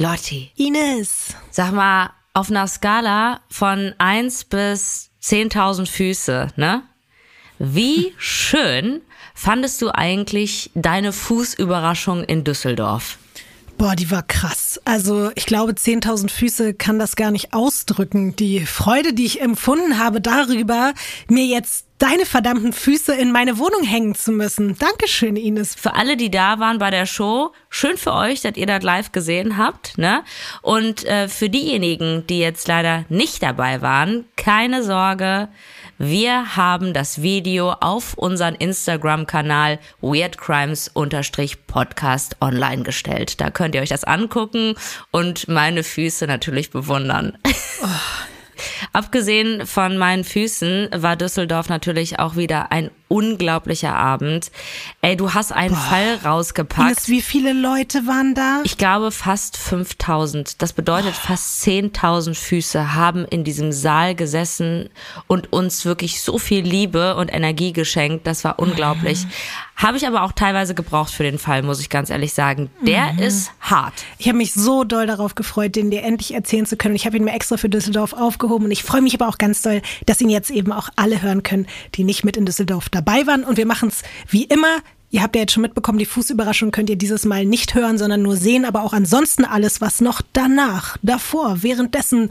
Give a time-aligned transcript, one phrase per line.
[0.00, 1.34] Lotti, Ines.
[1.50, 6.82] sag mal, auf einer Skala von 1 bis 10.000 Füße, ne?
[7.58, 9.02] Wie schön
[9.34, 13.18] fandest du eigentlich deine Fußüberraschung in Düsseldorf?
[13.80, 14.78] Boah, die war krass.
[14.84, 18.36] Also ich glaube, 10.000 Füße kann das gar nicht ausdrücken.
[18.36, 20.92] Die Freude, die ich empfunden habe darüber,
[21.28, 24.76] mir jetzt deine verdammten Füße in meine Wohnung hängen zu müssen.
[24.78, 25.74] Dankeschön, Ines.
[25.74, 29.12] Für alle, die da waren bei der Show, schön für euch, dass ihr das live
[29.12, 29.96] gesehen habt.
[29.96, 30.24] Ne?
[30.60, 35.48] Und äh, für diejenigen, die jetzt leider nicht dabei waren, keine Sorge.
[36.02, 43.38] Wir haben das Video auf unseren Instagram-Kanal weirdcrimes-podcast online gestellt.
[43.38, 44.76] Da könnt ihr euch das angucken
[45.10, 47.36] und meine Füße natürlich bewundern.
[48.92, 54.52] Abgesehen von meinen Füßen war Düsseldorf natürlich auch wieder ein unglaublicher Abend.
[55.02, 56.90] Ey, du hast einen Fall rausgepackt.
[56.90, 58.60] Ines, wie viele Leute waren da?
[58.64, 60.62] Ich glaube fast 5000.
[60.62, 64.90] Das bedeutet fast 10.000 Füße haben in diesem Saal gesessen
[65.26, 68.28] und uns wirklich so viel Liebe und Energie geschenkt.
[68.28, 69.26] Das war unglaublich.
[69.74, 72.70] Habe ich aber auch teilweise gebraucht für den Fall, muss ich ganz ehrlich sagen.
[72.82, 73.94] Der ist hart.
[74.18, 76.94] Ich habe mich so doll darauf gefreut, den dir endlich erzählen zu können.
[76.94, 79.62] Ich habe ihn mir extra für Düsseldorf aufgehoben und ich freue mich aber auch ganz
[79.62, 83.26] doll, dass ihn jetzt eben auch alle hören können, die nicht mit in Düsseldorf dabei
[83.26, 83.44] waren.
[83.44, 84.78] Und wir machen es wie immer.
[85.12, 88.22] Ihr habt ja jetzt schon mitbekommen, die Fußüberraschung könnt ihr dieses Mal nicht hören, sondern
[88.22, 92.28] nur sehen, aber auch ansonsten alles, was noch danach, davor, währenddessen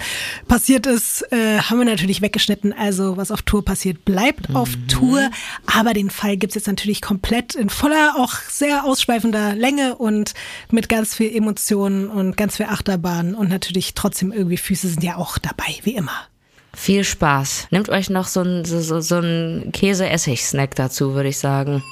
[0.47, 2.71] passiert ist, äh, haben wir natürlich weggeschnitten.
[2.71, 5.29] Also was auf Tour passiert, bleibt auf Tour.
[5.65, 10.33] Aber den Fall gibt's jetzt natürlich komplett in voller, auch sehr ausschweifender Länge und
[10.71, 15.17] mit ganz viel Emotionen und ganz viel Achterbahn und natürlich trotzdem irgendwie Füße sind ja
[15.17, 16.27] auch dabei, wie immer.
[16.73, 17.67] Viel Spaß.
[17.71, 21.83] Nehmt euch noch so ein, so, so, so ein Käse-Essig-Snack dazu, würde ich sagen.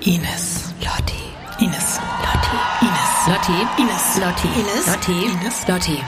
[0.00, 0.74] Ines.
[0.80, 1.14] Lotti.
[1.60, 1.98] Ines.
[2.22, 2.56] Lotti.
[2.82, 3.26] Ines.
[3.26, 3.82] Lotti.
[3.82, 4.18] Ines.
[4.18, 4.48] Lotti.
[4.60, 4.86] Ines.
[4.86, 5.12] Lotti.
[5.32, 5.66] Ines.
[5.68, 5.98] Lotti.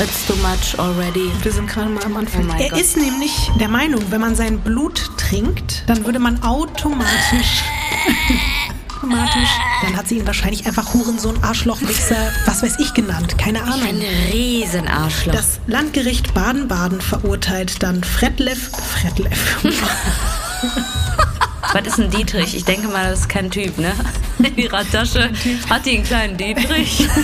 [0.00, 1.32] It's too much already.
[1.42, 2.48] Wir sind gerade mal am Anfang.
[2.50, 2.80] Oh er Gott.
[2.80, 7.62] ist nämlich der Meinung, wenn man sein Blut trinkt, dann würde man automatisch.
[8.98, 9.48] automatisch.
[9.82, 13.38] Dann hat sie ihn wahrscheinlich einfach Hurensohn, Arschloch, Wichser, was weiß ich genannt.
[13.38, 13.82] Keine Ahnung.
[13.82, 15.34] Ein Riesenarschloch.
[15.34, 18.70] Das Landgericht Baden-Baden verurteilt dann Fredlev.
[18.70, 19.58] Fredlev.
[21.72, 22.54] Was ist ein Dietrich?
[22.54, 23.92] Ich denke mal, das ist kein Typ, ne?
[24.38, 25.30] In ihrer Tasche
[25.68, 27.06] hat die einen kleinen Dietrich.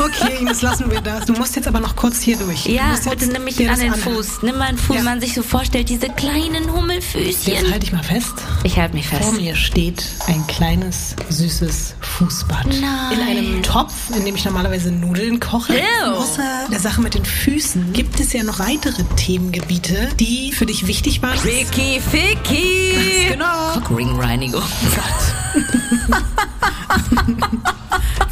[0.00, 1.24] Okay, Ines, lassen wir das.
[1.26, 2.62] Du musst jetzt aber noch kurz hier durch.
[2.64, 3.92] Du Ja, jetzt bitte nimm mich an den.
[3.92, 4.42] Fuß.
[4.42, 5.02] Nimm meinen Fuß, Ja.
[5.02, 7.72] man sich so vorstellt, diese kleinen Jetzt Hummelfüßchen.
[7.72, 8.32] halte ich mal fest.
[8.62, 9.32] Ich halte mich Vor fest.
[9.40, 12.66] mir steht ein kleines, süßes Fußbad.
[12.80, 13.12] Nein.
[13.12, 15.74] In einem Topf, in dem ich normalerweise Nudeln koche.
[15.74, 16.12] Ew.
[16.14, 20.86] Außer der Sache mit den Füßen gibt es ja noch weitere Themengebiete, die für dich
[20.86, 21.36] wichtig waren.
[21.38, 23.34] Ficky, Ficky.
[23.38, 23.72] Genau.
[23.74, 24.62] Cockringreinigung.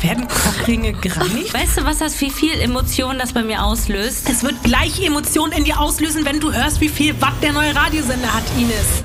[0.00, 1.54] Werden Cockringe gereinigt?
[1.54, 4.28] Weißt du, was das, wie viel Emotionen das bei mir auslöst?
[4.28, 7.76] Es wird gleich Emotionen in dir auslösen, wenn du hörst, wie viel Watt der neue
[7.76, 9.04] Radiosender hat, Ines.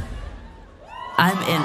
[1.18, 1.62] I'm in.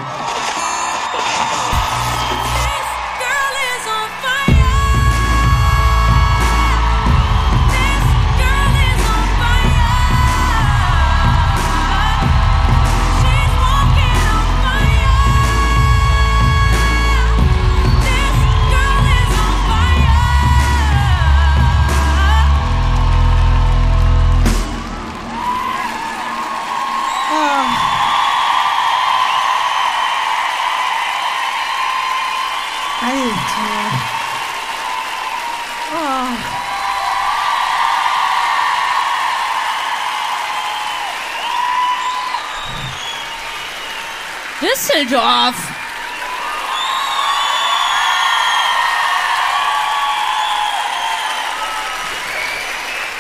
[44.77, 45.55] Düsseldorf.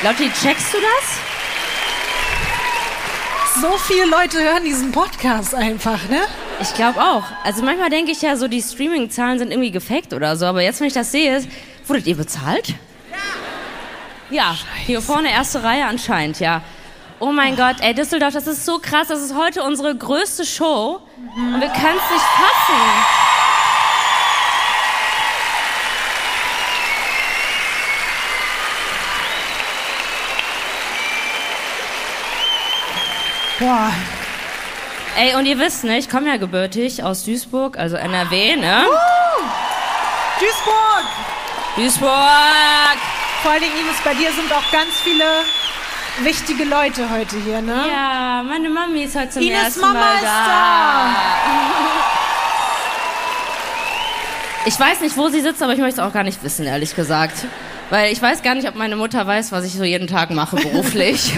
[0.04, 1.18] Lotti, checkst du das?
[3.62, 6.20] So viele Leute hören diesen Podcast einfach, ne?
[6.60, 7.24] Ich glaube auch.
[7.42, 10.80] Also manchmal denke ich ja so, die Streaming-Zahlen sind irgendwie gefaked oder so, aber jetzt,
[10.80, 11.42] wenn ich das sehe,
[11.86, 12.74] wurdet ihr bezahlt?
[14.28, 14.52] Ja.
[14.52, 16.60] Ja, hier vorne erste Reihe anscheinend, ja.
[17.18, 19.08] Oh mein Gott, ey, Düsseldorf, das ist so krass.
[19.08, 21.00] Das ist heute unsere größte Show
[21.36, 22.76] und wir können es nicht fassen.
[33.58, 33.90] Boah.
[35.18, 38.84] Ey, und ihr wisst, ne, ich komme ja gebürtig aus Duisburg, also NRW, ne?
[40.38, 41.06] Duisburg!
[41.76, 42.98] Duisburg!
[43.42, 45.24] Vor allen Dingen, Ines, bei dir sind auch ganz viele
[46.22, 47.84] wichtige Leute heute hier, ne?
[47.90, 51.08] Ja, meine Mami ist heute zum Ines ersten Mama Mal ist da.
[54.66, 56.96] Ich weiß nicht, wo sie sitzt, aber ich möchte es auch gar nicht wissen, ehrlich
[56.96, 57.44] gesagt.
[57.90, 60.56] Weil ich weiß gar nicht, ob meine Mutter weiß, was ich so jeden Tag mache
[60.56, 61.32] beruflich.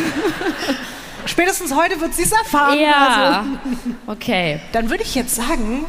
[1.27, 2.79] Spätestens heute wird sie es erfahren.
[2.81, 3.45] ja.
[4.07, 4.61] Okay.
[4.73, 5.85] Dann würde ich jetzt sagen,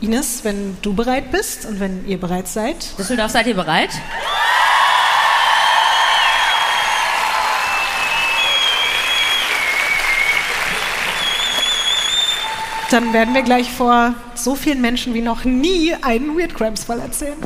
[0.00, 2.98] Ines, wenn du bereit bist und wenn ihr bereit seid.
[2.98, 3.90] Düsseldorf, seid ihr bereit?
[12.90, 17.00] Dann werden wir gleich vor so vielen Menschen wie noch nie einen Weird Crimes Fall
[17.00, 17.36] erzählen.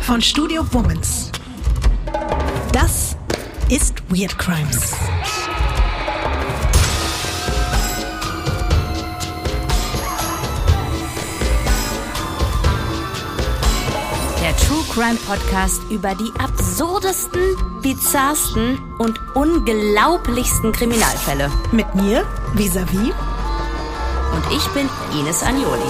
[0.00, 1.30] Von Studio Womans.
[2.72, 3.16] Das
[3.68, 4.94] ist Weird Crimes.
[14.54, 17.40] Der True Crime Podcast über die absurdesten,
[17.82, 21.50] bizarrsten und unglaublichsten Kriminalfälle.
[21.72, 22.24] Mit mir,
[22.54, 23.12] vis-à-vis.
[24.32, 25.80] Und ich bin Ines Agnoli.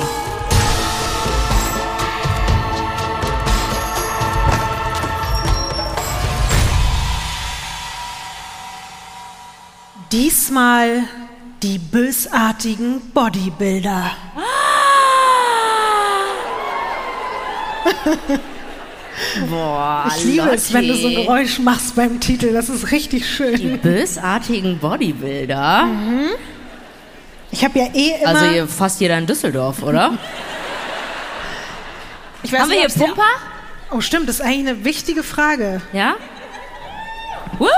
[10.12, 11.04] Diesmal
[11.62, 14.10] die bösartigen Bodybuilder.
[19.48, 22.52] Boah, Ich liebe es, wenn du so ein Geräusch machst beim Titel.
[22.52, 23.78] Das ist richtig Die schön.
[23.78, 25.88] bösartigen Bodybuilder.
[27.50, 28.40] Ich habe ja eh immer.
[28.40, 30.18] Also fast jeder in Düsseldorf, oder?
[32.42, 33.22] ich weiß Haben wir hier Pumper?
[33.92, 35.80] Oh, stimmt, das ist eigentlich eine wichtige Frage.
[35.92, 36.14] Ja?
[37.58, 37.68] Woo!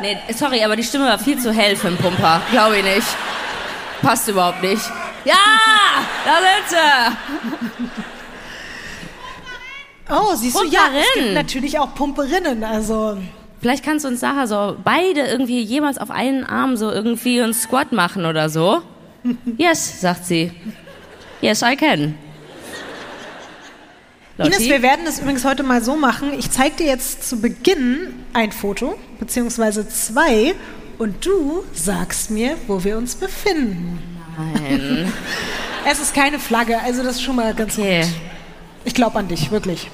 [0.00, 2.40] Nee, sorry, aber die Stimme war viel zu hell für einen Pumper.
[2.52, 3.08] Glaube ich nicht.
[4.02, 4.82] Passt überhaupt nicht.
[5.24, 5.34] Ja!
[6.24, 8.02] Da sind sie!
[10.10, 11.34] Oh, siehst du, ja, es gibt Pumperin.
[11.34, 12.64] natürlich auch Pumperinnen.
[12.64, 13.16] Also,
[13.60, 17.54] Vielleicht kannst du uns nachher so beide irgendwie jemals auf einen Arm so irgendwie einen
[17.54, 18.82] Squat machen oder so.
[19.56, 20.52] Yes, sagt sie.
[21.40, 22.14] Yes, I can.
[24.36, 24.68] Ines, Lotti?
[24.70, 26.32] wir werden es übrigens heute mal so machen.
[26.38, 30.54] Ich zeige dir jetzt zu Beginn ein Foto, beziehungsweise zwei,
[30.98, 33.98] und du sagst mir, wo wir uns befinden.
[34.36, 35.12] Nein.
[35.86, 38.00] Es ist keine Flagge, also das ist schon mal ganz Okay.
[38.00, 38.10] gut.
[38.84, 39.90] Ich glaube an dich, wirklich.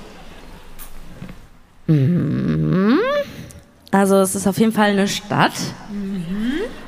[3.91, 5.53] Also es ist auf jeden Fall eine Stadt.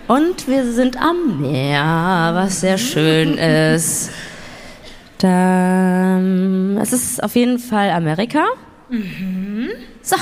[0.08, 3.38] Und wir sind am Meer, was sehr schön
[3.74, 4.10] ist.
[5.18, 8.44] Dann, es ist auf jeden Fall Amerika.
[10.02, 10.16] So,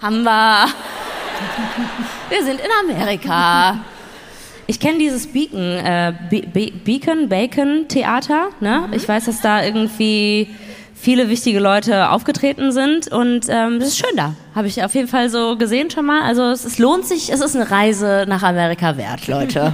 [0.00, 0.66] haben wir.
[2.28, 3.80] Wir sind in Amerika.
[4.66, 8.50] Ich kenne dieses Beacon, äh, Be Be Beacon, Bacon Theater.
[8.60, 8.88] Ne?
[8.92, 10.48] Ich weiß, dass da irgendwie
[11.00, 14.34] viele wichtige Leute aufgetreten sind und ähm, das ist schön da.
[14.54, 16.22] Habe ich auf jeden Fall so gesehen schon mal.
[16.22, 19.72] Also es, es lohnt sich, es ist eine Reise nach Amerika wert, Leute.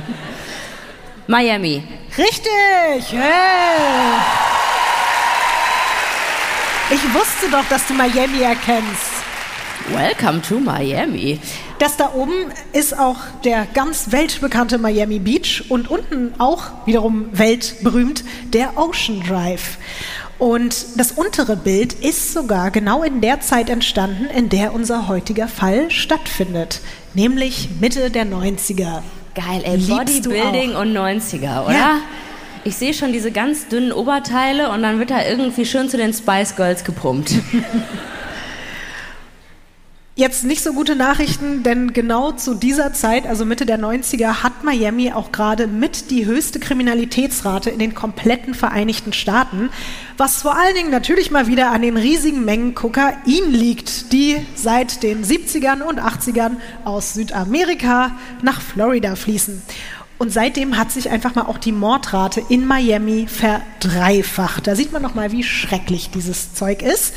[1.27, 1.83] Miami.
[2.19, 3.13] Richtig!
[3.13, 4.21] Hey!
[6.91, 9.25] Ich wusste doch, dass du Miami erkennst.
[9.89, 11.41] Welcome to Miami.
[11.79, 12.33] Das da oben
[12.73, 19.79] ist auch der ganz weltbekannte Miami Beach und unten auch wiederum weltberühmt der Ocean Drive.
[20.39, 25.49] Und das untere Bild ist sogar genau in der Zeit entstanden, in der unser heutiger
[25.49, 26.81] Fall stattfindet,
[27.15, 29.03] nämlich Mitte der 90er.
[29.35, 31.73] Geil, ey, Liebst Bodybuilding und 90er, oder?
[31.73, 31.99] Ja.
[32.65, 36.13] Ich sehe schon diese ganz dünnen Oberteile und dann wird da irgendwie schön zu den
[36.13, 37.33] Spice Girls gepumpt.
[40.17, 44.63] Jetzt nicht so gute Nachrichten, denn genau zu dieser Zeit, also Mitte der 90er, hat
[44.63, 49.71] Miami auch gerade mit die höchste Kriminalitätsrate in den kompletten Vereinigten Staaten,
[50.17, 53.17] was vor allen Dingen natürlich mal wieder an den riesigen Mengen Kokain
[53.51, 59.63] liegt, die seit den 70ern und 80ern aus Südamerika nach Florida fließen.
[60.19, 64.69] Und seitdem hat sich einfach mal auch die Mordrate in Miami verdreifacht.
[64.69, 67.15] Da sieht man noch mal, wie schrecklich dieses Zeug ist.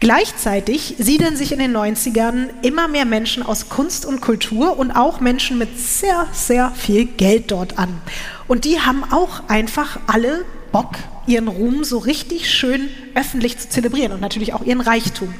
[0.00, 5.20] Gleichzeitig siedeln sich in den 90ern immer mehr Menschen aus Kunst und Kultur und auch
[5.20, 8.00] Menschen mit sehr, sehr viel Geld dort an.
[8.48, 10.94] Und die haben auch einfach alle Bock,
[11.26, 15.34] ihren Ruhm so richtig schön öffentlich zu zelebrieren und natürlich auch ihren Reichtum.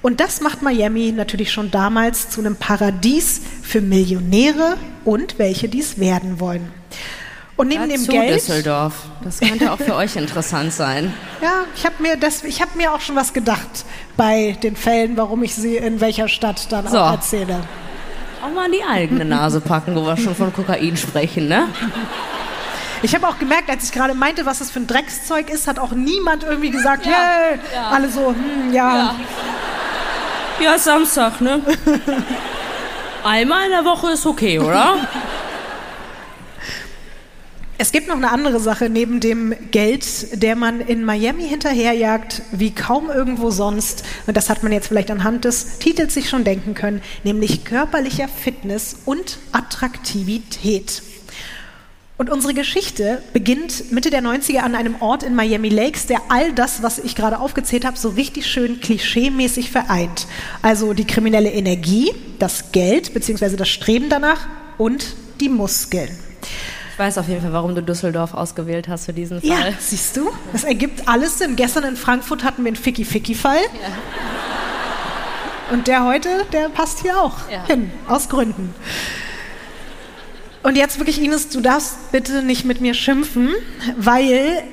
[0.00, 5.98] Und das macht Miami natürlich schon damals zu einem Paradies für Millionäre und welche dies
[5.98, 6.70] werden wollen.
[7.58, 8.34] Und neben dem Geld.
[8.36, 8.94] Düsseldorf.
[9.22, 11.12] Das könnte auch für euch interessant sein.
[11.42, 13.84] Ja, ich habe mir, das- ich hab mir auch schon was gedacht
[14.16, 16.98] bei den Fällen, warum ich sie in welcher Stadt dann So.
[16.98, 17.60] auch erzähle.
[18.44, 21.68] Auch mal an die eigene Nase packen, wo wir schon von Kokain sprechen, ne?
[23.02, 25.78] Ich habe auch gemerkt, als ich gerade meinte, was das für ein Dreckszeug ist, hat
[25.78, 27.58] auch niemand irgendwie gesagt, hey,
[27.92, 29.14] alle so, hm, ja.
[30.60, 31.60] Ja, ist Samstag, ne?
[33.24, 34.96] Einmal in der Woche ist okay, oder?
[37.80, 42.72] Es gibt noch eine andere Sache neben dem Geld, der man in Miami hinterherjagt, wie
[42.72, 44.02] kaum irgendwo sonst.
[44.26, 48.26] Und das hat man jetzt vielleicht anhand des Titels sich schon denken können, nämlich körperlicher
[48.26, 51.02] Fitness und Attraktivität.
[52.16, 56.52] Und unsere Geschichte beginnt Mitte der 90er an einem Ort in Miami Lakes, der all
[56.52, 60.26] das, was ich gerade aufgezählt habe, so richtig schön klischeemäßig vereint.
[60.62, 63.54] Also die kriminelle Energie, das Geld bzw.
[63.54, 66.10] das Streben danach und die Muskeln.
[66.98, 69.48] Ich weiß auf jeden Fall, warum du Düsseldorf ausgewählt hast für diesen Fall.
[69.48, 70.30] Ja, siehst du?
[70.50, 71.54] Das ergibt alles Sinn.
[71.54, 73.60] Gestern in Frankfurt hatten wir einen Ficky-Ficky-Fall.
[73.60, 73.88] Ja.
[75.72, 77.64] Und der heute, der passt hier auch ja.
[77.66, 78.74] hin, aus Gründen.
[80.64, 83.50] Und jetzt wirklich, Ines, du darfst bitte nicht mit mir schimpfen,
[83.96, 84.64] weil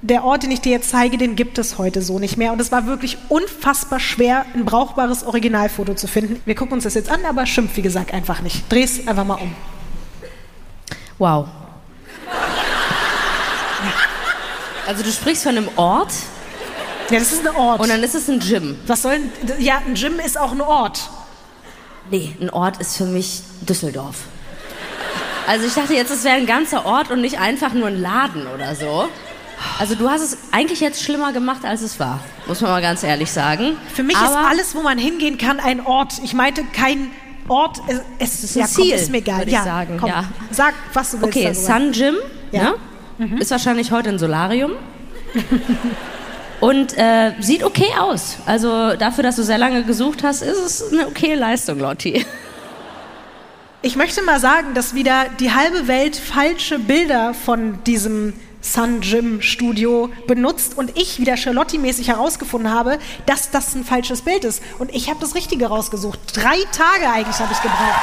[0.00, 2.52] der Ort, den ich dir jetzt zeige, den gibt es heute so nicht mehr.
[2.52, 6.40] Und es war wirklich unfassbar schwer, ein brauchbares Originalfoto zu finden.
[6.44, 8.64] Wir gucken uns das jetzt an, aber schimpf, wie gesagt, einfach nicht.
[8.68, 9.54] Dreh es einfach mal um.
[11.18, 11.48] Wow.
[14.86, 16.12] Also du sprichst von einem Ort?
[17.10, 17.80] Ja, das ist ein Ort.
[17.80, 18.78] Und dann ist es ein Gym.
[18.86, 19.20] Was soll
[19.58, 21.08] Ja, ein Gym ist auch ein Ort.
[22.10, 24.16] Nee, ein Ort ist für mich Düsseldorf.
[25.46, 28.46] Also ich dachte jetzt, es wäre ein ganzer Ort und nicht einfach nur ein Laden
[28.46, 29.08] oder so.
[29.78, 33.02] Also du hast es eigentlich jetzt schlimmer gemacht, als es war, muss man mal ganz
[33.02, 33.76] ehrlich sagen.
[33.94, 36.14] Für mich Aber ist alles, wo man hingehen kann, ein Ort.
[36.24, 37.10] Ich meinte kein
[37.48, 37.80] Ort,
[38.18, 39.48] es ist ein ja, Ziel, komm, ist mir egal.
[39.48, 39.96] Ja, sagen.
[39.98, 40.24] Komm, ja.
[40.50, 41.36] Sag, was du willst.
[41.36, 42.16] Okay, Sun Gym
[42.52, 42.62] ja?
[42.62, 43.26] ne?
[43.26, 43.38] mhm.
[43.38, 44.72] ist wahrscheinlich heute ein Solarium.
[46.60, 48.36] Und äh, sieht okay aus.
[48.46, 52.24] Also dafür, dass du sehr lange gesucht hast, ist es eine okay Leistung, Lotti.
[53.84, 58.32] Ich möchte mal sagen, dass wieder die halbe Welt falsche Bilder von diesem
[58.62, 64.44] Sun Gym Studio benutzt und ich wieder Charlotte-mäßig herausgefunden habe, dass das ein falsches Bild
[64.44, 64.62] ist.
[64.78, 66.18] Und ich habe das Richtige rausgesucht.
[66.34, 68.00] Drei Tage eigentlich habe ich gebraucht.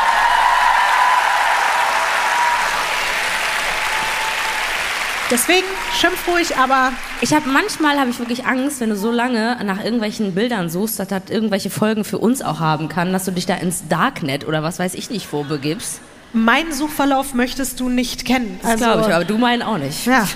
[5.32, 9.60] Deswegen schimpf ruhig, aber ich habe manchmal habe ich wirklich Angst, wenn du so lange
[9.64, 13.32] nach irgendwelchen Bildern suchst, dass das irgendwelche Folgen für uns auch haben kann, dass du
[13.32, 16.02] dich da ins Darknet oder was weiß ich nicht vorbegibst.
[16.34, 18.60] Meinen Suchverlauf möchtest du nicht kennen.
[18.62, 20.06] Das also, glaube ich, aber du meinen auch nicht.
[20.06, 20.28] Ja.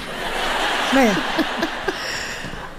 [0.93, 1.09] Nee.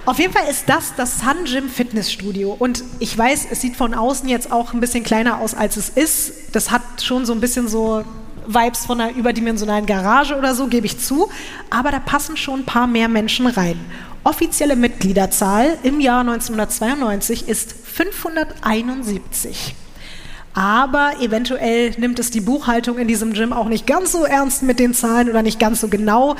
[0.06, 2.54] Auf jeden Fall ist das das Sun Gym Fitnessstudio.
[2.58, 5.88] Und ich weiß, es sieht von außen jetzt auch ein bisschen kleiner aus, als es
[5.88, 6.54] ist.
[6.54, 8.04] Das hat schon so ein bisschen so
[8.46, 11.30] Vibes von einer überdimensionalen Garage oder so, gebe ich zu.
[11.70, 13.78] Aber da passen schon ein paar mehr Menschen rein.
[14.24, 19.74] Offizielle Mitgliederzahl im Jahr 1992 ist 571.
[20.54, 24.78] Aber eventuell nimmt es die Buchhaltung in diesem Gym auch nicht ganz so ernst mit
[24.78, 26.36] den Zahlen oder nicht ganz so genau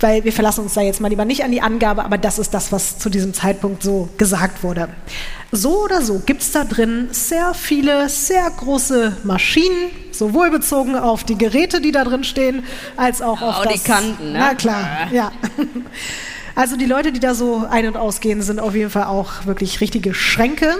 [0.00, 2.54] weil wir verlassen uns da jetzt mal lieber nicht an die Angabe, aber das ist
[2.54, 4.88] das, was zu diesem Zeitpunkt so gesagt wurde.
[5.50, 11.24] So oder so gibt es da drin sehr viele, sehr große Maschinen, sowohl bezogen auf
[11.24, 12.64] die Geräte, die da drin stehen,
[12.96, 13.72] als auch auf oh, das...
[13.72, 14.38] die Kanten, ne?
[14.38, 15.32] Na klar, ja.
[16.58, 19.80] Also die Leute, die da so ein- und ausgehen, sind auf jeden Fall auch wirklich
[19.80, 20.74] richtige Schränke.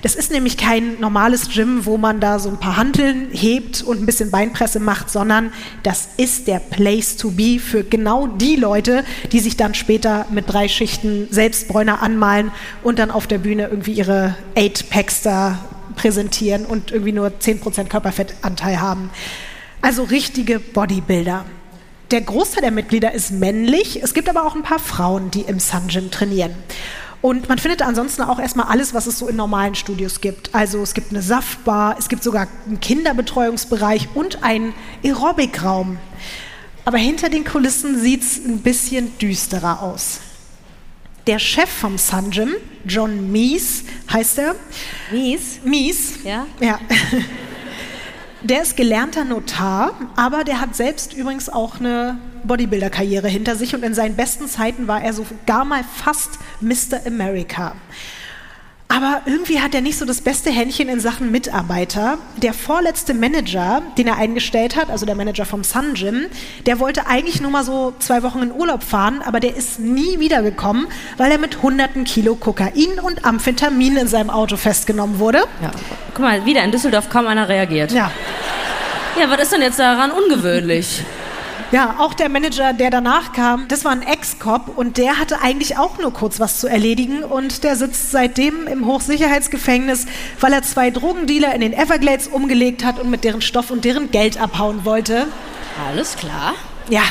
[0.00, 4.00] Das ist nämlich kein normales Gym, wo man da so ein paar Hanteln hebt und
[4.00, 9.02] ein bisschen Beinpresse macht, sondern das ist der Place to be für genau die Leute,
[9.32, 12.52] die sich dann später mit drei Schichten Selbstbräuner anmalen
[12.84, 15.58] und dann auf der Bühne irgendwie ihre Eight Packs da
[15.96, 19.10] präsentieren und irgendwie nur 10% Körperfettanteil haben.
[19.82, 21.44] Also richtige Bodybuilder.
[22.14, 24.00] Der Großteil der Mitglieder ist männlich.
[24.00, 26.54] Es gibt aber auch ein paar Frauen, die im Sun Gym trainieren.
[27.20, 30.54] Und man findet ansonsten auch erstmal alles, was es so in normalen Studios gibt.
[30.54, 35.98] Also es gibt eine Saftbar, es gibt sogar einen Kinderbetreuungsbereich und einen Aerobic-Raum.
[36.84, 40.20] Aber hinter den Kulissen sieht es ein bisschen düsterer aus.
[41.26, 42.50] Der Chef vom Sun Gym,
[42.86, 44.54] John Mies heißt er.
[45.10, 45.58] Mies?
[45.64, 46.20] Mies.
[46.22, 46.46] Ja.
[46.60, 46.78] Ja.
[48.44, 53.82] Der ist gelernter Notar, aber der hat selbst übrigens auch eine Bodybuilder-Karriere hinter sich und
[53.82, 57.06] in seinen besten Zeiten war er sogar mal fast Mr.
[57.06, 57.74] America.
[58.88, 62.18] Aber irgendwie hat er nicht so das beste Händchen in Sachen Mitarbeiter.
[62.36, 66.26] Der vorletzte Manager, den er eingestellt hat, also der Manager vom Sun Gym,
[66.66, 70.20] der wollte eigentlich nur mal so zwei Wochen in Urlaub fahren, aber der ist nie
[70.20, 70.86] wiedergekommen,
[71.16, 75.38] weil er mit hunderten Kilo Kokain und Amphetamin in seinem Auto festgenommen wurde.
[75.62, 75.70] Ja.
[76.12, 77.90] Guck mal, wieder in Düsseldorf kaum einer reagiert.
[77.90, 78.10] Ja.
[79.18, 81.02] Ja, was ist denn jetzt daran ungewöhnlich?
[81.74, 85.76] Ja, auch der Manager, der danach kam, das war ein Ex-Cop und der hatte eigentlich
[85.76, 90.06] auch nur kurz was zu erledigen und der sitzt seitdem im Hochsicherheitsgefängnis,
[90.38, 94.12] weil er zwei Drogendealer in den Everglades umgelegt hat und mit deren Stoff und deren
[94.12, 95.26] Geld abhauen wollte.
[95.88, 96.54] Alles klar.
[96.90, 97.02] Ja.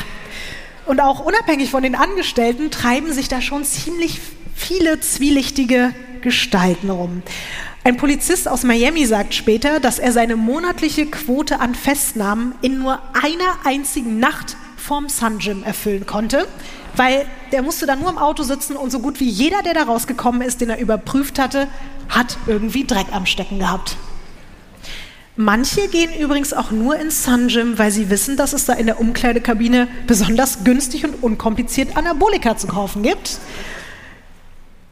[0.86, 4.18] Und auch unabhängig von den Angestellten treiben sich da schon ziemlich
[4.54, 7.22] viele zwielichtige Gestalten rum.
[7.86, 12.98] Ein Polizist aus Miami sagt später, dass er seine monatliche Quote an Festnahmen in nur
[13.12, 16.48] einer einzigen Nacht vorm Sun Gym erfüllen konnte,
[16.96, 19.82] weil der musste dann nur im Auto sitzen und so gut wie jeder, der da
[19.82, 21.68] rausgekommen ist, den er überprüft hatte,
[22.08, 23.98] hat irgendwie Dreck am Stecken gehabt.
[25.36, 28.86] Manche gehen übrigens auch nur ins Sun Gym, weil sie wissen, dass es da in
[28.86, 33.38] der Umkleidekabine besonders günstig und unkompliziert Anabolika zu kaufen gibt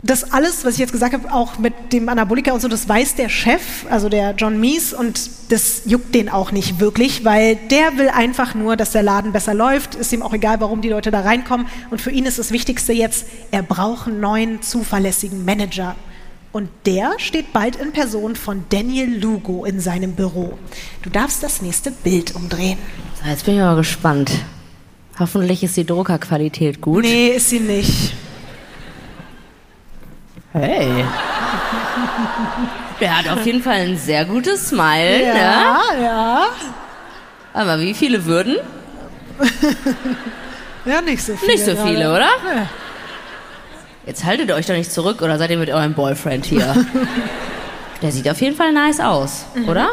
[0.03, 3.15] das alles, was ich jetzt gesagt habe, auch mit dem Anabolika und so, das weiß
[3.15, 7.97] der Chef, also der John Mies, und das juckt den auch nicht wirklich, weil der
[7.99, 9.95] will einfach nur, dass der Laden besser läuft.
[9.95, 11.69] Ist ihm auch egal, warum die Leute da reinkommen.
[11.91, 15.95] Und für ihn ist das Wichtigste jetzt, er braucht einen neuen, zuverlässigen Manager.
[16.51, 20.59] Und der steht bald in Person von Daniel Lugo in seinem Büro.
[21.03, 22.77] Du darfst das nächste Bild umdrehen.
[23.27, 24.33] Jetzt bin ich aber gespannt.
[25.19, 27.05] Hoffentlich ist die Druckerqualität gut.
[27.05, 28.15] Nee, ist sie nicht.
[30.53, 31.05] Hey.
[33.01, 35.23] Der hat auf jeden Fall ein sehr gutes Smile.
[35.27, 36.03] Ja, ne?
[36.05, 36.47] ja.
[37.55, 38.57] Aber wie viele würden?
[40.85, 41.53] ja, nicht so viele.
[41.53, 42.21] Nicht so viele, oder?
[42.21, 42.69] Ja.
[44.07, 46.75] Jetzt haltet euch doch nicht zurück oder seid ihr mit eurem Boyfriend hier?
[48.03, 49.91] Der sieht auf jeden Fall nice aus, oder?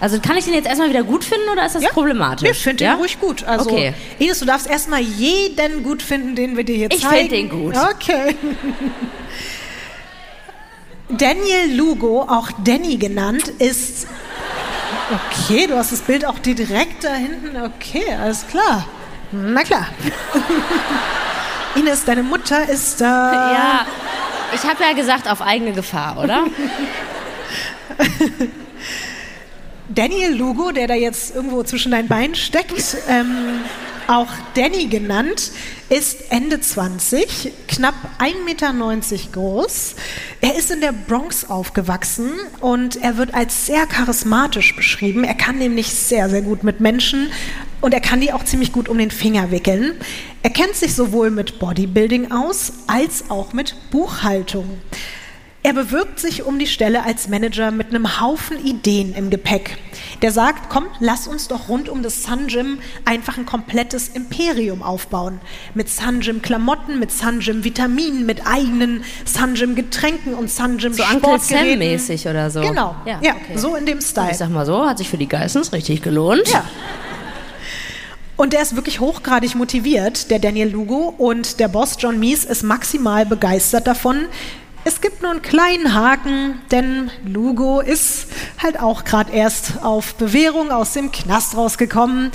[0.00, 1.90] Also kann ich den jetzt erstmal wieder gut finden oder ist das Ja.
[1.90, 2.50] problematisch?
[2.50, 2.94] Ich finde ja?
[2.94, 3.44] den ruhig gut.
[3.44, 3.94] Also, Okay.
[4.18, 7.16] Ines, du darfst erstmal jeden gut finden, den wir dir hier Ich zeigen.
[7.16, 7.76] find den gut.
[7.76, 8.34] Okay.
[11.18, 14.06] Daniel Lugo, auch Danny genannt, ist.
[15.12, 17.56] Okay, du hast das Bild auch direkt da hinten.
[17.56, 18.86] Okay, alles klar.
[19.30, 19.86] Na klar.
[21.74, 23.52] Ines, deine Mutter ist da.
[23.52, 23.86] Ja,
[24.54, 26.44] ich habe ja gesagt, auf eigene Gefahr, oder?
[29.88, 33.60] Daniel Lugo, der da jetzt irgendwo zwischen deinen Beinen steckt, ähm,
[34.08, 35.52] auch Danny genannt,
[35.88, 38.72] ist Ende 20, knapp 1,90 Meter
[39.32, 39.94] groß.
[40.40, 42.30] Er ist in der Bronx aufgewachsen
[42.60, 45.24] und er wird als sehr charismatisch beschrieben.
[45.24, 47.30] Er kann nämlich sehr, sehr gut mit Menschen
[47.80, 49.94] und er kann die auch ziemlich gut um den Finger wickeln.
[50.42, 54.80] Er kennt sich sowohl mit Bodybuilding aus als auch mit Buchhaltung.
[55.64, 59.78] Er bewirbt sich um die Stelle als Manager mit einem Haufen Ideen im Gepäck.
[60.20, 64.82] Der sagt, komm, lass uns doch rund um das Sun Gym einfach ein komplettes Imperium
[64.82, 65.40] aufbauen.
[65.74, 70.78] Mit Sun Gym Klamotten, mit Sun Gym Vitaminen, mit eigenen Sun Gym Getränken und Sun
[70.78, 71.80] Gym So Uncle Sportgeräten.
[71.80, 72.60] Sam-mäßig oder so.
[72.60, 73.56] Genau, ja, ja, okay.
[73.56, 74.32] so in dem Style.
[74.32, 76.48] Ich sag mal so, hat sich für die Geissens richtig gelohnt.
[76.48, 76.64] Ja.
[78.36, 81.14] Und der ist wirklich hochgradig motiviert, der Daniel Lugo.
[81.16, 84.26] Und der Boss John Mies ist maximal begeistert davon.
[84.84, 88.26] Es gibt nur einen kleinen Haken, denn Lugo ist
[88.60, 92.32] halt auch gerade erst auf Bewährung aus dem Knast rausgekommen.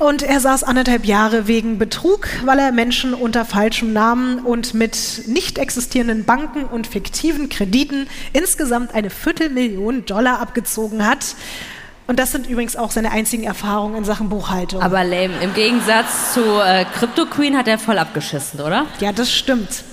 [0.00, 5.22] Und er saß anderthalb Jahre wegen Betrug, weil er Menschen unter falschem Namen und mit
[5.26, 11.36] nicht existierenden Banken und fiktiven Krediten insgesamt eine Viertelmillion Dollar abgezogen hat.
[12.10, 14.82] Und das sind übrigens auch seine einzigen Erfahrungen in Sachen Buchhaltung.
[14.82, 15.32] Aber lame.
[15.42, 18.86] Im Gegensatz zu äh, Crypto Queen hat er voll abgeschissen, oder?
[18.98, 19.84] Ja, das stimmt.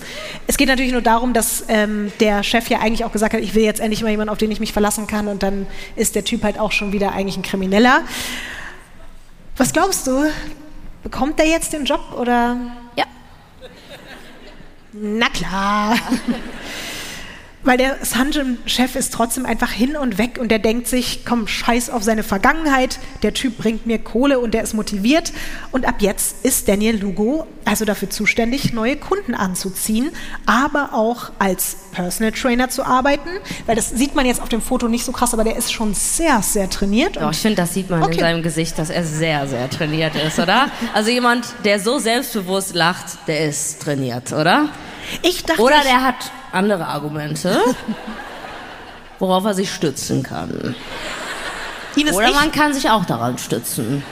[0.48, 3.54] Es geht natürlich nur darum, dass ähm, der Chef ja eigentlich auch gesagt hat, ich
[3.54, 5.28] will jetzt endlich mal jemanden, auf den ich mich verlassen kann.
[5.28, 8.02] Und dann ist der Typ halt auch schon wieder eigentlich ein Krimineller.
[9.56, 10.24] Was glaubst du?
[11.04, 12.58] Bekommt er jetzt den Job oder?
[12.96, 13.06] Ja.
[14.92, 15.96] Na klar.
[17.68, 21.90] Weil der Sungeon-Chef ist trotzdem einfach hin und weg und der denkt sich, komm, scheiß
[21.90, 25.34] auf seine Vergangenheit, der Typ bringt mir Kohle und der ist motiviert.
[25.74, 30.12] Und ab jetzt ist Daniel Lugo also dafür zuständig, neue Kunden anzuziehen,
[30.46, 33.28] aber auch als Personal Trainer zu arbeiten.
[33.66, 35.94] Weil das sieht man jetzt auf dem Foto nicht so krass, aber der ist schon
[35.94, 37.18] sehr, sehr trainiert.
[37.18, 38.14] Und ich finde, das sieht man Okay.
[38.14, 40.72] in seinem Gesicht, dass er sehr, sehr trainiert ist, oder?
[40.94, 44.70] Also jemand, der so selbstbewusst lacht, der ist trainiert, oder?
[45.22, 47.60] Ich dachte, Oder der hat andere Argumente,
[49.20, 50.76] worauf er sich stützen kann.
[51.96, 54.04] Ines, Oder man kann sich auch daran stützen.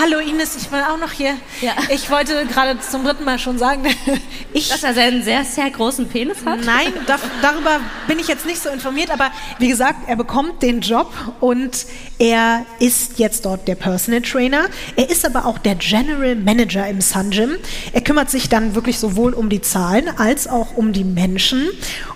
[0.00, 1.34] Hallo Ines, ich bin auch noch hier.
[1.60, 1.72] Ja.
[1.88, 3.82] Ich wollte gerade zum dritten Mal schon sagen,
[4.52, 6.64] ich Dass er seinen sehr, sehr großen Penis hat?
[6.64, 10.82] Nein, da, darüber bin ich jetzt nicht so informiert, aber wie gesagt, er bekommt den
[10.82, 11.84] Job und
[12.20, 14.66] er ist jetzt dort der Personal Trainer.
[14.94, 17.56] Er ist aber auch der General Manager im Sun Gym.
[17.92, 21.68] Er kümmert sich dann wirklich sowohl um die Zahlen als auch um die Menschen.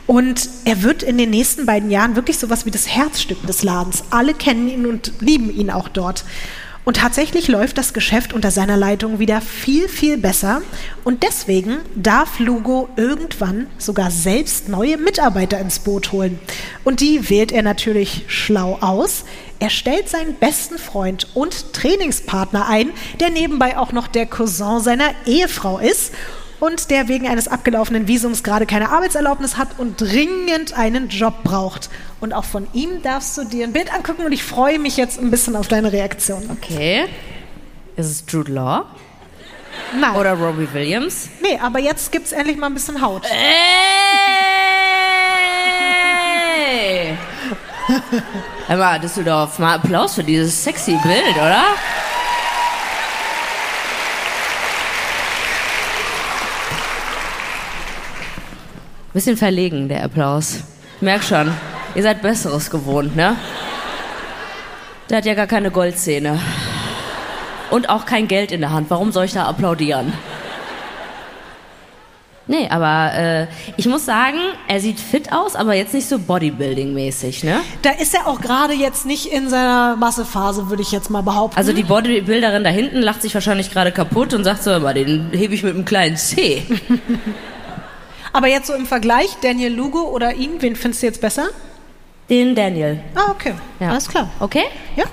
[0.07, 4.05] Und er wird in den nächsten beiden Jahren wirklich sowas wie das Herzstück des Ladens.
[4.11, 6.25] Alle kennen ihn und lieben ihn auch dort.
[6.85, 10.62] Und tatsächlich läuft das Geschäft unter seiner Leitung wieder viel, viel besser.
[11.05, 16.40] Und deswegen darf Lugo irgendwann sogar selbst neue Mitarbeiter ins Boot holen.
[16.83, 19.25] Und die wählt er natürlich schlau aus.
[19.61, 22.90] Er stellt seinen besten Freund und Trainingspartner ein,
[23.21, 26.12] der nebenbei auch noch der Cousin seiner Ehefrau ist
[26.62, 31.90] und der wegen eines abgelaufenen Visums gerade keine Arbeitserlaubnis hat und dringend einen Job braucht.
[32.20, 35.18] Und auch von ihm darfst du dir ein Bild angucken und ich freue mich jetzt
[35.18, 36.48] ein bisschen auf deine Reaktion.
[36.53, 37.07] Okay.
[37.96, 38.85] Ist es Jude Law?
[39.98, 40.14] Nein.
[40.14, 41.31] Oder Robbie Williams?
[41.42, 43.25] Nee, aber jetzt gibt's endlich mal ein bisschen Haut.
[43.25, 43.59] Ey!
[48.68, 51.64] Mal, Düsseldorf, mal Applaus für dieses sexy Bild, oder?
[59.12, 60.61] Bisschen verlegen, der Applaus.
[61.03, 61.53] Merk schon,
[61.94, 63.37] ihr seid Besseres gewohnt, ne?
[65.11, 66.38] Der hat ja gar keine Goldzähne.
[67.70, 68.88] Und auch kein Geld in der Hand.
[68.88, 70.12] Warum soll ich da applaudieren?
[72.46, 73.46] Nee, aber äh,
[73.77, 77.61] ich muss sagen, er sieht fit aus, aber jetzt nicht so Bodybuilding-mäßig, ne?
[77.83, 81.57] Da ist er auch gerade jetzt nicht in seiner Massephase, würde ich jetzt mal behaupten.
[81.57, 85.31] Also die Bodybuilderin da hinten lacht sich wahrscheinlich gerade kaputt und sagt so, aber den
[85.33, 86.62] hebe ich mit einem kleinen C.
[88.33, 91.49] aber jetzt so im Vergleich, Daniel Lugo oder ihn, wen findest du jetzt besser?
[92.29, 93.01] Den Daniel.
[93.14, 93.55] Ah, okay.
[93.81, 93.90] Ja.
[93.90, 94.31] Alles klar.
[94.40, 94.64] Okay?
[94.97, 95.05] Ja.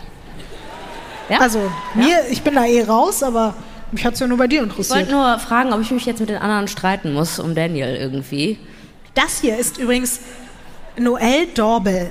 [1.30, 1.40] Ja?
[1.40, 1.60] Also,
[1.96, 3.54] mir, ich bin da eh raus, aber
[3.92, 5.12] mich hat's ja nur bei dir Ich wollte interessiert.
[5.12, 8.58] nur fragen, ob ich mich jetzt mit den anderen streiten muss um Daniel irgendwie.
[9.16, 10.22] Das hier ist übrigens
[10.98, 12.10] Noel Dorbel.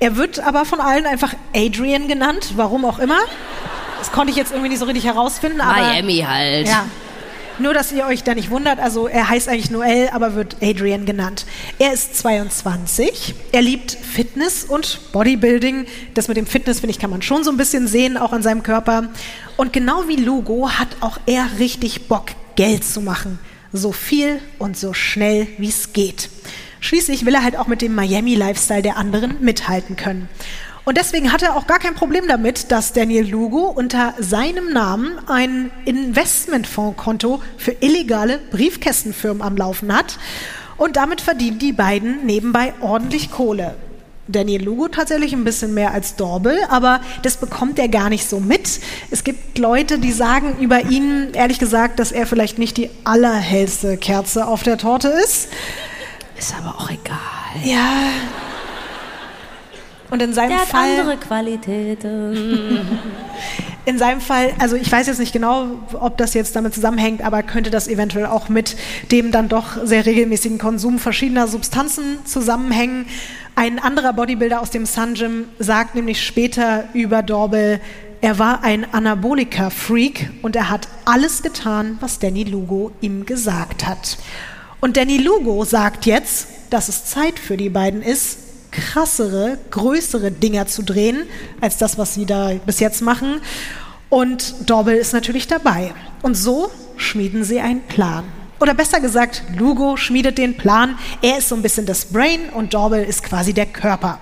[0.00, 3.18] Er wird aber von allen einfach Adrian genannt, warum auch immer.
[3.98, 6.68] Das konnte ich jetzt irgendwie nicht so richtig herausfinden, aber Miami halt.
[6.68, 6.86] ja.
[7.60, 11.06] Nur, dass ihr euch da nicht wundert, also er heißt eigentlich Noel, aber wird Adrian
[11.06, 11.46] genannt.
[11.78, 15.86] Er ist 22, er liebt Fitness und Bodybuilding.
[16.14, 18.42] Das mit dem Fitness, finde ich, kann man schon so ein bisschen sehen, auch an
[18.42, 19.10] seinem Körper.
[19.56, 23.38] Und genau wie Lugo hat auch er richtig Bock, Geld zu machen.
[23.72, 26.30] So viel und so schnell, wie es geht.
[26.80, 30.28] Schließlich will er halt auch mit dem Miami-Lifestyle der anderen mithalten können.
[30.84, 35.18] Und deswegen hat er auch gar kein Problem damit, dass Daniel Lugo unter seinem Namen
[35.26, 40.18] ein Investmentfondskonto für illegale Briefkästenfirmen am Laufen hat.
[40.76, 43.74] Und damit verdienen die beiden nebenbei ordentlich Kohle.
[44.26, 48.40] Daniel Lugo tatsächlich ein bisschen mehr als Dorbel, aber das bekommt er gar nicht so
[48.40, 48.80] mit.
[49.10, 53.98] Es gibt Leute, die sagen über ihn, ehrlich gesagt, dass er vielleicht nicht die allerhellste
[53.98, 55.48] Kerze auf der Torte ist.
[56.38, 57.18] Ist aber auch egal.
[57.62, 58.10] Ja.
[60.14, 60.90] Und in seinem Der hat Fall.
[61.00, 62.86] andere Qualitäten.
[63.84, 67.42] In seinem Fall, also ich weiß jetzt nicht genau, ob das jetzt damit zusammenhängt, aber
[67.42, 68.76] könnte das eventuell auch mit
[69.10, 73.06] dem dann doch sehr regelmäßigen Konsum verschiedener Substanzen zusammenhängen.
[73.56, 77.80] Ein anderer Bodybuilder aus dem Sun Gym sagt nämlich später über Dorbel,
[78.20, 84.16] er war ein Anabolika-Freak und er hat alles getan, was Danny Lugo ihm gesagt hat.
[84.80, 88.43] Und Danny Lugo sagt jetzt, dass es Zeit für die beiden ist,
[88.74, 91.22] krassere, größere Dinger zu drehen,
[91.60, 93.40] als das, was sie da bis jetzt machen.
[94.08, 95.94] Und Dorbel ist natürlich dabei.
[96.22, 98.24] Und so schmieden sie einen Plan.
[98.60, 100.98] Oder besser gesagt, Lugo schmiedet den Plan.
[101.22, 104.20] Er ist so ein bisschen das Brain und Dorbel ist quasi der Körper.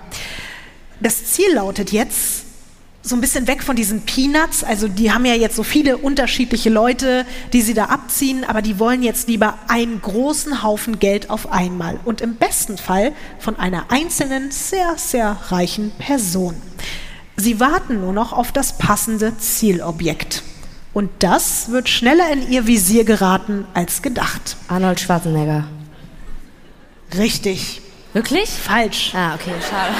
[0.99, 2.45] Das Ziel lautet jetzt,
[3.05, 4.63] so ein bisschen weg von diesen Peanuts.
[4.63, 8.79] Also die haben ja jetzt so viele unterschiedliche Leute, die sie da abziehen, aber die
[8.79, 13.91] wollen jetzt lieber einen großen Haufen Geld auf einmal und im besten Fall von einer
[13.91, 16.55] einzelnen, sehr, sehr reichen Person.
[17.35, 20.43] Sie warten nur noch auf das passende Zielobjekt.
[20.93, 24.55] Und das wird schneller in ihr Visier geraten als gedacht.
[24.67, 25.65] Arnold Schwarzenegger.
[27.17, 27.81] Richtig.
[28.13, 28.49] Wirklich?
[28.49, 29.11] Falsch.
[29.15, 29.93] Ah, okay, schade.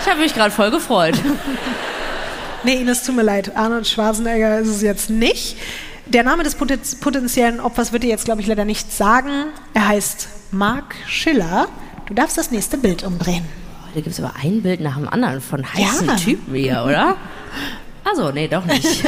[0.00, 1.14] Ich habe mich gerade voll gefreut.
[2.64, 3.56] Nee, Ines, tut mir leid.
[3.56, 5.56] Arnold Schwarzenegger ist es jetzt nicht.
[6.06, 9.46] Der Name des poten- potenziellen Opfers wird dir jetzt, glaube ich, leider nicht sagen.
[9.74, 11.68] Er heißt Mark Schiller.
[12.06, 13.44] Du darfst das nächste Bild umdrehen.
[13.94, 16.16] Da gibt es aber ein Bild nach dem anderen von heißen Ja.
[16.16, 17.16] Typen hier, oder?
[18.04, 18.86] Also, nee, doch nicht.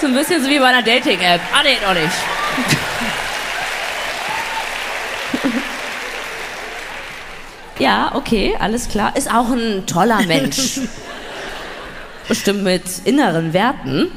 [0.00, 1.40] so ein bisschen so wie bei einer Dating-App.
[1.52, 2.85] Ah, nee, doch nicht.
[7.78, 9.16] Ja, okay, alles klar.
[9.16, 10.80] Ist auch ein toller Mensch.
[12.28, 14.10] Bestimmt mit inneren Werten.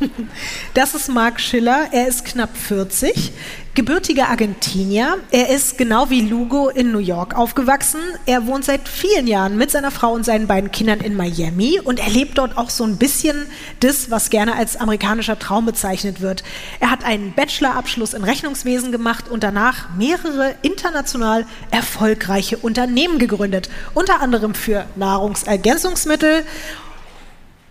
[0.74, 1.88] Das ist Mark Schiller.
[1.92, 3.32] Er ist knapp 40,
[3.74, 5.18] gebürtiger Argentinier.
[5.30, 8.00] Er ist genau wie Lugo in New York aufgewachsen.
[8.26, 12.00] Er wohnt seit vielen Jahren mit seiner Frau und seinen beiden Kindern in Miami und
[12.00, 13.46] er lebt dort auch so ein bisschen
[13.80, 16.42] das, was gerne als amerikanischer Traum bezeichnet wird.
[16.80, 24.20] Er hat einen Bachelorabschluss in Rechnungswesen gemacht und danach mehrere international erfolgreiche Unternehmen gegründet, unter
[24.20, 26.44] anderem für Nahrungsergänzungsmittel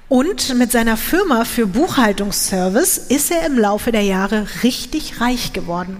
[0.09, 5.97] und mit seiner Firma für Buchhaltungsservice ist er im Laufe der Jahre richtig reich geworden.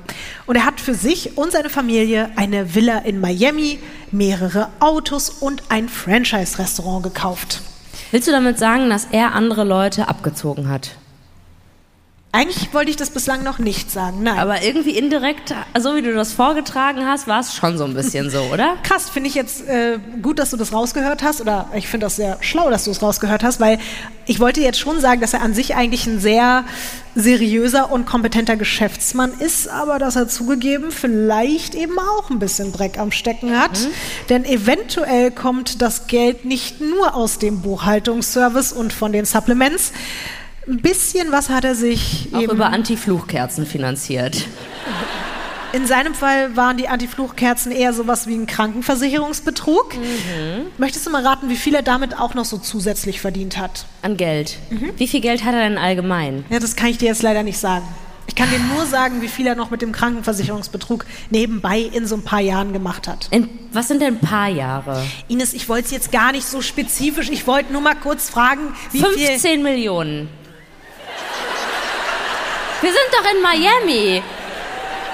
[0.47, 3.79] Und er hat für sich und seine Familie eine Villa in Miami,
[4.11, 7.61] mehrere Autos und ein Franchise-Restaurant gekauft.
[8.09, 10.95] Willst du damit sagen, dass er andere Leute abgezogen hat?
[12.31, 14.37] Eigentlich wollte ich das bislang noch nicht sagen, nein.
[14.37, 18.29] Aber irgendwie indirekt, so wie du das vorgetragen hast, war es schon so ein bisschen
[18.29, 18.77] so, oder?
[18.83, 22.17] Krass, finde ich jetzt äh, gut, dass du das rausgehört hast oder ich finde das
[22.17, 23.79] sehr schlau, dass du es rausgehört hast, weil
[24.27, 26.65] ich wollte jetzt schon sagen, dass er an sich eigentlich ein sehr
[27.15, 32.99] seriöser und kompetenter Geschäftsmann ist, aber dass er zugegeben vielleicht eben auch ein bisschen Dreck
[32.99, 33.79] am Stecken hat.
[33.79, 33.87] Mhm.
[34.29, 39.93] Denn eventuell kommt das Geld nicht nur aus dem Buchhaltungsservice und von den Supplements,
[40.69, 44.45] ein bisschen was hat er sich auch über Anti-Fluchkerzen finanziert.
[45.71, 49.95] In seinem Fall waren die Anti-Fluchkerzen eher sowas wie ein Krankenversicherungsbetrug.
[49.95, 50.67] Mhm.
[50.77, 53.85] Möchtest du mal raten, wie viel er damit auch noch so zusätzlich verdient hat?
[54.01, 54.57] An Geld.
[54.71, 54.91] Mhm.
[54.97, 56.43] Wie viel Geld hat er denn allgemein?
[56.49, 57.85] Ja, das kann ich dir jetzt leider nicht sagen.
[58.25, 62.15] Ich kann dir nur sagen, wie viel er noch mit dem Krankenversicherungsbetrug nebenbei in so
[62.15, 63.27] ein paar Jahren gemacht hat.
[63.31, 65.03] In, was sind denn ein paar Jahre?
[65.27, 67.29] Ines, ich wollte es jetzt gar nicht so spezifisch.
[67.29, 69.27] Ich wollte nur mal kurz fragen, wie 15 viel.
[69.29, 70.29] 15 Millionen.
[72.81, 74.23] Wir sind doch in Miami.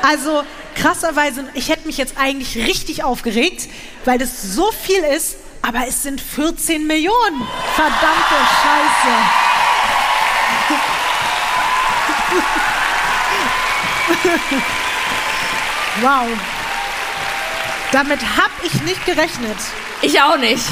[0.02, 0.44] Also
[0.76, 3.68] krasserweise, ich hätte mich jetzt eigentlich richtig aufgeregt,
[4.04, 7.48] weil das so viel ist, aber es sind 14 Millionen.
[7.76, 9.10] Verdammte Scheiße.
[16.02, 16.28] wow.
[17.92, 19.58] Damit habe ich nicht gerechnet.
[20.02, 20.66] Ich auch nicht.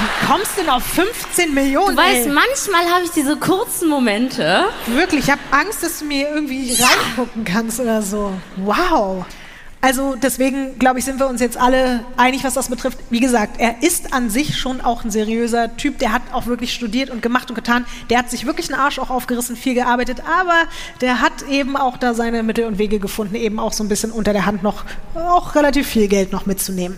[0.00, 1.96] Wie kommst du denn auf 15 Millionen?
[1.96, 2.32] Du weißt, ey?
[2.32, 4.66] manchmal habe ich diese kurzen Momente.
[4.86, 8.32] Wirklich, ich habe Angst, dass du mir irgendwie reingucken kannst oder so.
[8.56, 9.24] Wow.
[9.84, 12.98] Also deswegen, glaube ich, sind wir uns jetzt alle einig, was das betrifft.
[13.10, 15.98] Wie gesagt, er ist an sich schon auch ein seriöser Typ.
[15.98, 17.84] Der hat auch wirklich studiert und gemacht und getan.
[18.08, 20.22] Der hat sich wirklich einen Arsch auch aufgerissen, viel gearbeitet.
[20.26, 20.54] Aber
[21.02, 24.10] der hat eben auch da seine Mittel und Wege gefunden, eben auch so ein bisschen
[24.10, 26.96] unter der Hand noch auch relativ viel Geld noch mitzunehmen.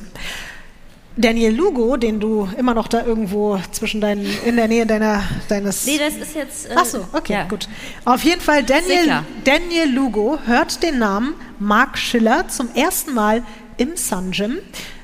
[1.19, 5.87] Daniel Lugo, den du immer noch da irgendwo zwischen deinen, in der Nähe deiner, deines.
[5.87, 6.67] Nee, das ist jetzt.
[6.67, 7.45] Äh, Ach so, okay, ja.
[7.45, 7.69] gut.
[8.05, 13.43] Auf jeden Fall, Daniel, Daniel Lugo hört den Namen Mark Schiller zum ersten Mal
[13.79, 14.59] im Sun Gym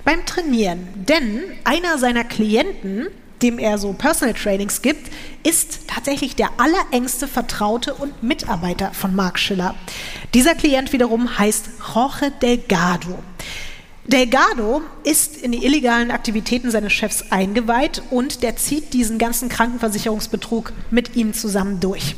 [0.05, 0.87] beim Trainieren.
[0.95, 3.07] Denn einer seiner Klienten,
[3.41, 5.11] dem er so Personal Trainings gibt,
[5.45, 9.75] ist tatsächlich der allerengste Vertraute und Mitarbeiter von Mark Schiller.
[10.35, 13.19] Dieser Klient wiederum heißt Jorge Delgado.
[14.05, 20.73] Delgado ist in die illegalen Aktivitäten seines Chefs eingeweiht und der zieht diesen ganzen Krankenversicherungsbetrug
[20.91, 22.17] mit ihm zusammen durch.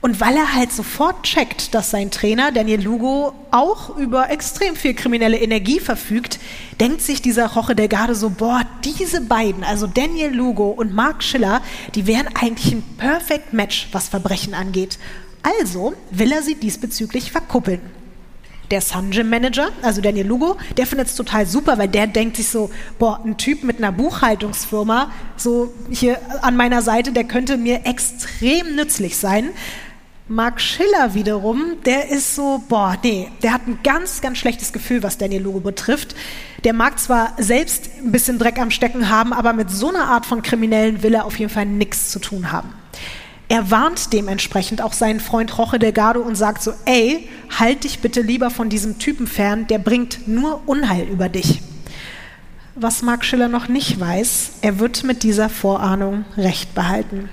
[0.00, 4.94] Und weil er halt sofort checkt, dass sein Trainer Daniel Lugo auch über extrem viel
[4.94, 6.38] kriminelle Energie verfügt,
[6.80, 11.60] denkt sich dieser Roche Delgado so, boah, diese beiden, also Daniel Lugo und Mark Schiller,
[11.94, 14.98] die wären eigentlich ein Perfect Match, was Verbrechen angeht.
[15.42, 17.80] Also will er sie diesbezüglich verkuppeln
[18.70, 22.48] der Sun Manager, also Daniel Lugo, der findet es total super, weil der denkt sich
[22.48, 27.86] so, boah, ein Typ mit einer Buchhaltungsfirma, so hier an meiner Seite, der könnte mir
[27.86, 29.50] extrem nützlich sein.
[30.26, 35.02] Mark Schiller wiederum, der ist so, boah, nee, der hat ein ganz, ganz schlechtes Gefühl,
[35.02, 36.16] was Daniel Lugo betrifft.
[36.64, 40.24] Der mag zwar selbst ein bisschen Dreck am Stecken haben, aber mit so einer Art
[40.24, 42.72] von Kriminellen will er auf jeden Fall nichts zu tun haben.
[43.54, 48.20] Er warnt dementsprechend auch seinen Freund Roche Delgado und sagt so, ey, halt dich bitte
[48.20, 51.62] lieber von diesem Typen fern, der bringt nur Unheil über dich.
[52.74, 57.28] Was Mark Schiller noch nicht weiß, er wird mit dieser Vorahnung Recht behalten.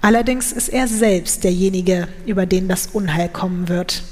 [0.00, 4.04] Allerdings ist er selbst derjenige, über den das Unheil kommen wird.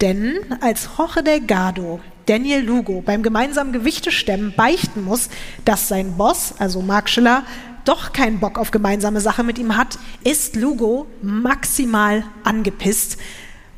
[0.00, 5.30] Denn als Jorge Delgado Daniel Lugo beim gemeinsamen Gewichtestemmen beichten muss,
[5.64, 7.44] dass sein Boss, also Mark Schiller,
[7.88, 13.16] doch keinen Bock auf gemeinsame Sache mit ihm hat, ist Lugo maximal angepisst.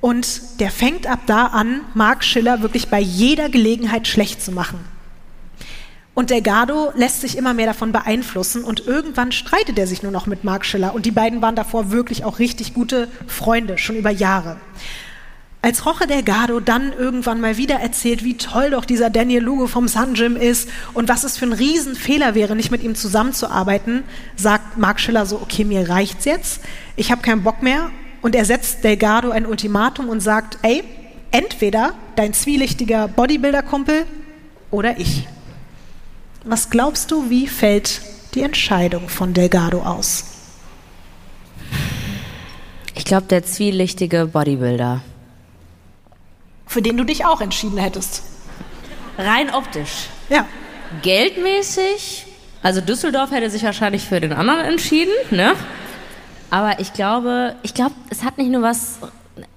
[0.01, 4.81] Und der fängt ab da an, Mark Schiller wirklich bei jeder Gelegenheit schlecht zu machen.
[6.15, 10.27] Und Delgado lässt sich immer mehr davon beeinflussen und irgendwann streitet er sich nur noch
[10.27, 14.11] mit Mark Schiller und die beiden waren davor wirklich auch richtig gute Freunde, schon über
[14.11, 14.57] Jahre.
[15.63, 19.89] Als Roche Delgado dann irgendwann mal wieder erzählt, wie toll doch dieser Daniel Lugo vom
[19.89, 24.05] Sun Gym ist und was es für ein Riesenfehler wäre, nicht mit ihm zusammenzuarbeiten,
[24.37, 26.63] sagt Mark Schiller so, okay, mir reicht's jetzt,
[26.97, 27.91] ich habe keinen Bock mehr
[28.23, 30.83] und er setzt Delgado ein Ultimatum und sagt, ey,
[31.31, 34.07] entweder dein zwielichtiger Bodybuilder-Kumpel
[34.71, 35.29] oder ich.
[36.45, 38.01] Was glaubst du, wie fällt
[38.35, 40.25] die Entscheidung von Delgado aus?
[42.95, 45.03] Ich glaube, der zwielichtige Bodybuilder
[46.71, 48.23] für den du dich auch entschieden hättest.
[49.19, 50.07] Rein optisch.
[50.29, 50.47] Ja.
[51.03, 52.27] Geldmäßig,
[52.63, 55.55] also Düsseldorf hätte sich wahrscheinlich für den anderen entschieden, ne?
[56.49, 59.01] Aber ich glaube, ich glaube, es hat nicht nur was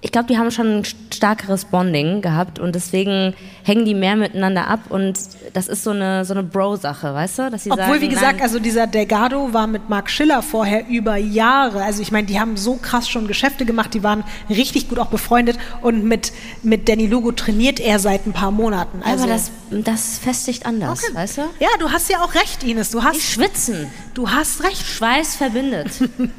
[0.03, 4.67] ich glaube, die haben schon ein starkeres Bonding gehabt und deswegen hängen die mehr miteinander
[4.67, 5.17] ab und
[5.53, 7.43] das ist so eine, so eine Bro-Sache, weißt du?
[7.43, 12.01] Obwohl, sagen, wie gesagt, also dieser Delgado war mit Mark Schiller vorher über Jahre, also
[12.01, 15.57] ich meine, die haben so krass schon Geschäfte gemacht, die waren richtig gut auch befreundet
[15.81, 19.01] und mit, mit Danny Lugo trainiert er seit ein paar Monaten.
[19.05, 21.15] Also, Aber das, das festigt anders, okay.
[21.15, 21.41] weißt du?
[21.61, 22.89] Ja, du hast ja auch recht, Ines.
[22.89, 23.87] Du hast, die schwitzen.
[24.13, 24.85] Du hast recht.
[24.85, 25.91] Schweiß verbindet.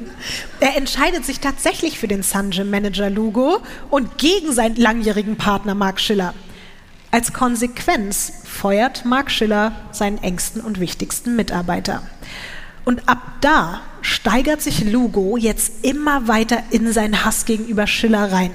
[0.59, 3.54] er entscheidet sich tatsächlich für den Sanjim Manager Lugo
[3.89, 6.33] und gegen seinen langjährigen Partner Mark Schiller.
[7.11, 12.03] Als Konsequenz feuert Mark Schiller seinen engsten und wichtigsten Mitarbeiter.
[12.83, 18.51] Und ab da steigert sich Lugo jetzt immer weiter in seinen Hass gegenüber Schiller rein.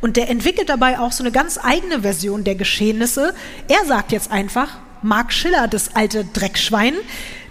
[0.00, 3.34] Und der entwickelt dabei auch so eine ganz eigene Version der Geschehnisse.
[3.68, 6.94] Er sagt jetzt einfach, Mark Schiller, das alte Dreckschwein,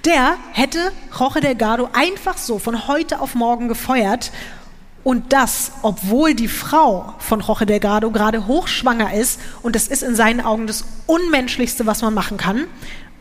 [0.06, 4.32] der hätte Jorge Delgado einfach so von heute auf morgen gefeuert.
[5.08, 9.40] Und das, obwohl die Frau von Jorge Delgado gerade hochschwanger ist.
[9.62, 12.66] Und das ist in seinen Augen das Unmenschlichste, was man machen kann.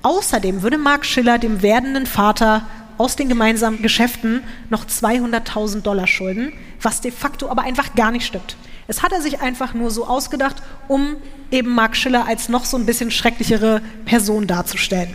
[0.02, 2.66] Außerdem würde Mark Schiller dem werdenden Vater
[2.98, 8.26] aus den gemeinsamen Geschäften noch 200.000 Dollar schulden, was de facto aber einfach gar nicht
[8.26, 8.56] stimmt.
[8.88, 10.56] Es hat er sich einfach nur so ausgedacht,
[10.88, 11.14] um
[11.52, 15.14] eben Mark Schiller als noch so ein bisschen schrecklichere Person darzustellen.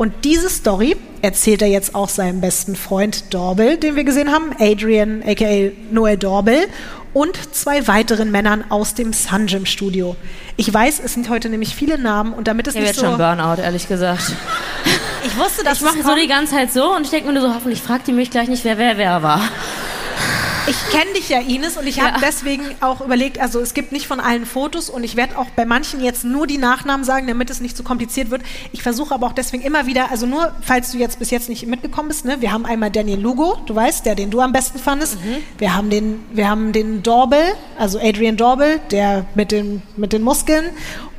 [0.00, 4.50] Und diese Story erzählt er jetzt auch seinem besten Freund Dorbel, den wir gesehen haben,
[4.58, 6.56] Adrian aka Noel Dorbel
[7.12, 10.16] und zwei weiteren Männern aus dem Sunjim Studio.
[10.56, 13.08] Ich weiß, es sind heute nämlich viele Namen und damit es ich nicht so...
[13.08, 14.32] schon Burnout, ehrlich gesagt.
[15.26, 17.42] ich wusste, dass Ich mache so die ganze Zeit so und ich denke mir nur
[17.42, 19.42] so, hoffentlich fragt die mich gleich nicht, wer wer wer war.
[20.70, 22.04] Ich kenne dich ja, Ines, und ich ja.
[22.04, 25.50] habe deswegen auch überlegt, also es gibt nicht von allen Fotos und ich werde auch
[25.56, 28.42] bei manchen jetzt nur die Nachnamen sagen, damit es nicht zu so kompliziert wird.
[28.70, 31.66] Ich versuche aber auch deswegen immer wieder, also nur, falls du jetzt bis jetzt nicht
[31.66, 34.78] mitgekommen bist, ne, wir haben einmal Daniel Lugo, du weißt, der, den du am besten
[34.78, 35.16] fandest.
[35.16, 35.38] Mhm.
[35.58, 37.42] Wir haben den, wir haben den Dorbel,
[37.76, 40.66] also Adrian Dorbel, der mit den, mit den Muskeln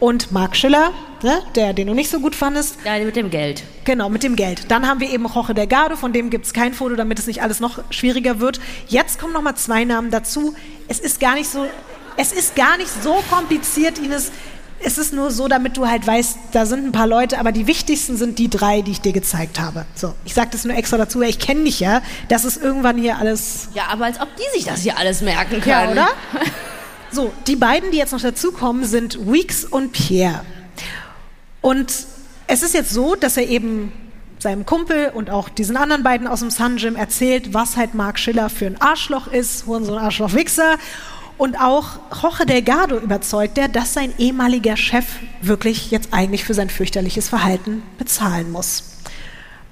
[0.02, 2.78] und Mark Schiller, ne, der, den du nicht so gut fandest.
[2.84, 3.64] Ja, mit dem Geld.
[3.86, 4.70] Genau, mit dem Geld.
[4.70, 7.44] Dann haben wir eben Jorge Delgado, von dem gibt es kein Foto, damit es nicht
[7.44, 8.60] alles noch schwieriger wird.
[8.88, 10.56] Jetzt kommen noch mal zwei Namen dazu.
[10.88, 11.68] Es ist gar nicht so,
[12.18, 14.32] es ist gar nicht so kompliziert, Ines.
[14.84, 17.68] Es ist nur so, damit du halt weißt, da sind ein paar Leute, aber die
[17.68, 19.86] wichtigsten sind die drei, die ich dir gezeigt habe.
[19.94, 22.02] So, ich sage das nur extra dazu, ich kenne dich ja.
[22.28, 23.70] Das ist irgendwann hier alles.
[23.76, 25.68] Ja, aber als ob die sich das hier alles merken können.
[25.68, 26.08] Ja, oder?
[27.12, 30.46] So, die beiden, die jetzt noch dazukommen, sind Weeks und Pierre.
[31.60, 32.06] Und
[32.48, 33.92] es ist jetzt so, dass er eben
[34.40, 38.18] seinem Kumpel und auch diesen anderen beiden aus dem Sun Gym erzählt, was halt Mark
[38.18, 40.78] Schiller für ein Arschloch ist, Hurensohn, Arschloch, Wichser.
[41.38, 45.06] Und auch Jorge Delgado überzeugt er, dass sein ehemaliger Chef
[45.42, 48.84] wirklich jetzt eigentlich für sein fürchterliches Verhalten bezahlen muss.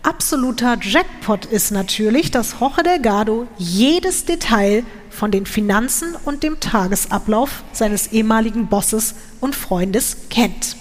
[0.02, 4.84] Absoluter Jackpot ist natürlich, dass Jorge Delgado jedes Detail
[5.20, 10.78] von den Finanzen und dem Tagesablauf seines ehemaligen Bosses und Freundes kennt.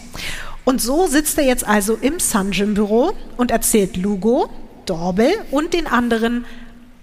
[0.64, 4.48] Und so sitzt er jetzt also im Sunjim-Büro und erzählt Lugo,
[4.86, 6.44] Dorbel und den anderen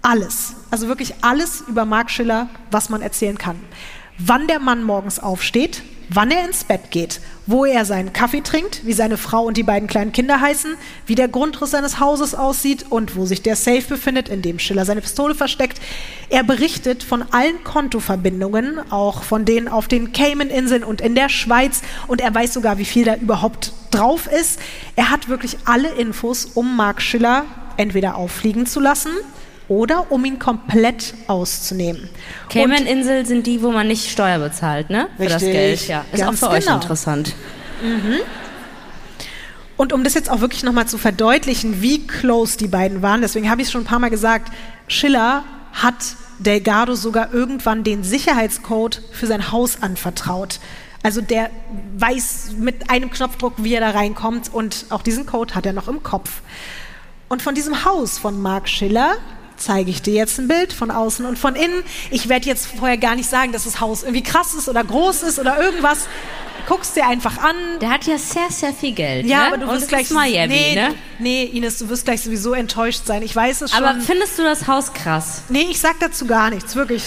[0.00, 0.54] alles.
[0.70, 3.60] Also wirklich alles über Mark Schiller, was man erzählen kann.
[4.18, 8.86] Wann der Mann morgens aufsteht, wann er ins Bett geht, wo er seinen Kaffee trinkt,
[8.86, 10.74] wie seine Frau und die beiden kleinen Kinder heißen,
[11.06, 14.86] wie der Grundriss seines Hauses aussieht und wo sich der Safe befindet, in dem Schiller
[14.86, 15.82] seine Pistole versteckt.
[16.30, 21.82] Er berichtet von allen Kontoverbindungen, auch von denen auf den Cayman-Inseln und in der Schweiz
[22.06, 24.58] und er weiß sogar, wie viel da überhaupt drauf ist.
[24.96, 27.44] Er hat wirklich alle Infos, um Mark Schiller
[27.76, 29.12] entweder auffliegen zu lassen
[29.68, 32.08] oder um ihn komplett auszunehmen.
[32.48, 35.08] Cayman-Inseln sind die, wo man nicht Steuer bezahlt, ne?
[35.16, 35.88] Für das Geld.
[35.88, 36.52] Ja, ist auch für genau.
[36.52, 37.34] euch interessant.
[37.82, 38.20] Mhm.
[39.76, 43.50] Und um das jetzt auch wirklich nochmal zu verdeutlichen, wie close die beiden waren, deswegen
[43.50, 44.50] habe ich es schon ein paar Mal gesagt,
[44.88, 45.94] Schiller hat
[46.38, 50.60] Delgado sogar irgendwann den Sicherheitscode für sein Haus anvertraut.
[51.02, 51.50] Also der
[51.98, 55.88] weiß mit einem Knopfdruck, wie er da reinkommt und auch diesen Code hat er noch
[55.88, 56.40] im Kopf.
[57.28, 59.16] Und von diesem Haus von Mark Schiller
[59.56, 61.82] zeige ich dir jetzt ein Bild von außen und von innen.
[62.10, 65.22] Ich werde jetzt vorher gar nicht sagen, dass das Haus irgendwie krass ist oder groß
[65.22, 66.08] ist oder irgendwas.
[66.68, 67.54] Guckst dir einfach an.
[67.80, 69.26] Der hat ja sehr, sehr viel Geld.
[69.26, 69.46] Ja, ne?
[69.46, 70.10] aber du wirst gleich.
[70.10, 70.94] Miami, nee, ne?
[71.18, 73.22] nee, Ines, du wirst gleich sowieso enttäuscht sein.
[73.22, 73.84] Ich weiß es schon.
[73.84, 75.42] Aber findest du das Haus krass?
[75.48, 77.04] Nee, ich sag dazu gar nichts, wirklich.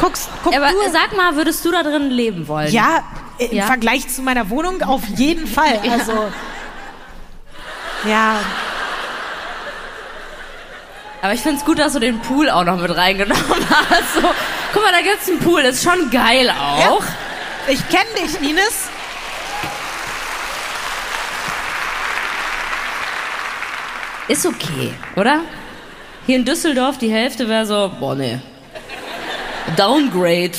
[0.00, 0.76] Guckst, guck aber du.
[0.92, 2.70] sag mal, würdest du da drin leben wollen?
[2.72, 3.04] Ja,
[3.38, 3.64] im ja?
[3.66, 5.80] Vergleich zu meiner Wohnung auf jeden Fall.
[5.90, 6.12] Also.
[8.04, 8.10] ja.
[8.10, 8.40] ja.
[11.24, 14.14] Aber ich finde es gut, dass du den Pool auch noch mit reingenommen hast.
[14.14, 14.20] So,
[14.74, 15.62] guck mal, da gibt es einen Pool.
[15.62, 16.78] Das ist schon geil auch.
[16.78, 16.98] Ja.
[17.68, 18.90] Ich kenne dich, Ines.
[24.28, 25.40] Ist okay, oder?
[26.26, 28.38] Hier in Düsseldorf, die Hälfte wäre so, boah, nee.
[29.78, 30.52] Downgrade.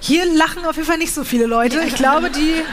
[0.00, 1.80] Hier lachen auf jeden Fall nicht so viele Leute.
[1.86, 2.64] Ich glaube, die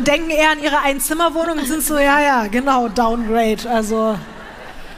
[0.00, 3.68] denken eher an ihre Einzimmerwohnung und sind so, ja, ja, genau, Downgrade.
[3.68, 4.16] Also.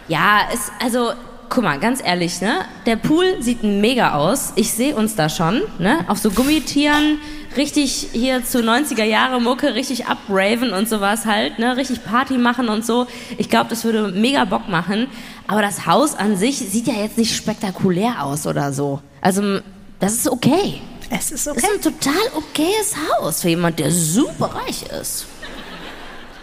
[0.09, 1.13] Ja, es, also,
[1.49, 2.65] guck mal, ganz ehrlich, ne?
[2.87, 4.53] Der Pool sieht mega aus.
[4.57, 6.05] Ich sehe uns da schon, ne?
[6.09, 7.19] Auf so Gummitieren,
[7.57, 11.77] richtig hier zu 90er Jahre Mucke, richtig abraven und sowas halt, ne?
[11.77, 13.07] Richtig Party machen und so.
[13.39, 15.07] Ich glaube, das würde mega Bock machen.
[15.47, 19.01] Aber das Haus an sich sieht ja jetzt nicht spektakulär aus oder so.
[19.21, 19.61] Also,
[20.01, 20.81] das ist okay.
[21.11, 21.61] Es ist okay.
[21.61, 25.27] Das ist ein total okayes Haus für jemand, der super reich ist.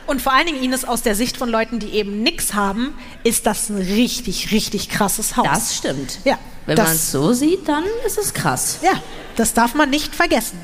[0.07, 2.93] Und vor allen Dingen, Ines, aus der Sicht von Leuten, die eben nichts haben,
[3.24, 5.47] ist das ein richtig, richtig krasses Haus.
[5.47, 6.20] Das stimmt.
[6.26, 6.38] Ja.
[6.66, 8.80] Wenn man es so sieht, dann ist es krass.
[8.82, 8.93] Ja,
[9.36, 10.59] das darf man nicht vergessen.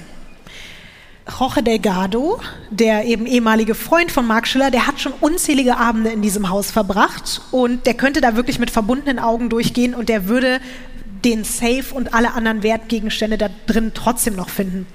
[1.39, 2.39] Jorge Delgado,
[2.69, 6.71] der eben ehemalige Freund von Mark Schiller, der hat schon unzählige Abende in diesem Haus
[6.71, 10.61] verbracht und der könnte da wirklich mit verbundenen Augen durchgehen und der würde
[11.24, 14.88] den Safe und alle anderen Wertgegenstände da drin trotzdem noch finden.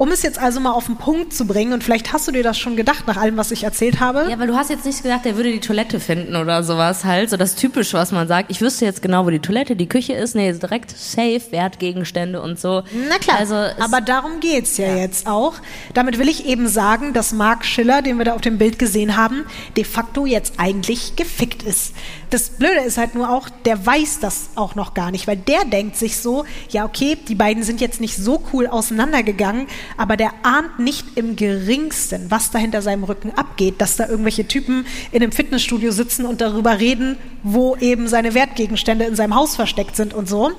[0.00, 2.42] Um es jetzt also mal auf den Punkt zu bringen, und vielleicht hast du dir
[2.42, 4.28] das schon gedacht nach allem, was ich erzählt habe.
[4.30, 7.28] Ja, weil du hast jetzt nicht gesagt, er würde die Toilette finden oder sowas halt.
[7.28, 8.50] So das Typische, was man sagt.
[8.50, 10.34] Ich wüsste jetzt genau, wo die Toilette, die Küche ist.
[10.34, 12.82] Nee, direkt safe, Wertgegenstände und so.
[13.10, 15.56] Na klar, also aber darum geht's ja, ja jetzt auch.
[15.92, 19.18] Damit will ich eben sagen, dass Mark Schiller, den wir da auf dem Bild gesehen
[19.18, 19.44] haben,
[19.76, 21.92] de facto jetzt eigentlich gefickt ist.
[22.30, 25.66] Das Blöde ist halt nur auch, der weiß das auch noch gar nicht, weil der
[25.66, 29.66] denkt sich so, ja okay, die beiden sind jetzt nicht so cool auseinandergegangen,
[29.96, 34.46] aber der ahnt nicht im geringsten, was da hinter seinem Rücken abgeht, dass da irgendwelche
[34.46, 39.56] Typen in einem Fitnessstudio sitzen und darüber reden, wo eben seine Wertgegenstände in seinem Haus
[39.56, 40.52] versteckt sind und so.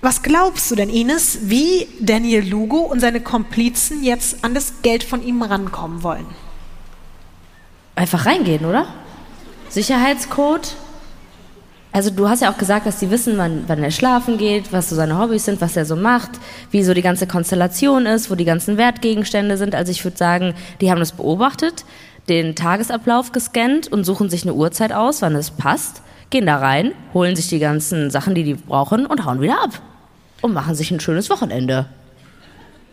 [0.00, 5.02] Was glaubst du denn, Ines, wie Daniel Lugo und seine Komplizen jetzt an das Geld
[5.02, 6.26] von ihm rankommen wollen?
[7.94, 8.86] Einfach reingehen, oder?
[9.70, 10.76] Sicherheitscode,
[11.94, 14.90] also du hast ja auch gesagt, dass die wissen, wann, wann er schlafen geht, was
[14.90, 16.30] so seine Hobbys sind, was er so macht,
[16.72, 19.76] wie so die ganze Konstellation ist, wo die ganzen Wertgegenstände sind.
[19.76, 21.84] Also ich würde sagen, die haben das beobachtet,
[22.28, 26.94] den Tagesablauf gescannt und suchen sich eine Uhrzeit aus, wann es passt, gehen da rein,
[27.14, 29.80] holen sich die ganzen Sachen, die die brauchen und hauen wieder ab.
[30.42, 31.86] Und machen sich ein schönes Wochenende.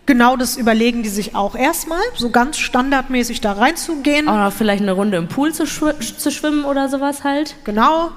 [0.06, 4.28] Genau das überlegen die sich auch erstmal, so ganz standardmäßig da reinzugehen.
[4.28, 7.56] Auch noch vielleicht eine Runde im Pool zu, schw zu schwimmen oder sowas halt.
[7.64, 8.12] Genau.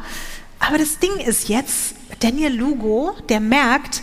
[0.67, 4.03] Aber das Ding ist jetzt, Daniel Lugo, der merkt,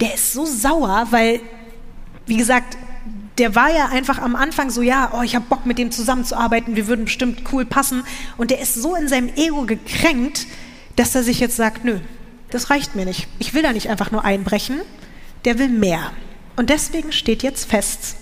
[0.00, 1.40] der ist so sauer, weil,
[2.26, 2.76] wie gesagt,
[3.38, 6.76] der war ja einfach am Anfang so, ja, oh, ich habe Bock mit dem zusammenzuarbeiten,
[6.76, 8.04] wir würden bestimmt cool passen.
[8.36, 10.46] Und der ist so in seinem Ego gekränkt,
[10.96, 12.00] dass er sich jetzt sagt, nö,
[12.50, 13.28] das reicht mir nicht.
[13.38, 14.80] Ich will da nicht einfach nur einbrechen,
[15.44, 16.10] der will mehr.
[16.56, 18.16] Und deswegen steht jetzt fest,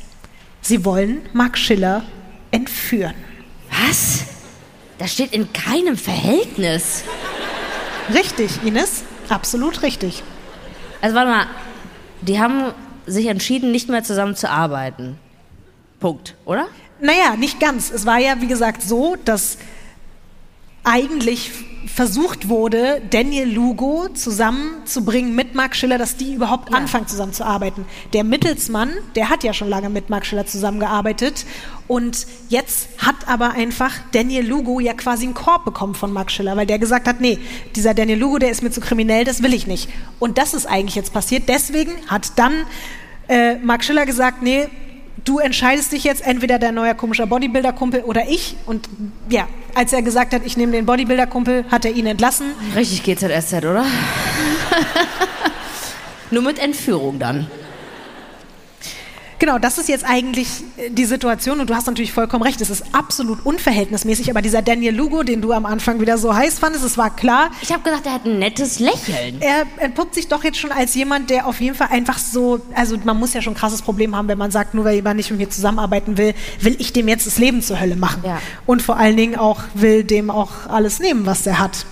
[0.60, 2.04] sie wollen Mark Schiller
[2.50, 3.14] entführen.
[3.70, 4.24] Was?
[4.98, 7.04] Das steht in keinem Verhältnis.
[8.14, 10.22] Richtig, Ines, absolut richtig.
[11.00, 11.46] Also warte mal,
[12.22, 12.72] die haben
[13.06, 15.18] sich entschieden, nicht mehr zusammen zu arbeiten.
[16.00, 16.66] Punkt, oder?
[17.00, 17.90] Naja, nicht ganz.
[17.90, 19.58] Es war ja, wie gesagt, so, dass
[20.84, 21.50] eigentlich
[21.86, 26.76] versucht wurde, Daniel Lugo zusammenzubringen mit Mark Schiller, dass die überhaupt ja.
[26.76, 27.86] anfangen zusammenzuarbeiten.
[28.12, 31.46] Der Mittelsmann, der hat ja schon lange mit Mark Schiller zusammengearbeitet
[31.86, 36.56] und jetzt hat aber einfach Daniel Lugo ja quasi einen Korb bekommen von Mark Schiller,
[36.56, 37.38] weil der gesagt hat, nee,
[37.74, 39.88] dieser Daniel Lugo, der ist mir zu kriminell, das will ich nicht.
[40.18, 41.48] Und das ist eigentlich jetzt passiert.
[41.48, 42.66] Deswegen hat dann
[43.28, 44.68] äh, Mark Schiller gesagt, nee,
[45.24, 48.56] du entscheidest dich jetzt entweder dein neuer komischer Bodybuilder-Kumpel oder ich.
[48.66, 48.88] Und
[49.28, 52.52] ja, als er gesagt hat, ich nehme den Bodybuilder-Kumpel, hat er ihn entlassen.
[52.74, 53.84] Richtig GZSZ, oder?
[56.30, 57.46] Nur mit Entführung dann.
[59.38, 62.70] Genau, das ist jetzt eigentlich äh, die Situation und du hast natürlich vollkommen recht, es
[62.70, 66.84] ist absolut unverhältnismäßig, aber dieser Daniel Lugo, den du am Anfang wieder so heiß fandest,
[66.84, 67.50] es war klar.
[67.62, 69.40] Ich habe gesagt, er hat ein nettes Lächeln.
[69.40, 72.96] Er entpuppt sich doch jetzt schon als jemand, der auf jeden Fall einfach so, also
[73.04, 75.30] man muss ja schon ein krasses Problem haben, wenn man sagt, nur weil jemand nicht
[75.30, 78.22] mit mir zusammenarbeiten will, will ich dem jetzt das Leben zur Hölle machen.
[78.24, 78.40] Ja.
[78.66, 81.86] Und vor allen Dingen auch will dem auch alles nehmen, was der hat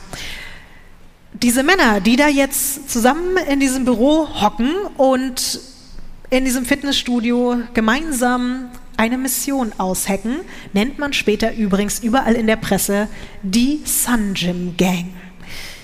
[1.42, 5.60] diese Männer, die da jetzt zusammen in diesem Büro hocken und
[6.30, 10.36] in diesem Fitnessstudio gemeinsam eine Mission aushacken,
[10.72, 13.08] nennt man später übrigens überall in der Presse
[13.42, 15.06] die Sun Gym Gang.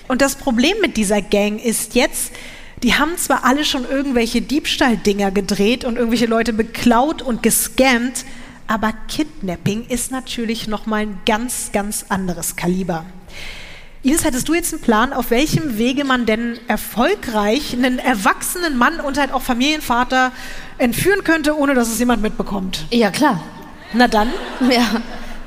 [0.07, 2.33] Und das Problem mit dieser Gang ist jetzt,
[2.81, 8.25] die haben zwar alle schon irgendwelche Diebstahldinger gedreht und irgendwelche Leute beklaut und gescammt,
[8.67, 13.05] aber Kidnapping ist natürlich noch mal ein ganz ganz anderes Kaliber.
[14.03, 18.99] Ines, hättest du jetzt einen Plan, auf welchem Wege man denn erfolgreich einen erwachsenen Mann
[18.99, 20.33] und halt auch Familienvater
[20.77, 22.85] entführen könnte, ohne dass es jemand mitbekommt?
[22.91, 23.41] Ja, klar.
[23.93, 24.27] Na dann.
[24.69, 25.01] Ja.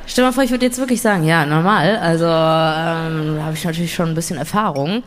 [0.07, 1.99] Stell mal vor, ich würde jetzt wirklich sagen, ja, normal.
[1.99, 5.03] Also ähm, da habe ich natürlich schon ein bisschen Erfahrung.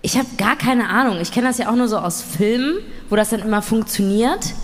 [0.00, 1.20] Ich habe gar keine Ahnung.
[1.20, 2.78] Ich kenne das ja auch nur so aus Filmen,
[3.10, 4.54] wo das dann immer funktioniert.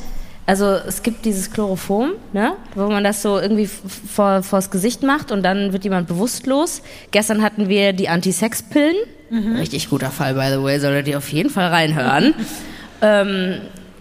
[0.45, 5.31] Also es gibt dieses Chloroform, ne, wo man das so irgendwie vor, vors Gesicht macht
[5.31, 6.83] und dann wird jemand bewusstlos.
[7.13, 8.97] Gestern hatten wir die Anti-Sex-Pillen.
[9.31, 9.57] Mhm.
[9.57, 12.35] Richtig guter Fall, by the way, solltet ihr auf jeden Fall reinhören.
[13.03, 13.61] ähm,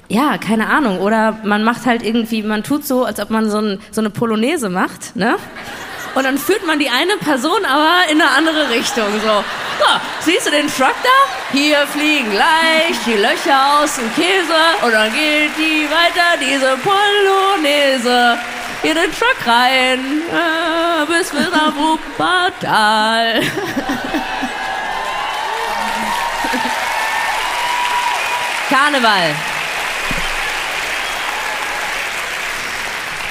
[0.10, 1.00] ja, keine Ahnung.
[1.00, 4.10] Oder man macht halt irgendwie, man tut so, als ob man so, ein, so eine
[4.10, 5.36] Polonaise macht, ne?
[6.14, 9.08] Und dann führt man die eine Person aber in eine andere Richtung.
[9.22, 9.44] So,
[9.80, 9.86] so
[10.20, 11.10] siehst du den Truck da?
[11.54, 14.54] Hier fliegen leicht die Löcher aus dem Käse
[14.84, 18.38] und dann geht die weiter, diese Polonaise.
[18.84, 23.42] In den Truck rein, äh, bis wir nach Wuppertal.
[28.70, 29.36] Karneval.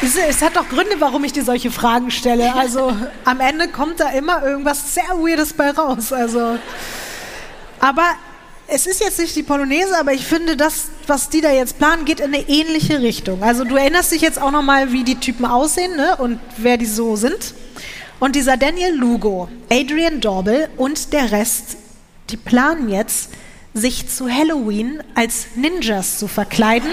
[0.03, 2.55] Es hat doch Gründe, warum ich dir solche Fragen stelle.
[2.55, 6.13] Also am Ende kommt da immer irgendwas sehr Weirdes bei raus.
[6.13, 6.59] Also,
[7.81, 8.05] aber
[8.67, 12.07] es ist jetzt nicht die Polonaise, aber ich finde, das, was die da jetzt planen,
[12.07, 13.43] geht in eine ähnliche Richtung.
[13.43, 16.17] Also du erinnerst dich jetzt auch nochmal, wie die Typen aussehen ne?
[16.17, 17.55] und wer die so sind.
[18.21, 21.77] Und dieser Daniel Lugo, Adrian Dorbel und der Rest,
[22.31, 23.31] die planen jetzt,
[23.75, 26.91] sich zu Halloween als Ninjas zu verkleiden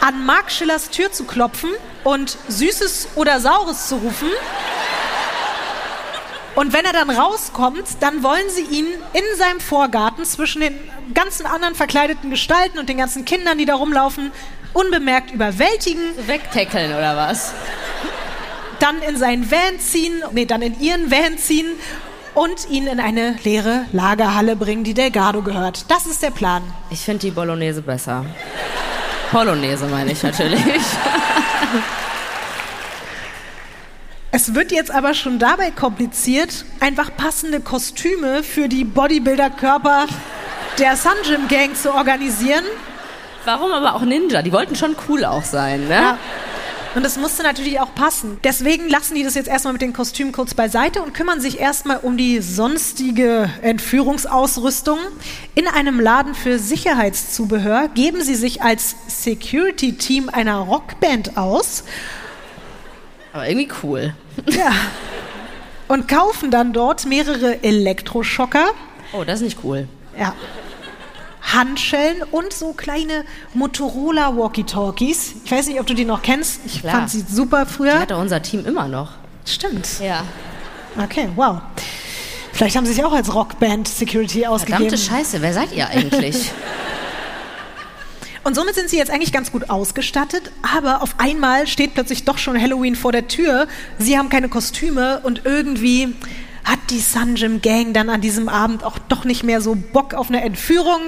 [0.00, 1.70] an Mark Schillers Tür zu klopfen
[2.04, 4.28] und Süßes oder Saures zu rufen.
[6.54, 10.78] Und wenn er dann rauskommt, dann wollen sie ihn in seinem Vorgarten zwischen den
[11.14, 14.32] ganzen anderen verkleideten Gestalten und den ganzen Kindern, die da rumlaufen,
[14.72, 16.02] unbemerkt überwältigen.
[16.26, 17.52] Wegtackeln oder was?
[18.78, 21.66] Dann in seinen Van ziehen, nee, dann in ihren Van ziehen
[22.34, 25.84] und ihn in eine leere Lagerhalle bringen, die Delgado gehört.
[25.88, 26.62] Das ist der Plan.
[26.90, 28.24] Ich finde die Bolognese besser.
[29.30, 30.60] Polonaise meine ich natürlich.
[34.32, 40.06] Es wird jetzt aber schon dabei kompliziert, einfach passende Kostüme für die Bodybuilder-Körper
[40.78, 42.64] der Sunjim Gang zu organisieren.
[43.44, 44.42] Warum aber auch Ninja?
[44.42, 45.94] Die wollten schon cool auch sein, ne?
[45.94, 46.18] Ja.
[46.94, 48.38] Und das musste natürlich auch passen.
[48.42, 51.98] Deswegen lassen die das jetzt erstmal mit den Kostümen kurz beiseite und kümmern sich erstmal
[51.98, 54.98] um die sonstige Entführungsausrüstung.
[55.54, 61.84] In einem Laden für Sicherheitszubehör geben sie sich als Security-Team einer Rockband aus.
[63.32, 64.14] Aber irgendwie cool.
[64.46, 64.72] Ja.
[65.86, 68.72] Und kaufen dann dort mehrere Elektroschocker.
[69.12, 69.86] Oh, das ist nicht cool.
[70.18, 70.34] Ja.
[71.52, 73.24] Handschellen und so kleine
[73.54, 75.34] Motorola Walkie-Talkies.
[75.44, 76.60] Ich weiß nicht, ob du die noch kennst.
[76.66, 76.94] Ich Klar.
[76.94, 77.94] fand sie super früher.
[77.94, 79.12] Die hatte unser Team immer noch.
[79.44, 80.00] Stimmt.
[80.00, 80.24] Ja.
[81.02, 81.60] Okay, wow.
[82.52, 84.88] Vielleicht haben sie sich auch als Rockband Security ausgegeben.
[84.88, 86.50] Verdammte Scheiße, wer seid ihr eigentlich?
[88.42, 92.38] Und somit sind sie jetzt eigentlich ganz gut ausgestattet, aber auf einmal steht plötzlich doch
[92.38, 93.68] schon Halloween vor der Tür.
[93.98, 96.14] Sie haben keine Kostüme und irgendwie
[96.64, 100.28] hat die Sunjim Gang dann an diesem Abend auch doch nicht mehr so Bock auf
[100.28, 101.00] eine Entführung.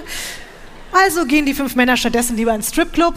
[0.92, 3.14] Also gehen die fünf Männer stattdessen lieber ins Stripclub.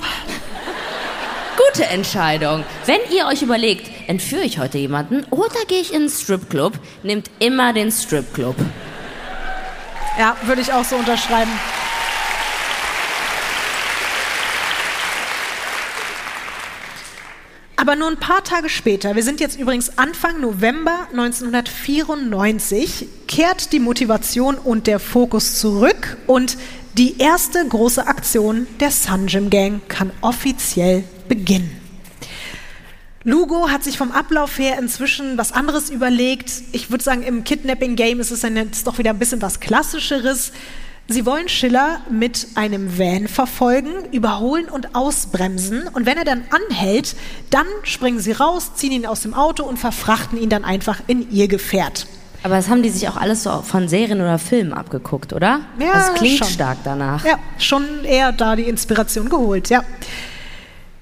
[1.57, 2.63] Gute Entscheidung.
[2.85, 6.73] Wenn ihr euch überlegt, entführe ich heute jemanden oder gehe ich in den Stripclub,
[7.03, 8.55] nehmt immer den Stripclub.
[10.17, 11.51] Ja, würde ich auch so unterschreiben.
[17.77, 23.79] Aber nur ein paar Tage später, wir sind jetzt übrigens Anfang November 1994, kehrt die
[23.79, 26.57] Motivation und der Fokus zurück und
[26.97, 31.81] die erste große Aktion der Sunjim Gang kann offiziell beginnen.
[33.25, 36.51] Lugo hat sich vom Ablauf her inzwischen was anderes überlegt.
[36.71, 40.53] Ich würde sagen, im Kidnapping-Game ist es dann jetzt doch wieder ein bisschen was Klassischeres.
[41.07, 45.87] Sie wollen Schiller mit einem Van verfolgen, überholen und ausbremsen.
[45.93, 47.15] Und wenn er dann anhält,
[47.51, 51.31] dann springen sie raus, ziehen ihn aus dem Auto und verfrachten ihn dann einfach in
[51.31, 52.07] ihr Gefährt.
[52.41, 55.61] Aber das haben die sich auch alles so von Serien oder Filmen abgeguckt, oder?
[55.79, 56.47] Ja, das klingt schon.
[56.47, 57.23] stark danach.
[57.23, 59.83] Ja, schon eher da die Inspiration geholt, ja.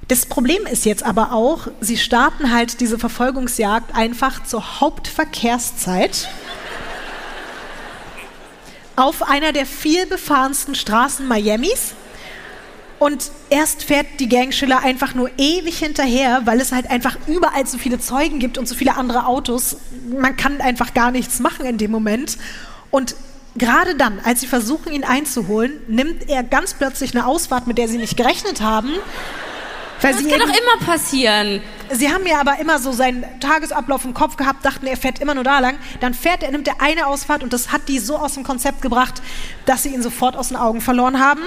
[0.09, 6.27] Das Problem ist jetzt aber auch, sie starten halt diese Verfolgungsjagd einfach zur Hauptverkehrszeit
[8.95, 11.93] auf einer der viel befahrensten Straßen Miamis.
[12.99, 17.77] Und erst fährt die Gangschiller einfach nur ewig hinterher, weil es halt einfach überall so
[17.77, 19.77] viele Zeugen gibt und so viele andere Autos.
[20.09, 22.37] Man kann einfach gar nichts machen in dem Moment.
[22.91, 23.15] Und
[23.55, 27.89] gerade dann, als sie versuchen, ihn einzuholen, nimmt er ganz plötzlich eine Ausfahrt, mit der
[27.89, 28.91] sie nicht gerechnet haben.
[30.01, 31.61] Das kann doch immer passieren.
[31.93, 35.35] Sie haben ja aber immer so seinen Tagesablauf im Kopf gehabt, dachten, er fährt immer
[35.35, 35.77] nur da lang.
[35.99, 38.81] Dann fährt er, nimmt er eine Ausfahrt und das hat die so aus dem Konzept
[38.81, 39.21] gebracht,
[39.65, 41.41] dass sie ihn sofort aus den Augen verloren haben.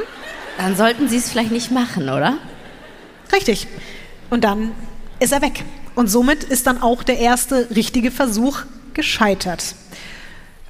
[0.59, 2.39] Dann sollten sie es vielleicht nicht machen, oder?
[3.33, 3.67] Richtig.
[4.31, 4.73] Und dann
[5.19, 5.65] ist er weg.
[5.95, 8.61] Und somit ist dann auch der erste richtige Versuch
[8.95, 9.75] gescheitert.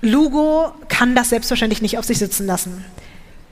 [0.01, 2.85] Lugo kann das selbstverständlich nicht auf sich sitzen lassen.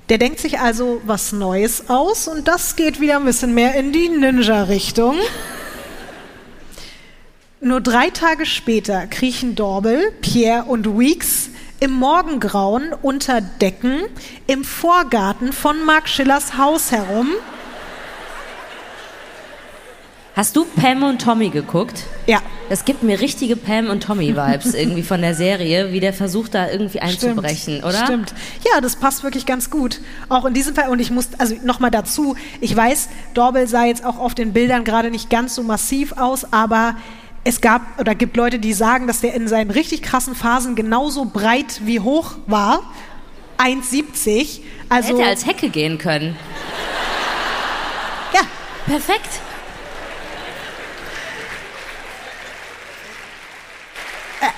[0.08, 3.92] Der denkt sich also was Neues aus und das geht wieder ein bisschen mehr in
[3.92, 5.16] die Ninja-Richtung.
[7.64, 11.48] Nur drei Tage später kriechen Dorbel, Pierre und Weeks
[11.80, 14.02] im Morgengrauen unter Decken
[14.46, 17.30] im Vorgarten von Mark Schillers Haus herum.
[20.36, 22.04] Hast du Pam und Tommy geguckt?
[22.26, 22.42] Ja.
[22.68, 26.68] Es gibt mir richtige Pam und Tommy-Vibes irgendwie von der Serie, wie der versucht da
[26.68, 28.04] irgendwie einzubrechen, Stimmt, oder?
[28.04, 28.34] Stimmt.
[28.70, 30.02] Ja, das passt wirklich ganz gut.
[30.28, 30.90] Auch in diesem Fall.
[30.90, 34.84] Und ich muss, also nochmal dazu, ich weiß, Dorbel sah jetzt auch auf den Bildern
[34.84, 36.96] gerade nicht ganz so massiv aus, aber
[37.44, 41.26] es gab oder gibt Leute, die sagen, dass der in seinen richtig krassen Phasen genauso
[41.26, 42.82] breit wie hoch war.
[43.58, 44.60] 1,70.
[44.88, 46.36] Also, Hätte als Hecke gehen können.
[48.32, 48.40] ja,
[48.86, 49.40] Perfekt.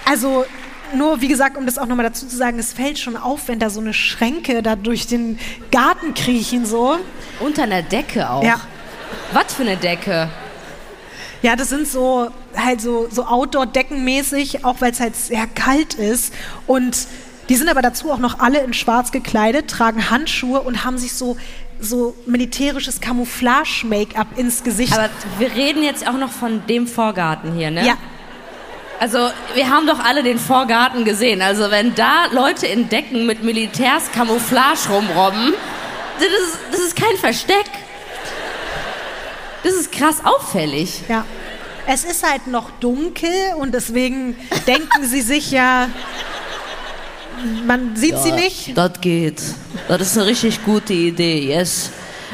[0.05, 0.45] Also
[0.95, 3.59] nur, wie gesagt, um das auch nochmal dazu zu sagen, es fällt schon auf, wenn
[3.59, 5.39] da so eine Schränke da durch den
[5.73, 6.97] Garten kriechen so.
[7.41, 8.45] Unter einer Decke auch.
[8.45, 8.61] Ja.
[9.33, 10.29] Was für eine Decke?
[11.47, 16.35] Ja, das sind so halt so, so Outdoor-Deckenmäßig, auch weil es halt sehr kalt ist.
[16.67, 17.07] Und
[17.49, 21.13] die sind aber dazu auch noch alle in schwarz gekleidet, tragen Handschuhe und haben sich
[21.13, 21.37] so,
[21.79, 24.93] so militärisches Camouflage-Make-up ins Gesicht.
[24.93, 27.87] Aber wir reden jetzt auch noch von dem Vorgarten hier, ne?
[27.87, 27.95] ja,
[28.99, 31.43] Also, wir haben doch alle den Vorgarten gesehen.
[31.43, 35.55] Also, wenn da Leute in Decken mit Militärs Camouflage rumrobben,
[36.19, 37.67] das ist, das ist kein Versteck.
[39.67, 41.01] Das ist krass auffällig.
[41.09, 41.25] ja.
[41.89, 44.37] Es ist halt noch dunkel und deswegen
[44.67, 45.89] denken sie sich ja,
[47.65, 48.77] man sieht sie nicht.
[48.77, 49.41] Das geht.
[49.89, 51.91] Das ist eine richtig gute Idee, yes.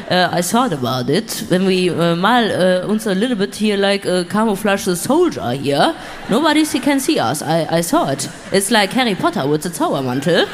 [0.09, 1.45] Uh, I thought about it.
[1.49, 5.51] When we uh, mal uh, uns a little bit here like a camouflage the soldier
[5.51, 5.93] here,
[6.29, 7.41] nobody can see us.
[7.41, 8.29] I, I saw it.
[8.51, 10.47] It's like Harry Potter with the Zaubermantel.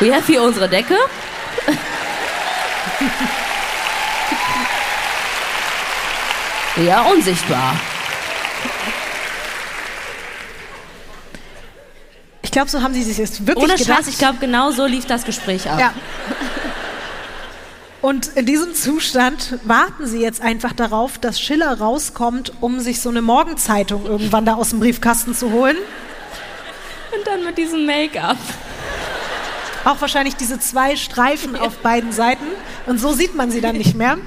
[0.00, 0.96] We have hier unsere Decke.
[6.84, 7.74] ja, unsichtbar.
[12.42, 13.98] Ich glaube, so haben sie sich jetzt wirklich Ohne gedacht.
[13.98, 15.78] Scheiß, ich glaube, genau so lief das Gespräch ab.
[15.78, 15.92] Ja.
[18.02, 23.08] Und in diesem Zustand warten sie jetzt einfach darauf, dass Schiller rauskommt, um sich so
[23.08, 25.76] eine Morgenzeitung irgendwann da aus dem Briefkasten zu holen.
[27.16, 28.36] Und dann mit diesem Make-up.
[29.84, 32.44] Auch wahrscheinlich diese zwei Streifen auf beiden Seiten.
[32.86, 34.18] Und so sieht man sie dann nicht mehr.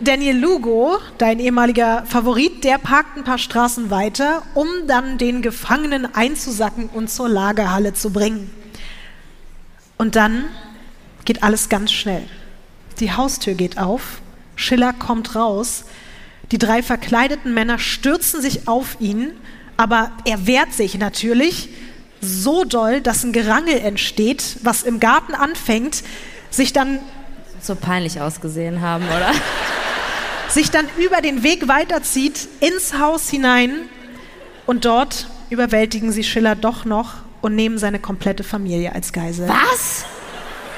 [0.00, 6.12] Daniel Lugo, dein ehemaliger Favorit, der parkt ein paar Straßen weiter, um dann den Gefangenen
[6.16, 8.50] einzusacken und zur Lagerhalle zu bringen.
[9.96, 10.46] Und dann
[11.24, 12.26] geht alles ganz schnell.
[12.98, 14.20] Die Haustür geht auf,
[14.56, 15.84] Schiller kommt raus,
[16.50, 19.30] die drei verkleideten Männer stürzen sich auf ihn,
[19.76, 21.68] aber er wehrt sich natürlich
[22.20, 26.02] so doll, dass ein Gerangel entsteht, was im Garten anfängt,
[26.50, 26.98] sich dann
[27.60, 29.30] So peinlich ausgesehen haben, oder?
[30.54, 33.88] sich dann über den Weg weiterzieht ins Haus hinein
[34.66, 39.48] und dort überwältigen sie Schiller doch noch und nehmen seine komplette Familie als Geisel.
[39.48, 40.04] Was?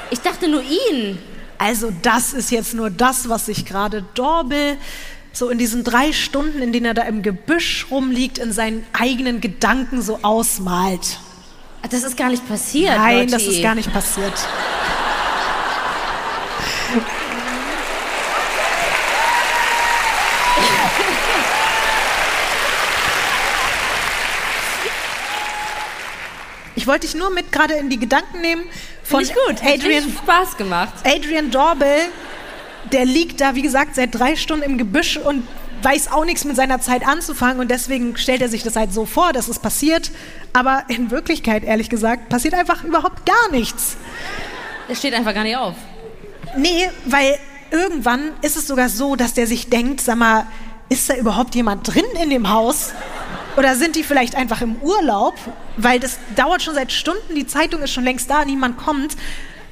[0.09, 1.17] Ich dachte nur ihn.
[1.57, 4.77] Also das ist jetzt nur das, was sich gerade Dorbel
[5.31, 9.41] so in diesen drei Stunden, in denen er da im Gebüsch rumliegt, in seinen eigenen
[9.41, 11.19] Gedanken so ausmalt.
[11.89, 12.97] Das ist gar nicht passiert.
[12.97, 13.31] Nein, Lotti.
[13.31, 14.33] das ist gar nicht passiert.
[26.87, 28.61] Ich wollte dich nur mit gerade in die Gedanken nehmen
[29.03, 29.61] von ich gut.
[29.61, 30.93] Adrian, Spaß gemacht.
[31.03, 31.89] Adrian Dorbel.
[32.93, 35.45] Der liegt da, wie gesagt, seit drei Stunden im Gebüsch und
[35.81, 39.05] weiß auch nichts mit seiner Zeit anzufangen und deswegen stellt er sich das halt so
[39.05, 40.11] vor, dass es passiert.
[40.53, 43.97] Aber in Wirklichkeit, ehrlich gesagt, passiert einfach überhaupt gar nichts.
[44.87, 45.75] Er steht einfach gar nicht auf.
[46.55, 47.37] Nee, weil
[47.69, 50.47] irgendwann ist es sogar so, dass der sich denkt, sag mal,
[50.87, 52.93] ist da überhaupt jemand drin in dem Haus?
[53.57, 55.35] Oder sind die vielleicht einfach im Urlaub?
[55.77, 59.17] Weil das dauert schon seit Stunden, die Zeitung ist schon längst da, niemand kommt.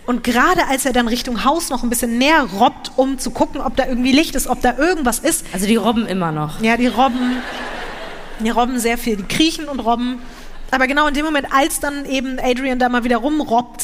[0.08, 3.62] Und gerade als er dann Richtung Haus noch ein bisschen näher robbt, um zu gucken,
[3.62, 6.62] ob da irgendwie Licht ist, ob da irgendwas ist, Also die robben immer noch.
[6.62, 7.38] ja, die robben,
[8.40, 10.20] die robben sehr viel, die kriechen und robben.
[10.72, 13.84] Aber genau in dem Moment, als dann eben Adrian da mal wieder rumrobbt,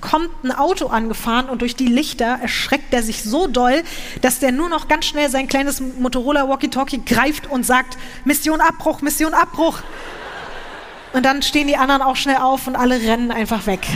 [0.00, 3.82] kommt ein Auto angefahren und durch die Lichter erschreckt er sich so doll,
[4.22, 9.02] dass der nur noch ganz schnell sein kleines Motorola Walkie-Talkie greift und sagt, Mission Abbruch,
[9.02, 9.80] Mission Abbruch.
[11.12, 13.86] Und dann stehen die anderen auch schnell auf und alle rennen einfach weg.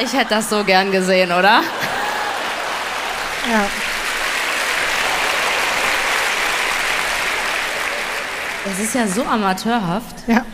[0.00, 1.62] Ich hätte das so gern gesehen, oder?
[3.50, 3.66] Ja.
[8.64, 10.16] Das ist ja so amateurhaft.
[10.26, 10.44] Ja.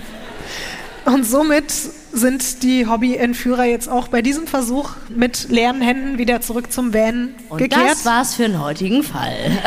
[1.05, 1.71] Und somit
[2.13, 7.35] sind die Hobbyentführer jetzt auch bei diesem Versuch mit leeren Händen wieder zurück zum Van
[7.49, 7.91] Und gekehrt.
[7.91, 9.37] das war's für den heutigen Fall.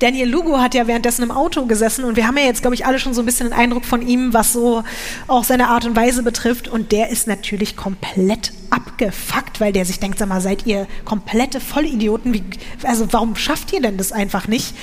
[0.00, 2.84] Daniel Lugo hat ja währenddessen im Auto gesessen und wir haben ja jetzt, glaube ich,
[2.84, 4.82] alle schon so ein bisschen einen Eindruck von ihm, was so
[5.28, 6.68] auch seine Art und Weise betrifft.
[6.68, 11.60] Und der ist natürlich komplett abgefuckt, weil der sich denkt, sag mal, seid ihr komplette
[11.60, 12.34] Vollidioten?
[12.34, 12.42] Wie,
[12.82, 14.74] also warum schafft ihr denn das einfach nicht?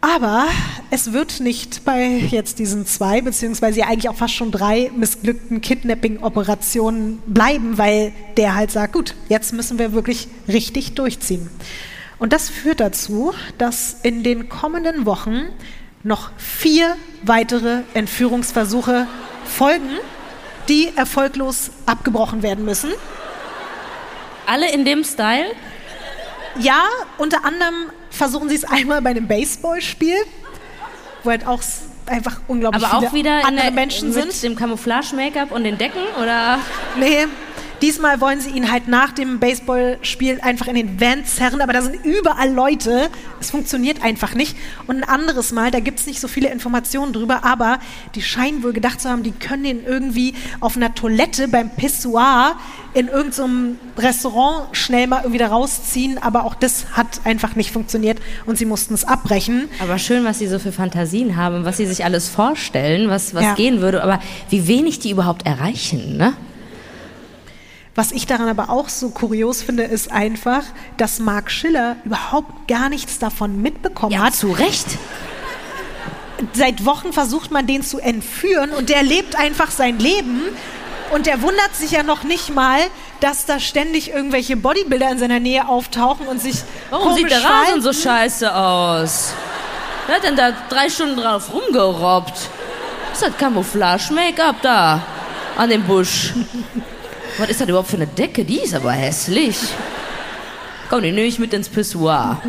[0.00, 0.46] Aber
[0.90, 5.60] es wird nicht bei jetzt diesen zwei, beziehungsweise ja eigentlich auch fast schon drei missglückten
[5.60, 11.50] Kidnapping-Operationen bleiben, weil der halt sagt, gut, jetzt müssen wir wirklich richtig durchziehen.
[12.20, 15.48] Und das führt dazu, dass in den kommenden Wochen
[16.04, 19.08] noch vier weitere Entführungsversuche
[19.44, 19.98] folgen,
[20.68, 22.90] die erfolglos abgebrochen werden müssen.
[24.46, 25.46] Alle in dem Style?
[26.60, 26.84] Ja,
[27.18, 30.16] unter anderem versuchen sie es einmal bei einem Baseballspiel,
[31.24, 31.62] wo halt auch
[32.06, 34.42] einfach unglaublich Aber viele auch wieder in andere der, Menschen mit sind.
[34.42, 36.00] dem Camouflage-Make-up und den Decken?
[36.20, 36.58] Oder?
[36.98, 37.26] Nee,
[37.82, 41.82] diesmal wollen sie ihn halt nach dem Baseballspiel einfach in den Van zerren, aber da
[41.82, 43.08] sind überall Leute.
[43.40, 44.56] Es funktioniert einfach nicht.
[44.86, 47.78] Und ein anderes Mal, da gibt es nicht so viele Informationen drüber, aber
[48.14, 52.56] die scheinen wohl gedacht zu haben, die können ihn irgendwie auf einer Toilette beim Pissoir
[52.94, 58.18] in irgendeinem Restaurant schnell mal irgendwie da rausziehen, aber auch das hat einfach nicht funktioniert
[58.46, 59.68] und sie mussten es abbrechen.
[59.80, 63.44] Aber schön, was sie so für Fantasien haben, was sie sich alles vorstellen, was, was
[63.44, 63.54] Ja.
[63.54, 64.20] gehen würde, aber
[64.50, 66.32] wie wenig die überhaupt erreichen, ne?
[67.98, 70.62] Was ich daran aber auch so kurios finde, ist einfach,
[70.98, 74.36] dass Mark Schiller überhaupt gar nichts davon mitbekommen Ja, hat.
[74.36, 74.86] zu Recht.
[76.52, 80.42] Seit Wochen versucht man den zu entführen und der lebt einfach sein Leben.
[81.10, 82.78] Und der wundert sich ja noch nicht mal,
[83.18, 86.58] dass da ständig irgendwelche Bodybuilder in seiner Nähe auftauchen und sich
[86.90, 89.32] Warum sieht der Rasen so scheiße aus?
[90.06, 92.48] Wer hat denn da drei Stunden drauf rumgerobbt?
[93.10, 95.02] Was ist das Camouflage-Make-up da
[95.56, 96.32] an dem Busch?
[97.38, 98.44] Was ist das überhaupt für eine Decke?
[98.44, 99.56] Die ist aber hässlich.
[100.90, 102.42] Komm, die nehme ich mit ins Pissoir.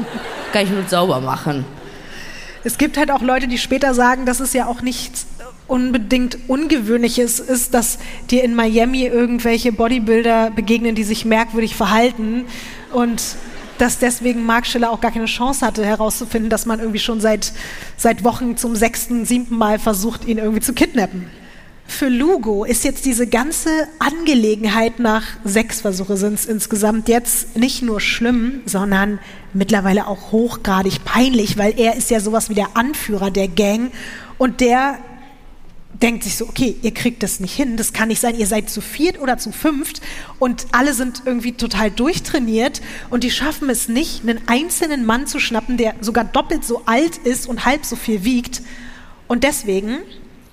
[0.52, 1.64] Kann ich nur sauber machen.
[2.64, 5.28] Es gibt halt auch Leute, die später sagen, dass es ja auch nichts
[5.68, 8.00] unbedingt Ungewöhnliches ist, dass
[8.32, 12.46] dir in Miami irgendwelche Bodybuilder begegnen, die sich merkwürdig verhalten
[12.92, 13.22] und
[13.78, 17.54] dass deswegen Mark Schiller auch gar keine Chance hatte, herauszufinden, dass man irgendwie schon seit,
[17.96, 21.28] seit Wochen zum sechsten, siebten Mal versucht, ihn irgendwie zu kidnappen.
[21.90, 27.82] Für Lugo ist jetzt diese ganze Angelegenheit nach sechs Versuche sind es insgesamt jetzt nicht
[27.82, 29.20] nur schlimm, sondern
[29.54, 33.92] mittlerweile auch hochgradig peinlich, weil er ist ja sowas wie der Anführer der Gang
[34.38, 35.00] und der
[36.02, 38.70] denkt sich so, okay, ihr kriegt das nicht hin, das kann nicht sein, ihr seid
[38.70, 40.00] zu viert oder zu fünft
[40.38, 45.40] und alle sind irgendwie total durchtrainiert und die schaffen es nicht, einen einzelnen Mann zu
[45.40, 48.62] schnappen, der sogar doppelt so alt ist und halb so viel wiegt.
[49.28, 50.00] Und deswegen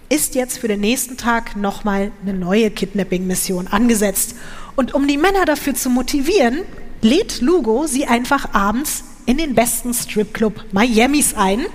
[0.09, 4.37] ist jetzt für den nächsten Tag nochmal eine neue Kidnapping-Mission angesetzt.
[4.77, 6.61] Und um die Männer dafür zu motivieren,
[7.03, 11.67] lädt Lugo sie einfach abends in den besten Stripclub Miamis ein.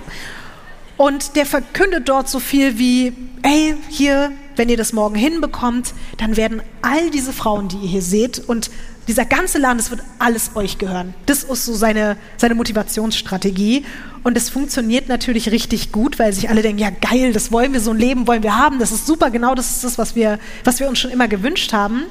[0.96, 3.12] Und der verkündet dort so viel wie,
[3.42, 8.02] ey, hier, wenn ihr das morgen hinbekommt, dann werden all diese Frauen, die ihr hier
[8.02, 8.70] seht, und
[9.08, 11.14] dieser ganze Laden, das wird alles euch gehören.
[11.26, 13.84] Das ist so seine, seine Motivationsstrategie.
[14.22, 17.80] Und es funktioniert natürlich richtig gut, weil sich alle denken, ja geil, das wollen wir,
[17.80, 20.38] so ein Leben wollen wir haben, das ist super, genau das ist das, was wir,
[20.62, 22.04] was wir uns schon immer gewünscht haben.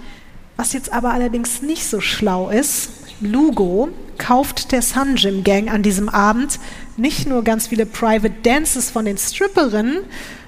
[0.57, 2.89] Was jetzt aber allerdings nicht so schlau ist,
[3.21, 6.59] Lugo kauft der Sun Gym Gang an diesem Abend
[6.97, 9.99] nicht nur ganz viele Private Dances von den Stripperinnen,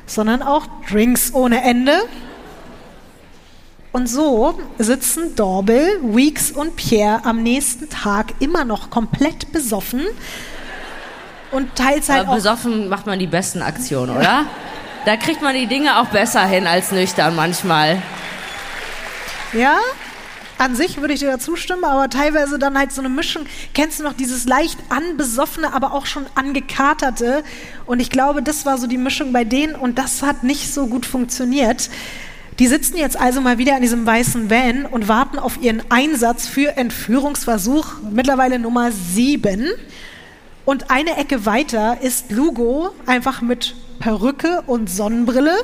[0.05, 1.93] sondern auch Drinks ohne Ende.
[3.93, 10.01] Und so sitzen Dorbel, Weeks und Pierre am nächsten Tag immer noch komplett besoffen
[11.51, 14.45] und teils halt Aber besoffen macht man die besten Aktionen, oder?
[15.05, 18.01] Da kriegt man die Dinge auch besser hin als nüchtern manchmal.
[19.51, 19.77] Ja,
[20.57, 23.45] an sich würde ich dir da zustimmen, aber teilweise dann halt so eine Mischung.
[23.73, 27.43] Kennst du noch dieses leicht anbesoffene, aber auch schon angekaterte?
[27.85, 30.87] Und ich glaube, das war so die Mischung bei denen und das hat nicht so
[30.87, 31.89] gut funktioniert.
[32.59, 36.47] Die sitzen jetzt also mal wieder in diesem weißen Van und warten auf ihren Einsatz
[36.47, 39.69] für Entführungsversuch, mittlerweile Nummer sieben.
[40.63, 45.55] Und eine Ecke weiter ist Lugo einfach mit Perücke und Sonnenbrille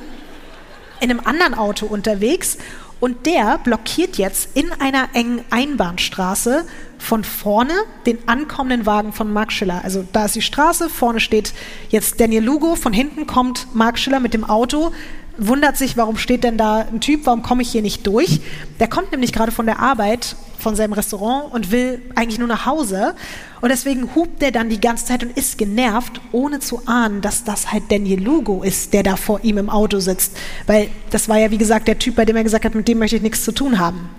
[0.99, 2.57] in einem anderen Auto unterwegs
[2.99, 6.65] und der blockiert jetzt in einer engen Einbahnstraße
[6.97, 7.73] von vorne
[8.05, 9.81] den ankommenden Wagen von Mark Schiller.
[9.83, 11.53] Also da ist die Straße, vorne steht
[11.89, 14.91] jetzt Daniel Lugo, von hinten kommt Mark Schiller mit dem Auto,
[15.39, 18.41] wundert sich, warum steht denn da ein Typ, warum komme ich hier nicht durch?
[18.79, 22.65] Der kommt nämlich gerade von der Arbeit von seinem Restaurant und will eigentlich nur nach
[22.65, 23.15] Hause.
[23.61, 27.43] Und deswegen hupt er dann die ganze Zeit und ist genervt, ohne zu ahnen, dass
[27.43, 30.35] das halt Daniel Lugo ist, der da vor ihm im Auto sitzt.
[30.67, 32.99] Weil das war ja, wie gesagt, der Typ, bei dem er gesagt hat, mit dem
[32.99, 34.09] möchte ich nichts zu tun haben.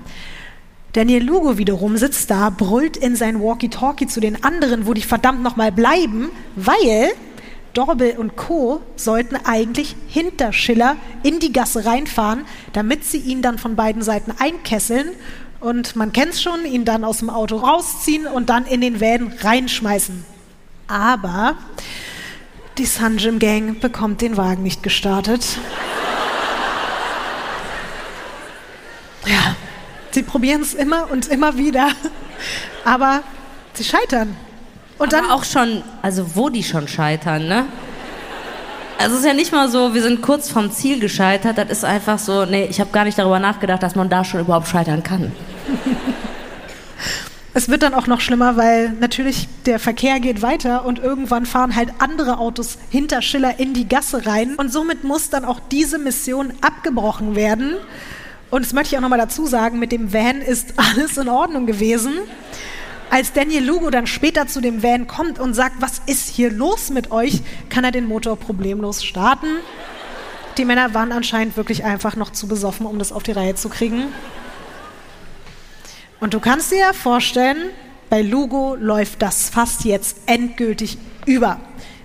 [0.93, 5.41] Daniel Lugo wiederum sitzt da, brüllt in sein Walkie-Talkie zu den anderen, wo die verdammt
[5.41, 7.13] nochmal bleiben, weil
[7.75, 8.81] Dorbel und Co.
[8.97, 14.33] sollten eigentlich hinter Schiller in die Gasse reinfahren, damit sie ihn dann von beiden Seiten
[14.39, 15.11] einkesseln
[15.61, 19.01] und man kennt es schon, ihn dann aus dem Auto rausziehen und dann in den
[19.01, 20.25] Van reinschmeißen.
[20.89, 21.57] Aber
[22.79, 25.59] die Sunjim Gang bekommt den Wagen nicht gestartet.
[29.27, 29.55] Ja,
[30.13, 31.91] sie probieren es immer und immer wieder,
[32.85, 33.23] aber
[33.75, 34.35] sie scheitern.
[35.01, 37.65] Und Aber dann auch schon, also wo die schon scheitern, ne?
[38.99, 41.57] Also es ist ja nicht mal so, wir sind kurz vom Ziel gescheitert.
[41.57, 44.41] Das ist einfach so, nee, ich habe gar nicht darüber nachgedacht, dass man da schon
[44.41, 45.33] überhaupt scheitern kann.
[47.53, 51.75] Es wird dann auch noch schlimmer, weil natürlich der Verkehr geht weiter und irgendwann fahren
[51.75, 54.55] halt andere Autos hinter Schiller in die Gasse rein.
[54.55, 57.75] Und somit muss dann auch diese Mission abgebrochen werden.
[58.51, 61.67] Und das möchte ich auch nochmal dazu sagen, mit dem Van ist alles in Ordnung
[61.67, 62.13] gewesen.
[63.11, 66.91] Als Daniel Lugo dann später zu dem Van kommt und sagt, was ist hier los
[66.91, 69.49] mit euch, kann er den Motor problemlos starten.
[70.57, 73.69] Die Männer waren anscheinend wirklich einfach noch zu besoffen, um das auf die Reihe zu
[73.69, 74.05] kriegen.
[76.21, 77.71] Und du kannst dir ja vorstellen,
[78.11, 80.97] bei Lugo läuft das fast jetzt endgültig
[81.27, 81.59] über.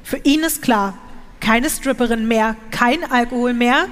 [0.03, 0.97] Für ihn ist klar,
[1.39, 3.89] keine Stripperin mehr, kein Alkohol mehr,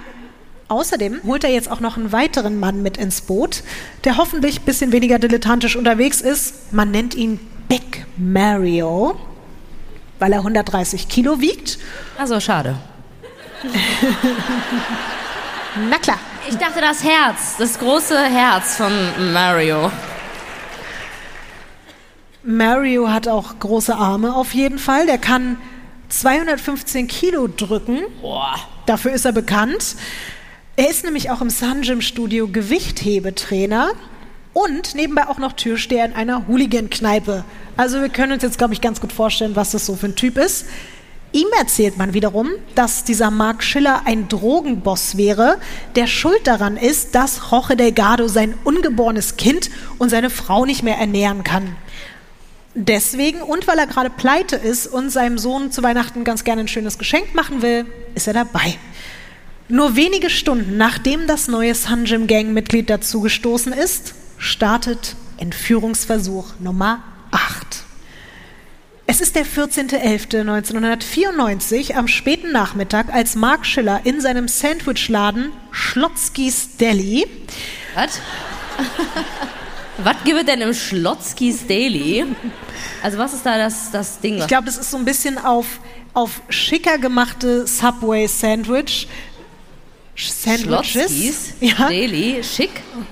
[0.68, 3.64] Außerdem holt er jetzt auch noch einen weiteren Mann mit ins Boot,
[4.06, 6.74] der hoffentlich ein bisschen weniger dilettantisch unterwegs ist.
[6.74, 9.20] Man nennt ihn Big Mario,
[10.20, 11.80] weil er 130 Kilo wiegt.
[12.18, 12.76] Also schade.
[15.90, 16.20] Na klar.
[16.50, 18.92] Ich dachte das Herz, das große Herz von
[19.32, 19.90] Mario.
[22.44, 25.06] Mario hat auch große Arme auf jeden Fall.
[25.06, 25.58] Der kann
[26.10, 28.02] 215 Kilo drücken.
[28.22, 28.56] Boah.
[28.86, 29.96] Dafür ist er bekannt.
[30.76, 33.92] Er ist nämlich auch im Sun Studio Gewichthebetrainer
[34.54, 37.44] und nebenbei auch noch Türsteher in einer Hooligan-Kneipe.
[37.78, 40.16] Also wir können uns jetzt, glaube ich, ganz gut vorstellen, was das so für ein
[40.16, 40.66] Typ ist.
[41.32, 45.60] Ihm erzählt man wiederum, dass dieser Mark Schiller ein Drogenboss wäre,
[45.96, 49.70] der schuld daran ist, dass Jorge Delgado sein ungeborenes Kind
[50.00, 51.76] und seine Frau nicht mehr ernähren kann.
[52.74, 56.68] Deswegen und weil er gerade pleite ist und seinem Sohn zu Weihnachten ganz gerne ein
[56.68, 58.76] schönes Geschenk machen will, ist er dabei.
[59.74, 67.02] Nur wenige Stunden nachdem das neue Sunjim Gang-Mitglied dazugestoßen ist, startet Entführungsversuch Nummer
[67.32, 67.84] 8.
[69.08, 77.26] Es ist der 14.11.1994 am späten Nachmittag, als Mark Schiller in seinem Sandwichladen Schlotzkis Deli.
[77.96, 78.20] Was?
[80.04, 82.26] was gibt es denn im Schlotzkis Deli?
[83.02, 84.38] Also was ist da das, das Ding?
[84.38, 85.80] Ich glaube, das ist so ein bisschen auf,
[86.14, 89.08] auf schicker gemachte Subway-Sandwich
[90.16, 91.54] Sandwiches.
[91.60, 91.88] Ja.
[91.88, 92.72] Deli, schick.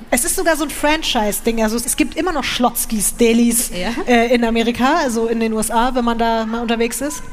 [0.09, 1.63] Es ist sogar so ein Franchise-Ding.
[1.63, 3.89] Also es gibt immer noch Schlotzkis Delis ja.
[4.05, 7.23] äh, in Amerika, also in den USA, wenn man da mal unterwegs ist.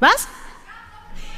[0.00, 0.28] Was?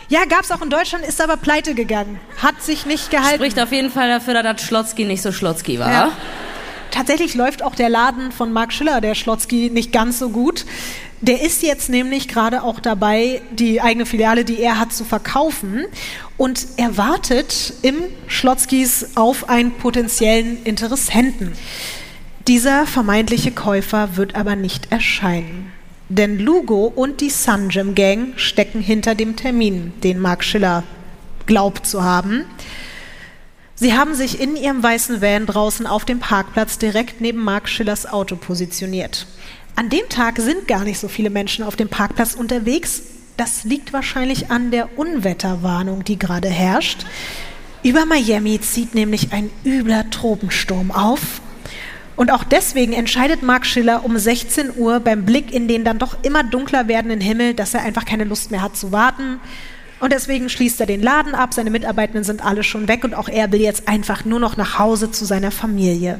[0.09, 2.21] Ja, gab es auch in Deutschland, ist aber pleite gegangen.
[2.41, 3.37] Hat sich nicht gehalten.
[3.37, 5.91] Spricht auf jeden Fall dafür, dass Schlotzki nicht so Schlotzki war.
[5.91, 6.13] Ja.
[6.91, 10.65] Tatsächlich läuft auch der Laden von Mark Schiller, der Schlotzki, nicht ganz so gut.
[11.21, 15.87] Der ist jetzt nämlich gerade auch dabei, die eigene Filiale, die er hat, zu verkaufen.
[16.37, 21.53] Und er wartet im Schlotzkis auf einen potenziellen Interessenten.
[22.47, 25.73] Dieser vermeintliche Käufer wird aber nicht erscheinen.
[26.09, 30.85] Denn Lugo und die Sunjam Gang stecken hinter dem Termin, den Mark Schiller
[31.47, 32.45] glaubt zu haben.
[33.75, 38.07] Sie haben sich in ihrem weißen Van draußen auf dem Parkplatz direkt neben Mark Schillers
[38.07, 39.27] Auto positioniert.
[39.75, 43.03] An dem Tag sind gar nicht so viele Menschen auf dem Parkplatz unterwegs.
[43.37, 47.05] Das liegt wahrscheinlich an der Unwetterwarnung, die gerade herrscht.
[47.83, 51.41] Über Miami zieht nämlich ein übler Tropensturm auf.
[52.17, 56.17] Und auch deswegen entscheidet Mark Schiller um 16 Uhr beim Blick in den dann doch
[56.23, 59.39] immer dunkler werdenden Himmel, dass er einfach keine Lust mehr hat zu warten.
[60.01, 63.29] Und deswegen schließt er den Laden ab, seine Mitarbeitenden sind alle schon weg und auch
[63.29, 66.19] er will jetzt einfach nur noch nach Hause zu seiner Familie.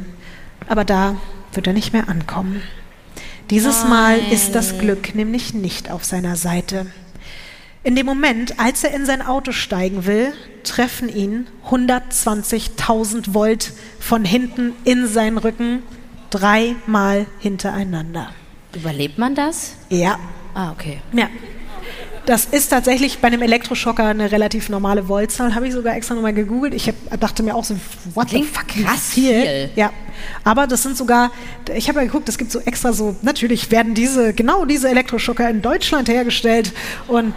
[0.69, 1.17] Aber da
[1.53, 2.63] wird er nicht mehr ankommen.
[3.51, 3.85] Dieses.
[3.85, 6.87] Mal ist das Glück nämlich nicht auf seiner Seite.
[7.87, 10.33] In dem Moment, als er in sein Auto steigen will,
[10.65, 15.85] treffen ihn 120.000 Volt von hinten in seinen Rücken,
[16.31, 18.33] dreimal hintereinander.
[18.75, 19.77] Überlebt man das?
[19.89, 20.19] Ja.
[20.53, 20.99] Ah, okay.
[21.13, 21.29] Ja.
[22.27, 26.35] Das ist tatsächlich bei einem Elektroschocker eine relativ normale Voltzahl, habe ich sogar extra nochmal
[26.35, 26.75] gegoogelt.
[26.75, 27.77] Ich hab, dachte mir auch so,
[28.15, 29.71] what Klingt the fuck, krass viel.
[29.77, 29.93] Ja,
[30.43, 31.31] aber das sind sogar,
[31.73, 35.49] ich habe ja geguckt, es gibt so extra so, natürlich werden diese, genau diese Elektroschocker
[35.49, 36.73] in Deutschland hergestellt
[37.07, 37.33] und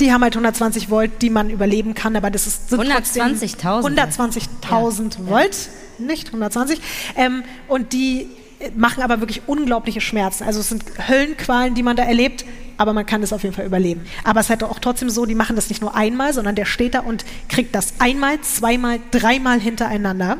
[0.00, 3.82] die haben halt 120 Volt, die man überleben kann, aber das ist 120.000.
[3.84, 5.56] 120.000 Volt,
[5.98, 6.80] nicht 120.
[7.16, 8.28] Ähm, und die
[8.76, 10.44] machen aber wirklich unglaubliche Schmerzen.
[10.44, 12.44] Also es sind Höllenqualen, die man da erlebt,
[12.76, 14.04] aber man kann es auf jeden Fall überleben.
[14.24, 16.64] Aber es ist halt auch trotzdem so, die machen das nicht nur einmal, sondern der
[16.64, 20.38] steht da und kriegt das einmal, zweimal, dreimal hintereinander.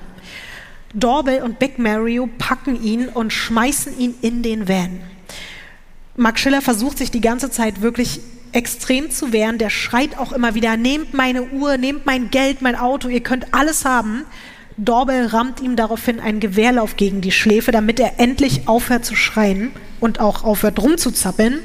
[0.94, 5.00] Dorbel und Big Mario packen ihn und schmeißen ihn in den Van.
[6.16, 8.20] Mark Schiller versucht sich die ganze Zeit wirklich
[8.52, 9.58] extrem zu wehren.
[9.58, 13.52] Der schreit auch immer wieder, nehmt meine Uhr, nehmt mein Geld, mein Auto, ihr könnt
[13.52, 14.24] alles haben.
[14.78, 19.72] Dorbel rammt ihm daraufhin einen Gewehrlauf gegen die Schläfe, damit er endlich aufhört zu schreien
[19.98, 21.58] und auch aufhört rumzuzappeln.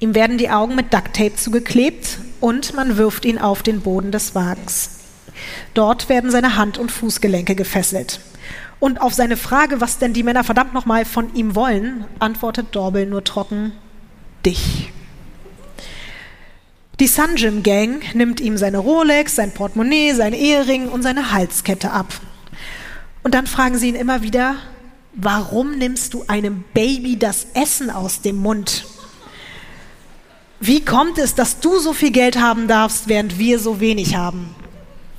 [0.00, 4.34] Ihm werden die Augen mit Ducktape zugeklebt und man wirft ihn auf den Boden des
[4.34, 5.00] Wagens.
[5.74, 8.20] Dort werden seine Hand- und Fußgelenke gefesselt.
[8.80, 13.06] Und auf seine Frage, was denn die Männer verdammt nochmal von ihm wollen, antwortet Dorbel
[13.06, 13.72] nur trocken,
[14.44, 14.90] dich.
[17.00, 22.20] Die Sunjim Gang nimmt ihm seine Rolex, sein Portemonnaie, sein Ehering und seine Halskette ab.
[23.24, 24.54] Und dann fragen sie ihn immer wieder,
[25.12, 28.86] warum nimmst du einem Baby das Essen aus dem Mund?
[30.60, 34.54] Wie kommt es, dass du so viel Geld haben darfst, während wir so wenig haben?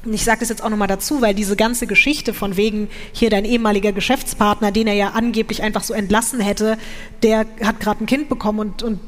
[0.05, 3.30] Und ich sage das jetzt auch nochmal dazu, weil diese ganze Geschichte von wegen hier
[3.30, 6.78] dein ehemaliger Geschäftspartner, den er ja angeblich einfach so entlassen hätte,
[7.21, 8.99] der hat gerade ein Kind bekommen und, und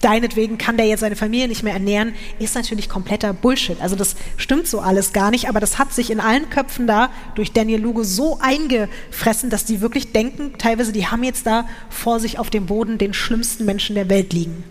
[0.00, 3.80] deinetwegen kann der jetzt seine Familie nicht mehr ernähren, ist natürlich kompletter Bullshit.
[3.80, 7.10] Also das stimmt so alles gar nicht, aber das hat sich in allen Köpfen da
[7.34, 12.20] durch Daniel Lugo so eingefressen, dass die wirklich denken, teilweise, die haben jetzt da vor
[12.20, 14.64] sich auf dem Boden den schlimmsten Menschen der Welt liegen.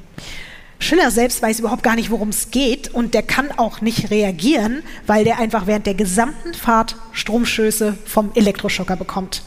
[0.81, 4.81] Schiller selbst weiß überhaupt gar nicht, worum es geht und der kann auch nicht reagieren,
[5.05, 9.43] weil der einfach während der gesamten Fahrt Stromstöße vom Elektroschocker bekommt.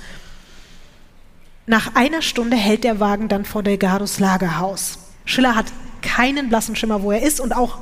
[1.66, 4.98] Nach einer Stunde hält der Wagen dann vor Delgados Lagerhaus.
[5.24, 5.66] Schiller hat
[6.02, 7.78] keinen blassen Schimmer, wo er ist und auch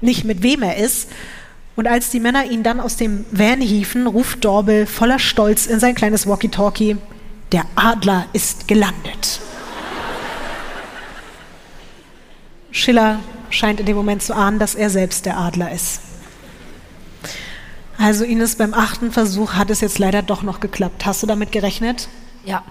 [0.00, 1.08] nicht mit wem er ist.
[1.74, 5.78] Und als die Männer ihn dann aus dem Van hieven, ruft Dorbel voller Stolz in
[5.78, 6.96] sein kleines Walkie-Talkie,
[7.52, 9.40] der Adler ist gelandet.
[12.70, 13.20] Schiller
[13.50, 16.00] scheint in dem Moment zu ahnen, dass er selbst der Adler ist.
[17.98, 21.06] Also Ines, beim achten Versuch hat es jetzt leider doch noch geklappt.
[21.06, 22.08] Hast du damit gerechnet?
[22.44, 22.62] Ja.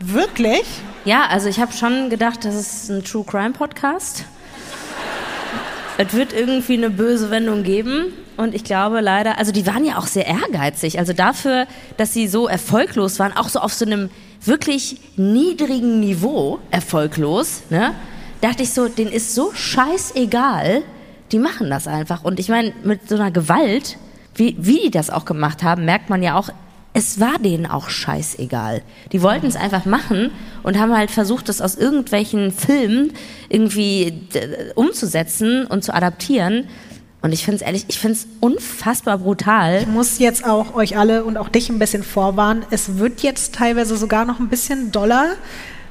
[0.00, 0.64] Wirklich?
[1.04, 4.24] Ja, also ich habe schon gedacht, das ist ein True Crime Podcast.
[5.98, 8.12] es wird irgendwie eine böse Wendung geben.
[8.36, 10.98] Und ich glaube leider, also die waren ja auch sehr ehrgeizig.
[10.98, 11.66] Also dafür,
[11.96, 14.10] dass sie so erfolglos waren, auch so auf so einem
[14.44, 17.92] wirklich niedrigen Niveau erfolglos, ne,
[18.40, 20.82] dachte ich so, denen ist so scheißegal,
[21.32, 22.24] die machen das einfach.
[22.24, 23.96] Und ich meine, mit so einer Gewalt,
[24.34, 26.50] wie, wie die das auch gemacht haben, merkt man ja auch,
[26.96, 28.80] es war denen auch scheißegal.
[29.10, 30.30] Die wollten es einfach machen
[30.62, 33.12] und haben halt versucht, das aus irgendwelchen Filmen
[33.48, 34.28] irgendwie
[34.76, 36.68] umzusetzen und zu adaptieren.
[37.20, 39.80] Und ich finde es ehrlich, ich finde es unfassbar brutal.
[39.82, 42.64] Ich muss jetzt auch euch alle und auch dich ein bisschen vorwarnen.
[42.70, 45.32] Es wird jetzt teilweise sogar noch ein bisschen doller.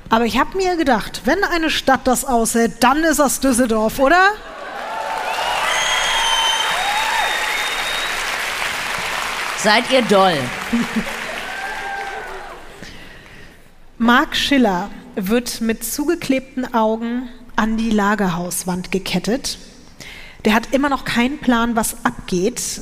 [0.10, 4.22] Aber ich habe mir gedacht, wenn eine Stadt das aushält, dann ist das Düsseldorf, oder?
[9.64, 10.38] Seid ihr doll.
[13.98, 19.58] Mark Schiller wird mit zugeklebten Augen an die Lagerhauswand gekettet.
[20.44, 22.82] Der hat immer noch keinen Plan, was abgeht.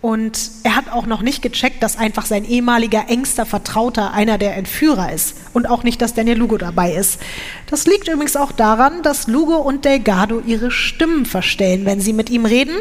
[0.00, 4.56] Und er hat auch noch nicht gecheckt, dass einfach sein ehemaliger engster Vertrauter einer der
[4.56, 5.34] Entführer ist.
[5.52, 7.18] Und auch nicht, dass Daniel Lugo dabei ist.
[7.66, 12.30] Das liegt übrigens auch daran, dass Lugo und Delgado ihre Stimmen verstellen, wenn sie mit
[12.30, 12.76] ihm reden.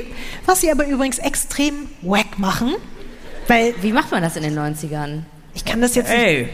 [0.46, 2.76] Was sie aber übrigens extrem wack machen.
[3.50, 5.24] Weil, Wie macht man das in den 90ern?
[5.56, 6.48] Ich kann das jetzt Ey,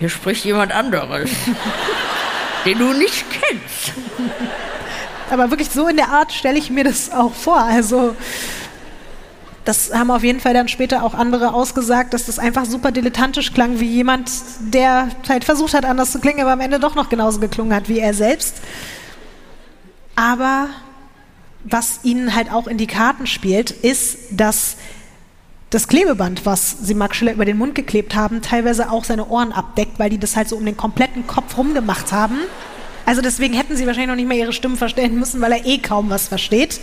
[0.00, 1.30] hier spricht jemand anderes,
[2.64, 3.92] den du nicht kennst.
[5.30, 7.60] Aber wirklich so in der Art stelle ich mir das auch vor.
[7.60, 8.16] Also
[9.64, 13.52] das haben auf jeden Fall dann später auch andere ausgesagt, dass das einfach super dilettantisch
[13.52, 14.30] klang, wie jemand,
[14.60, 17.88] der halt versucht hat, anders zu klingen, aber am Ende doch noch genauso geklungen hat
[17.88, 18.56] wie er selbst.
[20.16, 20.68] Aber
[21.62, 24.76] was ihnen halt auch in die Karten spielt, ist, dass
[25.70, 29.52] das Klebeband, was sie Max Schiller über den Mund geklebt haben, teilweise auch seine Ohren
[29.52, 32.38] abdeckt, weil die das halt so um den kompletten Kopf rumgemacht haben.
[33.04, 35.78] Also deswegen hätten sie wahrscheinlich noch nicht mehr ihre Stimmen verstellen müssen, weil er eh
[35.78, 36.80] kaum was versteht.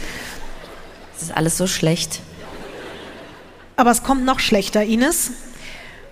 [1.13, 2.19] Das ist alles so schlecht.
[3.75, 5.31] Aber es kommt noch schlechter, Ines.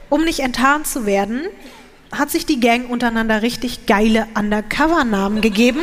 [0.10, 1.42] Um nicht enttarnt zu werden,
[2.12, 5.82] hat sich die Gang untereinander richtig geile Undercover-Namen gegeben.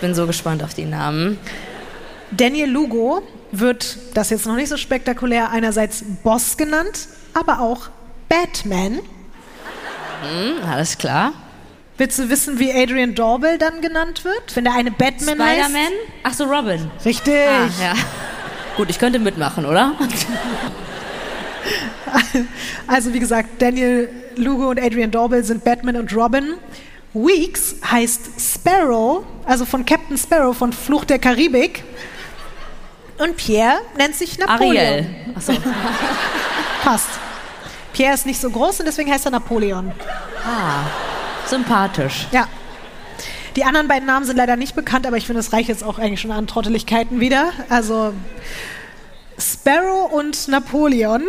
[0.00, 1.38] bin so gespannt auf die Namen.
[2.30, 3.22] Daniel Lugo
[3.52, 7.88] wird, das jetzt noch nicht so spektakulär, einerseits Boss genannt, aber auch
[8.28, 9.00] Batman.
[10.22, 11.32] Hm, alles klar.
[11.98, 15.64] Willst du wissen, wie Adrian Dorbel dann genannt wird, wenn der eine Batman heißt?
[15.66, 15.92] Spider-Man?
[16.22, 16.90] Ach so, Robin.
[17.04, 17.34] Richtig.
[17.46, 17.94] Ah, ja.
[18.76, 19.92] Gut, ich könnte mitmachen, oder?
[22.86, 26.54] Also wie gesagt, Daniel Lugo und Adrian Dorbel sind Batman und Robin.
[27.12, 31.84] Weeks heißt Sparrow, also von Captain Sparrow von Fluch der Karibik.
[33.20, 34.76] Und Pierre nennt sich Napoleon.
[34.78, 35.06] Ariel.
[35.36, 35.52] Ach so.
[36.82, 37.08] Passt.
[37.92, 39.92] Pierre ist nicht so groß und deswegen heißt er Napoleon.
[40.42, 40.86] Ah,
[41.46, 42.28] sympathisch.
[42.32, 42.48] Ja.
[43.56, 45.98] Die anderen beiden Namen sind leider nicht bekannt, aber ich finde, das reicht jetzt auch
[45.98, 47.52] eigentlich schon an Trotteligkeiten wieder.
[47.68, 48.14] Also
[49.40, 51.22] Sparrow und Napoleon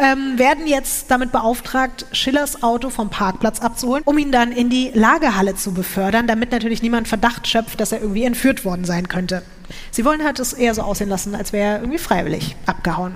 [0.00, 4.90] ähm, werden jetzt damit beauftragt, Schillers Auto vom Parkplatz abzuholen, um ihn dann in die
[4.94, 9.42] Lagerhalle zu befördern, damit natürlich niemand Verdacht schöpft, dass er irgendwie entführt worden sein könnte.
[9.90, 13.14] Sie wollen halt es eher so aussehen lassen, als wäre er irgendwie freiwillig abgehauen.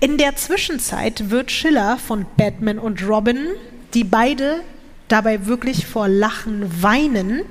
[0.00, 3.38] In der Zwischenzeit wird Schiller von Batman und Robin,
[3.94, 4.60] die beide
[5.08, 7.42] dabei wirklich vor Lachen weinen,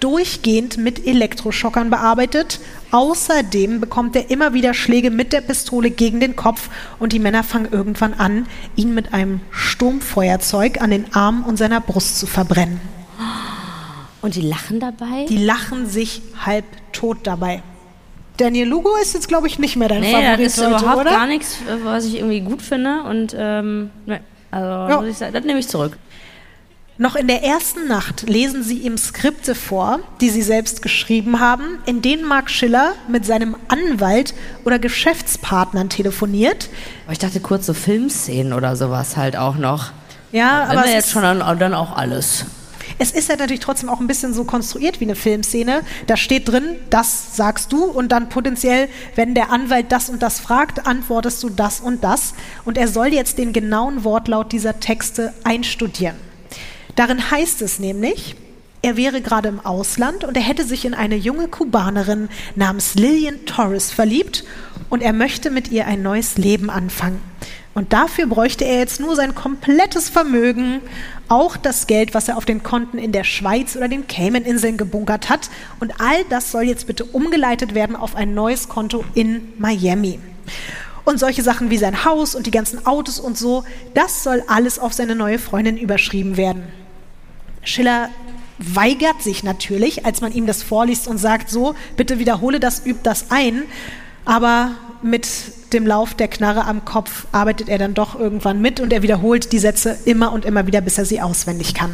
[0.00, 2.60] durchgehend mit Elektroschockern bearbeitet.
[2.90, 6.68] Außerdem bekommt er immer wieder Schläge mit der Pistole gegen den Kopf
[6.98, 11.80] und die Männer fangen irgendwann an, ihn mit einem Sturmfeuerzeug an den Armen und seiner
[11.80, 12.80] Brust zu verbrennen.
[14.22, 15.26] Und die lachen dabei?
[15.28, 17.62] Die lachen sich halb tot dabei.
[18.36, 21.00] Daniel Lugo ist jetzt, glaube ich, nicht mehr dein nee, Favorit das ist heute, überhaupt
[21.02, 21.10] oder?
[21.10, 23.02] gar nichts, äh, was ich irgendwie gut finde.
[23.04, 24.20] Und ähm, nee,
[24.50, 25.00] also Ja.
[25.00, 25.96] muss ich sagen, das nehme ich zurück.
[26.98, 31.78] Noch in der ersten Nacht lesen sie ihm Skripte vor, die sie selbst geschrieben haben,
[31.84, 34.32] in denen Mark Schiller mit seinem Anwalt
[34.64, 36.70] oder Geschäftspartnern telefoniert.
[37.04, 39.92] Aber ich dachte kurz so Filmszenen oder sowas halt auch noch.
[40.32, 42.46] Ja, aber wir es jetzt schon dann, dann auch alles.
[42.98, 45.82] es ist ja natürlich trotzdem auch ein bisschen so konstruiert wie eine Filmszene.
[46.06, 50.40] Da steht drin, das sagst du und dann potenziell, wenn der Anwalt das und das
[50.40, 52.32] fragt, antwortest du das und das.
[52.64, 56.25] Und er soll jetzt den genauen Wortlaut dieser Texte einstudieren.
[56.96, 58.34] Darin heißt es nämlich,
[58.82, 63.44] er wäre gerade im Ausland und er hätte sich in eine junge Kubanerin namens Lillian
[63.44, 64.44] Torres verliebt
[64.90, 67.20] und er möchte mit ihr ein neues Leben anfangen.
[67.74, 70.80] Und dafür bräuchte er jetzt nur sein komplettes Vermögen,
[71.28, 75.28] auch das Geld, was er auf den Konten in der Schweiz oder den Cayman-Inseln gebunkert
[75.28, 75.50] hat.
[75.78, 80.18] Und all das soll jetzt bitte umgeleitet werden auf ein neues Konto in Miami.
[81.04, 84.78] Und solche Sachen wie sein Haus und die ganzen Autos und so, das soll alles
[84.78, 86.62] auf seine neue Freundin überschrieben werden.
[87.66, 88.10] Schiller
[88.58, 93.02] weigert sich natürlich, als man ihm das vorliest und sagt, so, bitte wiederhole das, üb
[93.02, 93.64] das ein.
[94.24, 95.28] Aber mit
[95.72, 99.52] dem Lauf der Knarre am Kopf arbeitet er dann doch irgendwann mit und er wiederholt
[99.52, 101.92] die Sätze immer und immer wieder, bis er sie auswendig kann.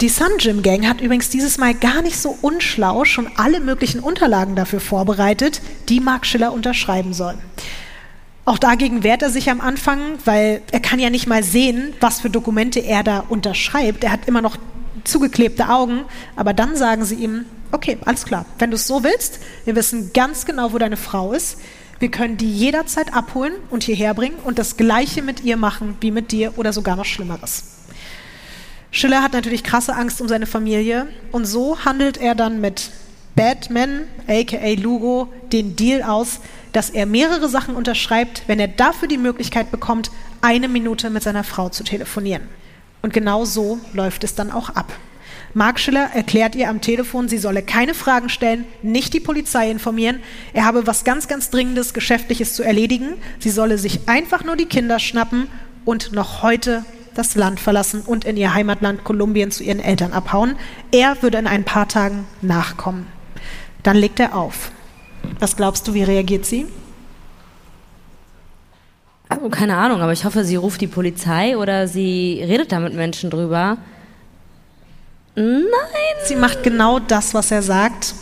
[0.00, 4.00] Die Sun Gym Gang hat übrigens dieses Mal gar nicht so unschlau schon alle möglichen
[4.00, 7.34] Unterlagen dafür vorbereitet, die Mark Schiller unterschreiben soll.
[8.44, 12.20] Auch dagegen wehrt er sich am Anfang, weil er kann ja nicht mal sehen, was
[12.20, 14.02] für Dokumente er da unterschreibt.
[14.02, 14.56] Er hat immer noch
[15.04, 19.38] zugeklebte Augen, aber dann sagen sie ihm, okay, alles klar, wenn du es so willst,
[19.64, 21.58] wir wissen ganz genau, wo deine Frau ist,
[22.00, 26.10] wir können die jederzeit abholen und hierher bringen und das gleiche mit ihr machen wie
[26.10, 27.64] mit dir oder sogar noch Schlimmeres.
[28.90, 32.90] Schiller hat natürlich krasse Angst um seine Familie und so handelt er dann mit
[33.36, 36.40] Batman, aka Lugo, den Deal aus,
[36.72, 40.10] dass er mehrere Sachen unterschreibt, wenn er dafür die Möglichkeit bekommt,
[40.40, 42.42] eine Minute mit seiner Frau zu telefonieren.
[43.02, 44.92] Und genau so läuft es dann auch ab.
[45.54, 50.20] Mark Schiller erklärt ihr am Telefon, sie solle keine Fragen stellen, nicht die Polizei informieren.
[50.54, 53.14] Er habe was ganz, ganz Dringendes, Geschäftliches zu erledigen.
[53.38, 55.48] Sie solle sich einfach nur die Kinder schnappen
[55.84, 60.56] und noch heute das Land verlassen und in ihr Heimatland Kolumbien zu ihren Eltern abhauen.
[60.90, 63.06] Er würde in ein paar Tagen nachkommen.
[63.82, 64.70] Dann legt er auf.
[65.38, 66.66] Was glaubst du, wie reagiert sie?
[69.28, 72.94] Also, keine Ahnung, aber ich hoffe, sie ruft die Polizei oder sie redet da mit
[72.94, 73.78] Menschen drüber.
[75.34, 75.64] Nein.
[76.24, 78.14] Sie macht genau das, was er sagt.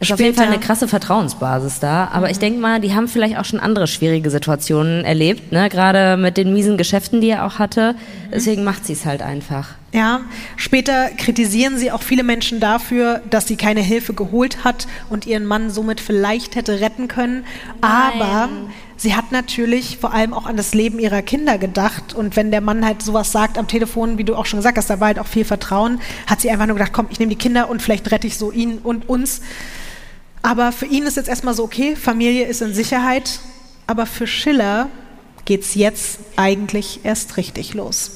[0.00, 2.08] Ist auf jeden Fall Später- eine krasse Vertrauensbasis da.
[2.10, 5.68] Aber ich denke mal, die haben vielleicht auch schon andere schwierige Situationen erlebt, ne?
[5.68, 7.94] Gerade mit den miesen Geschäften, die er auch hatte.
[8.32, 9.68] Deswegen macht sie es halt einfach.
[9.92, 10.20] Ja,
[10.56, 15.44] später kritisieren sie auch viele Menschen dafür, dass sie keine Hilfe geholt hat und ihren
[15.44, 17.44] Mann somit vielleicht hätte retten können.
[17.82, 18.48] Aber
[18.96, 22.14] sie hat natürlich vor allem auch an das Leben ihrer Kinder gedacht.
[22.14, 24.88] Und wenn der Mann halt sowas sagt am Telefon, wie du auch schon gesagt hast,
[24.88, 27.36] da war halt auch viel Vertrauen, hat sie einfach nur gedacht, komm, ich nehme die
[27.36, 29.42] Kinder und vielleicht rette ich so ihn und uns.
[30.42, 33.40] Aber für ihn ist jetzt erstmal so, okay, Familie ist in Sicherheit.
[33.86, 34.88] Aber für Schiller
[35.44, 38.12] geht's jetzt eigentlich erst richtig los.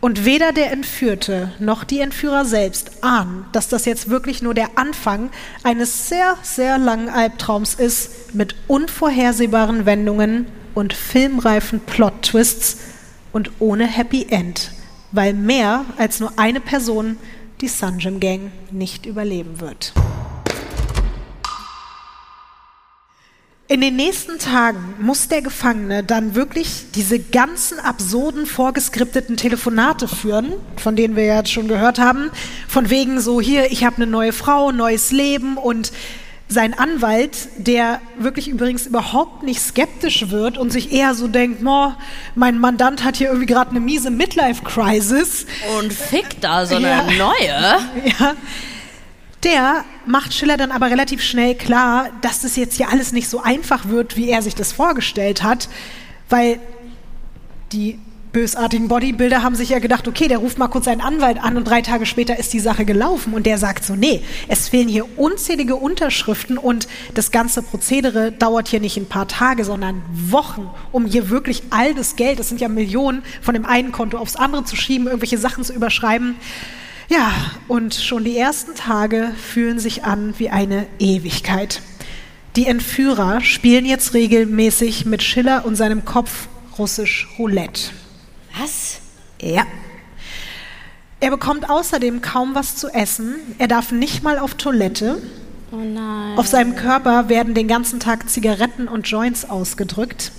[0.00, 4.70] Und weder der Entführte noch die Entführer selbst ahnen, dass das jetzt wirklich nur der
[4.74, 5.30] Anfang
[5.62, 12.78] eines sehr, sehr langen Albtraums ist, mit unvorhersehbaren Wendungen und filmreifen Plot-Twists
[13.32, 14.72] und ohne Happy End,
[15.12, 17.16] weil mehr als nur eine Person
[17.60, 19.92] die Sunjim Gang nicht überleben wird.
[23.72, 30.52] In den nächsten Tagen muss der Gefangene dann wirklich diese ganzen absurden vorgeskripteten Telefonate führen,
[30.76, 32.30] von denen wir ja jetzt schon gehört haben,
[32.68, 35.90] von wegen so hier, ich habe eine neue Frau, neues Leben und
[36.48, 41.92] sein Anwalt, der wirklich übrigens überhaupt nicht skeptisch wird und sich eher so denkt, oh,
[42.34, 45.46] mein Mandant hat hier irgendwie gerade eine miese Midlife-Crisis.
[45.78, 47.04] Und fickt da so eine ja.
[47.04, 47.78] neue.
[48.18, 48.34] Ja
[49.44, 53.40] der macht Schiller dann aber relativ schnell klar, dass das jetzt hier alles nicht so
[53.40, 55.68] einfach wird, wie er sich das vorgestellt hat,
[56.28, 56.60] weil
[57.72, 57.98] die
[58.32, 61.68] bösartigen Bodybuilder haben sich ja gedacht, okay, der ruft mal kurz einen Anwalt an und
[61.68, 65.18] drei Tage später ist die Sache gelaufen und der sagt so, nee, es fehlen hier
[65.18, 71.04] unzählige Unterschriften und das ganze Prozedere dauert hier nicht ein paar Tage, sondern Wochen, um
[71.04, 74.64] hier wirklich all das Geld, das sind ja Millionen, von dem einen Konto aufs andere
[74.64, 76.36] zu schieben, irgendwelche Sachen zu überschreiben.
[77.08, 77.32] Ja,
[77.68, 81.82] und schon die ersten Tage fühlen sich an wie eine Ewigkeit.
[82.56, 86.48] Die Entführer spielen jetzt regelmäßig mit Schiller und seinem Kopf
[86.78, 87.90] russisch Roulette.
[88.58, 89.00] Was?
[89.40, 89.66] Ja.
[91.20, 93.36] Er bekommt außerdem kaum was zu essen.
[93.58, 95.22] Er darf nicht mal auf Toilette.
[95.70, 96.36] Oh nein.
[96.36, 100.32] Auf seinem Körper werden den ganzen Tag Zigaretten und Joints ausgedrückt.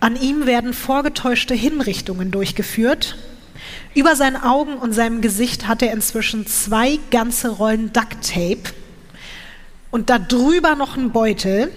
[0.00, 3.16] An ihm werden vorgetäuschte Hinrichtungen durchgeführt.
[3.98, 8.72] Über seinen Augen und seinem Gesicht hat er inzwischen zwei ganze Rollen Duct Tape
[9.90, 11.72] und da drüber noch einen Beutel.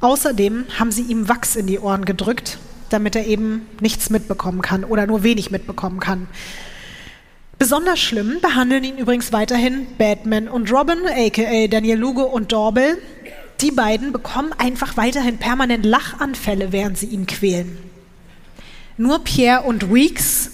[0.00, 2.56] Außerdem haben sie ihm Wachs in die Ohren gedrückt,
[2.88, 6.26] damit er eben nichts mitbekommen kann oder nur wenig mitbekommen kann.
[7.58, 12.96] Besonders schlimm behandeln ihn übrigens weiterhin Batman und Robin, aka Daniel Lugo und Dorbel.
[13.60, 17.76] Die beiden bekommen einfach weiterhin permanent Lachanfälle, während sie ihn quälen.
[18.96, 20.52] Nur Pierre und Weeks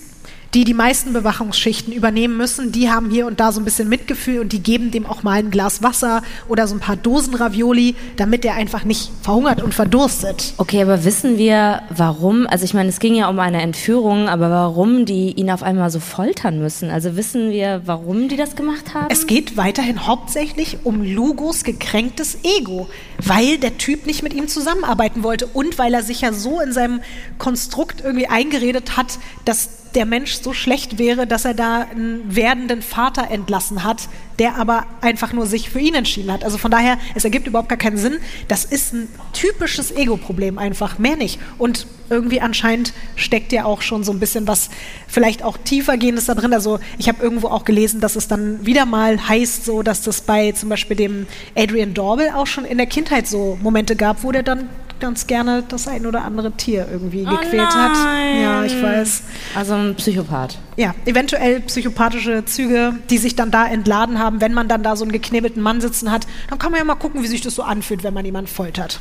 [0.54, 4.40] die die meisten Bewachungsschichten übernehmen müssen, die haben hier und da so ein bisschen Mitgefühl
[4.40, 7.94] und die geben dem auch mal ein Glas Wasser oder so ein paar Dosen Ravioli,
[8.16, 10.52] damit er einfach nicht verhungert und verdurstet.
[10.58, 12.46] Okay, aber wissen wir, warum?
[12.46, 15.90] Also ich meine, es ging ja um eine Entführung, aber warum die ihn auf einmal
[15.90, 16.90] so foltern müssen?
[16.90, 19.06] Also wissen wir, warum die das gemacht haben?
[19.08, 22.88] Es geht weiterhin hauptsächlich um Lugos gekränktes Ego,
[23.24, 26.72] weil der Typ nicht mit ihm zusammenarbeiten wollte und weil er sich ja so in
[26.72, 27.00] seinem
[27.38, 32.82] Konstrukt irgendwie eingeredet hat, dass der Mensch so schlecht wäre, dass er da einen werdenden
[32.82, 34.08] Vater entlassen hat,
[34.38, 36.44] der aber einfach nur sich für ihn entschieden hat.
[36.44, 38.18] Also von daher, es ergibt überhaupt gar keinen Sinn.
[38.48, 41.38] Das ist ein typisches Ego-Problem einfach, mehr nicht.
[41.58, 44.70] Und irgendwie anscheinend steckt ja auch schon so ein bisschen was
[45.08, 46.52] vielleicht auch tiefergehendes da drin.
[46.52, 50.22] Also ich habe irgendwo auch gelesen, dass es dann wieder mal heißt, so dass das
[50.22, 54.32] bei zum Beispiel dem Adrian Dorbel auch schon in der Kindheit so Momente gab, wo
[54.32, 54.68] der dann
[55.02, 57.90] ganz gerne das ein oder andere Tier irgendwie oh gequält nein.
[57.90, 58.40] hat.
[58.40, 59.24] Ja, ich weiß.
[59.56, 60.58] Also ein Psychopath.
[60.76, 65.04] Ja, eventuell psychopathische Züge, die sich dann da entladen haben, wenn man dann da so
[65.04, 66.26] einen geknebelten Mann sitzen hat.
[66.48, 69.00] Dann kann man ja mal gucken, wie sich das so anfühlt, wenn man jemanden foltert.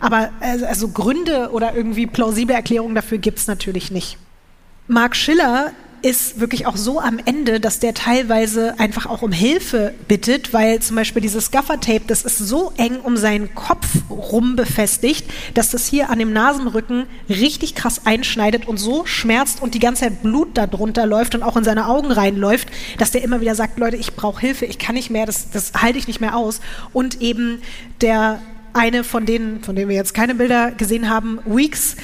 [0.00, 4.18] Aber also, also Gründe oder irgendwie plausible Erklärungen dafür gibt es natürlich nicht.
[4.88, 5.70] Mark Schiller
[6.06, 10.80] ist wirklich auch so am Ende, dass der teilweise einfach auch um Hilfe bittet, weil
[10.80, 15.86] zum Beispiel dieses Gaffertape, das ist so eng um seinen Kopf rum befestigt, dass das
[15.86, 20.50] hier an dem Nasenrücken richtig krass einschneidet und so schmerzt und die ganze Zeit Blut
[20.54, 22.68] da drunter läuft und auch in seine Augen reinläuft,
[22.98, 25.72] dass der immer wieder sagt, Leute, ich brauche Hilfe, ich kann nicht mehr, das, das
[25.74, 26.60] halte ich nicht mehr aus.
[26.92, 27.60] Und eben
[28.00, 28.40] der
[28.76, 31.96] eine von denen, von denen wir jetzt keine Bilder gesehen haben, Weeks,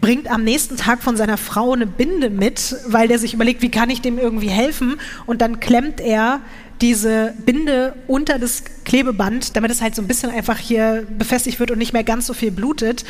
[0.00, 3.70] bringt am nächsten Tag von seiner Frau eine Binde mit, weil der sich überlegt, wie
[3.70, 5.00] kann ich dem irgendwie helfen?
[5.26, 6.40] Und dann klemmt er
[6.80, 11.70] diese Binde unter das Klebeband, damit es halt so ein bisschen einfach hier befestigt wird
[11.70, 13.04] und nicht mehr ganz so viel blutet.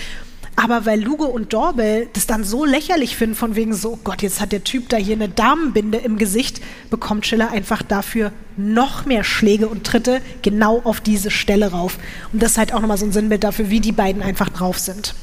[0.56, 4.22] Aber weil Lugo und Dorbel das dann so lächerlich finden, von wegen so, oh Gott,
[4.22, 6.60] jetzt hat der Typ da hier eine Damenbinde im Gesicht,
[6.90, 11.98] bekommt Schiller einfach dafür noch mehr Schläge und Tritte genau auf diese Stelle rauf.
[12.32, 14.80] Und das ist halt auch nochmal so ein Sinnbild dafür, wie die beiden einfach drauf
[14.80, 15.14] sind.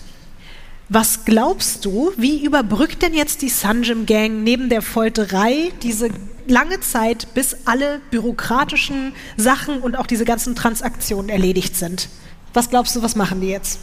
[0.89, 6.09] Was glaubst du, wie überbrückt denn jetzt die Sanjim Gang neben der Folterei diese
[6.47, 12.09] lange Zeit, bis alle bürokratischen Sachen und auch diese ganzen Transaktionen erledigt sind?
[12.53, 13.79] Was glaubst du, was machen die jetzt?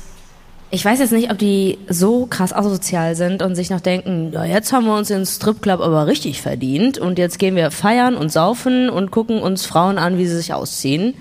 [0.70, 4.44] Ich weiß jetzt nicht, ob die so krass asozial sind und sich noch denken, ja,
[4.44, 8.30] jetzt haben wir uns den Stripclub aber richtig verdient und jetzt gehen wir feiern und
[8.30, 11.14] saufen und gucken uns Frauen an, wie sie sich ausziehen.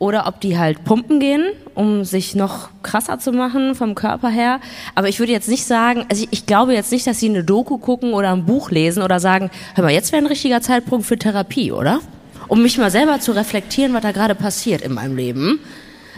[0.00, 1.44] Oder ob die halt pumpen gehen,
[1.74, 4.58] um sich noch krasser zu machen vom Körper her.
[4.94, 7.44] Aber ich würde jetzt nicht sagen, also ich, ich glaube jetzt nicht, dass sie eine
[7.44, 11.06] Doku gucken oder ein Buch lesen oder sagen, hör mal, jetzt wäre ein richtiger Zeitpunkt
[11.06, 12.00] für Therapie, oder?
[12.48, 15.60] Um mich mal selber zu reflektieren, was da gerade passiert in meinem Leben.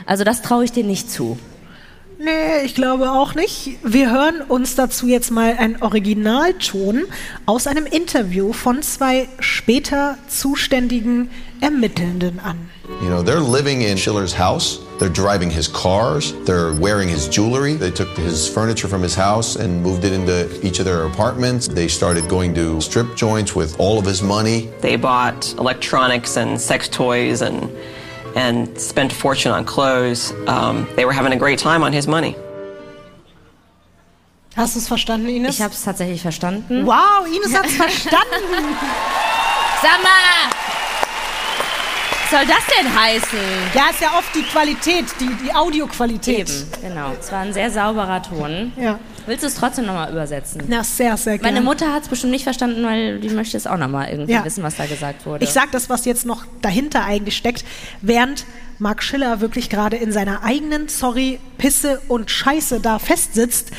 [0.07, 1.37] Also das traue ich denen nicht zu.
[2.21, 3.79] Nee, ich glaube auch nicht.
[3.83, 7.03] Wir hören uns dazu jetzt mal einen Originalton
[7.47, 11.31] aus einem Interview von zwei später zuständigen
[11.61, 12.72] Ermittelnden an.
[13.03, 14.79] You know, they're living in Schiller's house.
[15.01, 16.33] They're driving his cars.
[16.45, 17.75] They're wearing his jewelry.
[17.75, 21.67] They took his furniture from his house and moved it into each of their apartments.
[21.67, 24.71] They started going to strip joints with all of his money.
[24.81, 27.71] They bought electronics and sex toys and
[28.37, 30.33] and spent a fortune on clothes.
[30.47, 32.37] Um, they were having a great time on his money.
[34.55, 35.57] Hast du es verstanden, Ines?
[35.57, 36.87] Ich habe es tatsächlich verstanden.
[36.87, 38.77] Wow, Ines hat es verstanden.
[39.83, 40.53] Sag mal!
[40.53, 40.62] Was
[42.33, 43.39] soll das denn heißen?
[43.75, 46.49] Ja, ist ja oft die Qualität, die, die Audioqualität.
[46.49, 47.13] Eben, genau.
[47.21, 48.73] Es war ein sehr sauberer Ton.
[48.77, 48.99] Ja.
[49.27, 50.63] Willst du es trotzdem nochmal übersetzen?
[50.67, 51.53] Na, sehr, sehr gerne.
[51.53, 54.45] Meine Mutter hat es bestimmt nicht verstanden, weil die möchte es auch nochmal irgendwie Ja.
[54.45, 55.45] wissen, was da gesagt wurde.
[55.45, 57.65] Ich sag das, was jetzt noch dahinter eigentlich steckt,
[58.01, 58.47] während
[58.79, 63.71] Mark Schiller wirklich gerade in seiner eigenen, sorry, Pisse und Scheiße da festsitzt,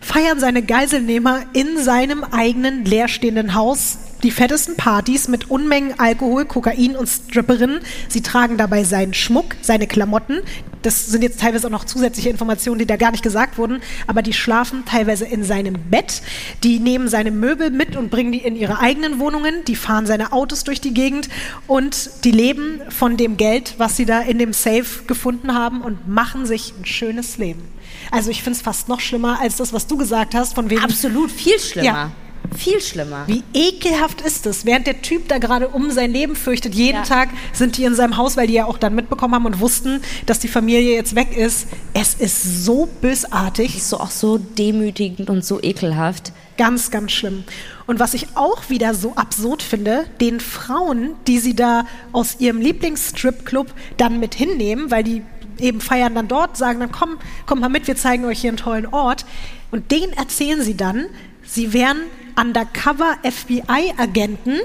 [0.00, 6.96] feiern seine Geiselnehmer in seinem eigenen leerstehenden Haus die fettesten Partys mit Unmengen Alkohol, Kokain
[6.96, 7.80] und Stripperinnen.
[8.08, 10.40] Sie tragen dabei seinen Schmuck, seine Klamotten.
[10.82, 13.80] Das sind jetzt teilweise auch noch zusätzliche Informationen, die da gar nicht gesagt wurden.
[14.06, 16.22] Aber die schlafen teilweise in seinem Bett.
[16.62, 19.64] Die nehmen seine Möbel mit und bringen die in ihre eigenen Wohnungen.
[19.66, 21.28] Die fahren seine Autos durch die Gegend
[21.66, 26.08] und die leben von dem Geld, was sie da in dem Safe gefunden haben und
[26.08, 27.62] machen sich ein schönes Leben.
[28.10, 30.82] Also ich finde es fast noch schlimmer als das, was du gesagt hast, von wegen
[30.82, 31.86] Absolut, viel schlimmer.
[31.86, 32.10] Ja.
[32.56, 33.24] Viel schlimmer.
[33.26, 36.74] wie ekelhaft ist es, während der Typ da gerade um sein Leben fürchtet.
[36.74, 37.02] Jeden Ja.
[37.02, 40.00] Tag sind die in seinem Haus, weil die ja auch dann mitbekommen haben und wussten,
[40.26, 41.68] dass die Familie jetzt weg ist.
[41.94, 46.32] Es ist so bösartig, ist so auch so demütigend und so ekelhaft.
[46.56, 47.44] ganz, ganz schlimm.
[47.86, 52.60] Und was ich auch wieder so absurd finde, den Frauen, die sie da aus ihrem
[52.60, 55.22] Lieblingsstripclub dann mit hinnehmen, weil die
[55.60, 58.56] eben feiern dann dort, sagen dann, komm, komm mal mit, wir zeigen euch hier einen
[58.56, 59.24] tollen Ort.
[59.70, 61.06] Und denen erzählen sie dann,
[61.44, 61.98] sie wären
[62.38, 64.60] undercover FBI-Agenten,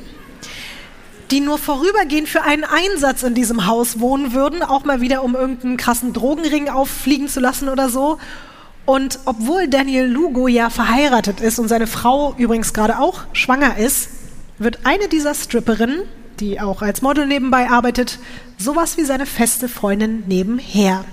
[1.31, 5.35] die nur vorübergehend für einen Einsatz in diesem Haus wohnen würden, auch mal wieder um
[5.35, 8.19] irgendeinen krassen Drogenring auffliegen zu lassen oder so.
[8.85, 14.09] Und obwohl Daniel Lugo ja verheiratet ist und seine Frau übrigens gerade auch schwanger ist,
[14.59, 16.01] wird eine dieser Stripperinnen,
[16.39, 18.19] die auch als Model nebenbei arbeitet,
[18.57, 21.05] sowas wie seine feste Freundin nebenher.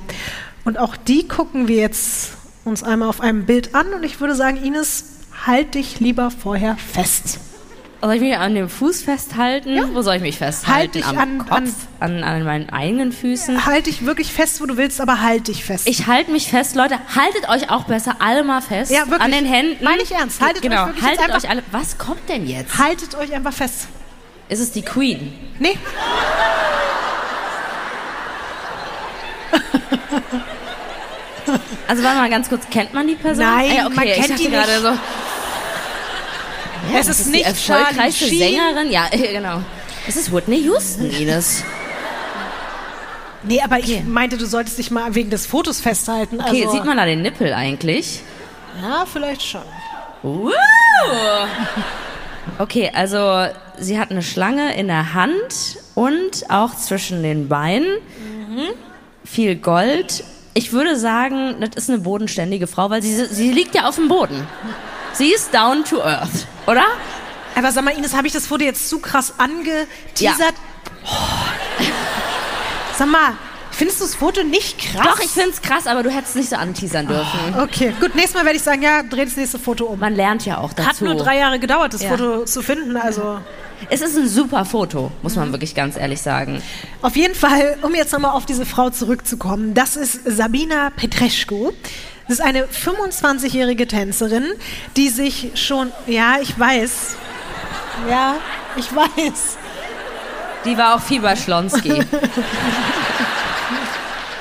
[0.65, 2.32] Und auch die gucken wir jetzt
[2.65, 5.10] uns einmal auf einem Bild an und ich würde sagen, Ines,
[5.47, 7.41] halt dich lieber vorher fest.
[8.03, 9.79] Soll ich mich an dem Fuß festhalten?
[9.95, 10.75] Wo soll ich mich festhalten?
[10.75, 11.51] Halt dich Am an- Kopf?
[11.53, 13.67] an- An, an meinen eigenen Füßen?
[13.67, 15.87] Halt dich wirklich fest, wo du willst, aber halt dich fest.
[15.87, 16.95] Ich halte mich fest, Leute.
[17.15, 18.91] Haltet euch auch besser alle mal fest.
[18.91, 19.21] Ja, wirklich.
[19.21, 19.85] An den Händen.
[19.85, 20.41] Meine ich ernst.
[20.41, 20.83] Haltet genau.
[20.85, 21.62] euch wirklich haltet einfach- euch alle.
[21.73, 22.79] Was kommt denn jetzt?
[22.79, 23.89] Haltet euch einfach fest.
[24.49, 25.35] Ist es die Queen?
[25.59, 25.77] Nee,
[31.89, 33.45] Also warte mal ganz kurz, kennt man die Person?
[33.45, 34.83] Nein, Ah, okay, man ich kennt dachte die gerade nicht.
[34.83, 34.99] so.
[36.98, 38.39] Es das ist die nicht erfolgreichste Charlie.
[38.57, 38.90] Sängerin.
[38.90, 39.61] Ja, äh, genau.
[40.07, 41.62] Das ist Whitney Houston, Ines.
[43.43, 44.02] Nee, aber ich Okay.
[44.07, 46.40] meinte, du solltest dich mal wegen des Fotos festhalten.
[46.40, 48.20] Okay, also, sieht man da den Nippel eigentlich?
[48.82, 49.62] Ja, vielleicht schon.
[50.23, 50.51] Woo!
[52.59, 53.47] Okay, also
[53.78, 57.86] sie hat eine Schlange in der Hand und auch zwischen den Beinen.
[59.24, 60.24] Viel Gold.
[60.52, 64.09] Ich würde sagen, das ist eine bodenständige Frau, weil sie, sie liegt ja auf dem
[64.09, 64.47] Boden.
[65.12, 66.85] Sie ist down to earth, oder?
[67.57, 70.55] Aber sag mal, Ines, habe ich das Foto jetzt zu krass angeteasert?
[71.05, 71.09] Oh.
[72.97, 73.32] Sag mal,
[73.70, 75.07] findest du das Foto nicht krass?
[75.07, 77.59] Doch, ich find's krass, aber du hättest nicht so anteasern dürfen.
[77.61, 79.99] Okay, gut, nächstes Mal werde ich sagen, ja, dreh das nächste Foto um.
[79.99, 80.89] Man lernt ja auch dazu.
[80.89, 82.11] Hat nur drei Jahre gedauert, das Ja.
[82.11, 83.41] Foto zu finden, also...
[83.89, 86.62] Es ist ein super Foto, muss man wirklich ganz ehrlich sagen.
[87.01, 91.73] Auf jeden Fall, um jetzt nochmal auf diese Frau zurückzukommen, das ist Sabina Petrescu.
[92.31, 94.44] Das ist eine 25-jährige Tänzerin,
[94.97, 97.16] die sich schon, ja, ich weiß,
[98.09, 98.36] ja,
[98.77, 99.57] ich weiß.
[100.65, 101.93] Die war auch viel bei Schlonski.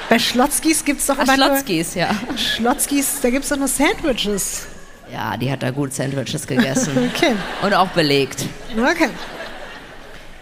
[0.07, 2.09] Bei Schlotzkis gibt es doch aber Schlotzkis, ja.
[2.35, 4.65] Schlotzkis, da gibt es doch nur Sandwiches.
[5.11, 7.11] Ja, die hat da gut Sandwiches gegessen.
[7.15, 8.45] Okay, Und auch belegt.
[8.75, 9.09] okay.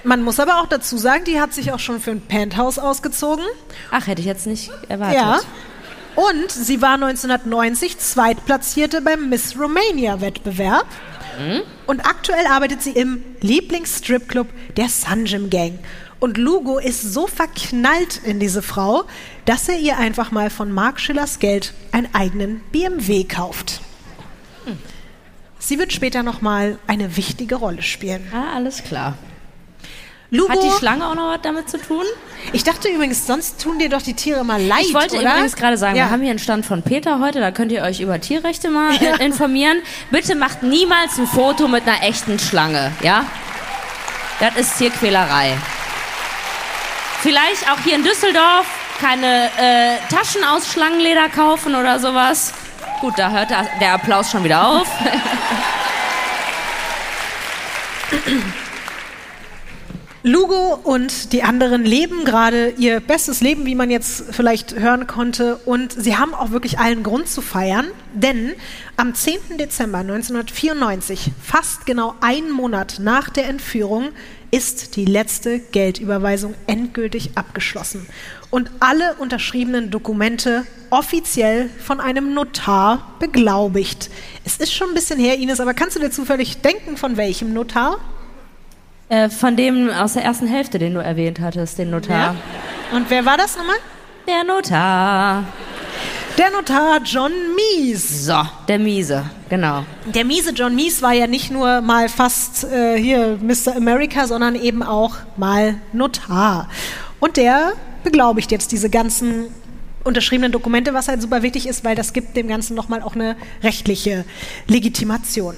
[0.06, 3.44] Man muss aber auch dazu sagen, die hat sich auch schon für ein Penthouse ausgezogen.
[3.92, 5.18] Ach, hätte ich jetzt nicht erwartet.
[5.18, 5.40] Ja.
[6.18, 10.88] Und sie war 1990 Zweitplatzierte beim Miss Romania-Wettbewerb.
[11.86, 15.78] Und aktuell arbeitet sie im Lieblingsstripclub der Sunjim Gang.
[16.20, 19.04] Und Lugo ist so verknallt in diese Frau,
[19.46, 23.82] dass er ihr einfach mal von Mark Schillers Geld einen eigenen BMW kauft.
[25.60, 28.28] Sie wird später nochmal eine wichtige Rolle spielen.
[28.34, 29.16] Ah, alles klar.
[30.30, 32.04] Lugo, Hat die Schlange auch noch was damit zu tun?
[32.52, 35.32] ich dachte übrigens, sonst tun dir doch die Tiere mal leid, Ich wollte oder?
[35.32, 36.06] übrigens gerade sagen, ja.
[36.06, 38.94] wir haben hier einen Stand von Peter heute, da könnt ihr euch über Tierrechte mal
[38.96, 39.78] äh, informieren.
[40.12, 43.26] Bitte macht niemals ein Foto mit einer echten Schlange, ja?
[44.40, 45.56] Das ist Tierquälerei.
[47.22, 48.66] Vielleicht auch hier in Düsseldorf
[49.00, 52.54] keine äh, Taschen aus Schlangenleder kaufen oder sowas.
[53.00, 53.50] Gut, da hört
[53.80, 54.88] der Applaus schon wieder auf.
[60.28, 65.56] Lugo und die anderen leben gerade ihr bestes Leben, wie man jetzt vielleicht hören konnte.
[65.64, 68.52] Und sie haben auch wirklich allen Grund zu feiern, denn
[68.98, 69.58] am 10.
[69.58, 74.10] Dezember 1994, fast genau einen Monat nach der Entführung,
[74.52, 78.06] ist die letzte Geldüberweisung endgültig abgeschlossen.
[78.50, 84.10] Und alle unterschriebenen Dokumente offiziell von einem Notar beglaubigt.
[84.44, 87.54] Es ist schon ein bisschen her, Ines, aber kannst du dir zufällig denken, von welchem
[87.54, 87.98] Notar?
[89.10, 92.36] Äh, von dem aus der ersten Hälfte, den du erwähnt hattest, den Notar.
[92.92, 93.78] Und wer war das nochmal?
[94.28, 95.44] Der Notar.
[96.38, 98.26] Der Notar John Mies.
[98.26, 99.86] So, der Miese, genau.
[100.06, 103.76] Der miese John Mies war ja nicht nur mal fast äh, hier Mr.
[103.76, 106.70] America, sondern eben auch mal Notar.
[107.20, 107.74] Und der
[108.04, 109.46] beglaubigt jetzt diese ganzen
[110.04, 113.36] unterschriebenen Dokumente, was halt super wichtig ist, weil das gibt dem Ganzen nochmal auch eine
[113.64, 114.24] rechtliche
[114.68, 115.56] Legitimation.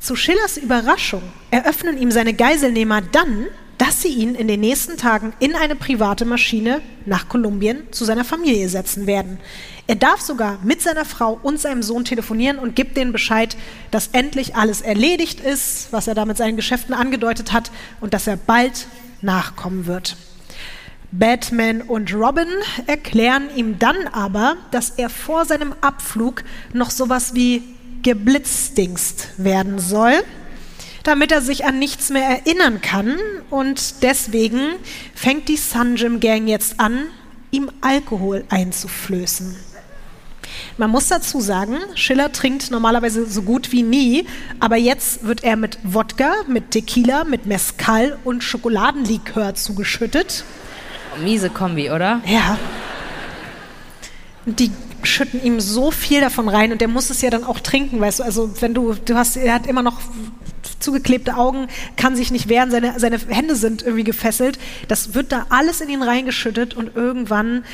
[0.00, 3.46] Zu Schillers Überraschung eröffnen ihm seine Geiselnehmer dann,
[3.76, 8.24] dass sie ihn in den nächsten Tagen in eine private Maschine nach Kolumbien zu seiner
[8.24, 9.38] Familie setzen werden.
[9.86, 13.58] Er darf sogar mit seiner Frau und seinem Sohn telefonieren und gibt denen Bescheid,
[13.90, 17.70] dass endlich alles erledigt ist, was er da mit seinen Geschäften angedeutet hat
[18.00, 18.86] und dass er bald
[19.20, 20.16] nachkommen wird.
[21.12, 22.48] Batman und Robin
[22.86, 27.62] erklären ihm dann aber, dass er vor seinem Abflug noch sowas wie
[28.02, 30.12] geblitzdingst werden soll,
[31.02, 33.16] damit er sich an nichts mehr erinnern kann.
[33.50, 34.60] Und deswegen
[35.14, 37.06] fängt die Sunjim Gang jetzt an,
[37.50, 39.56] ihm Alkohol einzuflößen.
[40.78, 44.26] Man muss dazu sagen, Schiller trinkt normalerweise so gut wie nie,
[44.58, 50.44] aber jetzt wird er mit Wodka, mit Tequila, mit Mezcal und Schokoladenlikör zugeschüttet.
[51.22, 52.20] Miese Kombi, oder?
[52.24, 52.58] Ja.
[54.46, 54.70] Die
[55.02, 58.20] schütten ihm so viel davon rein und der muss es ja dann auch trinken, weißt
[58.20, 58.22] du.
[58.24, 60.00] Also wenn du, du hast, er hat immer noch
[60.78, 64.58] zugeklebte Augen, kann sich nicht wehren, seine, seine Hände sind irgendwie gefesselt.
[64.88, 67.64] Das wird da alles in ihn reingeschüttet und irgendwann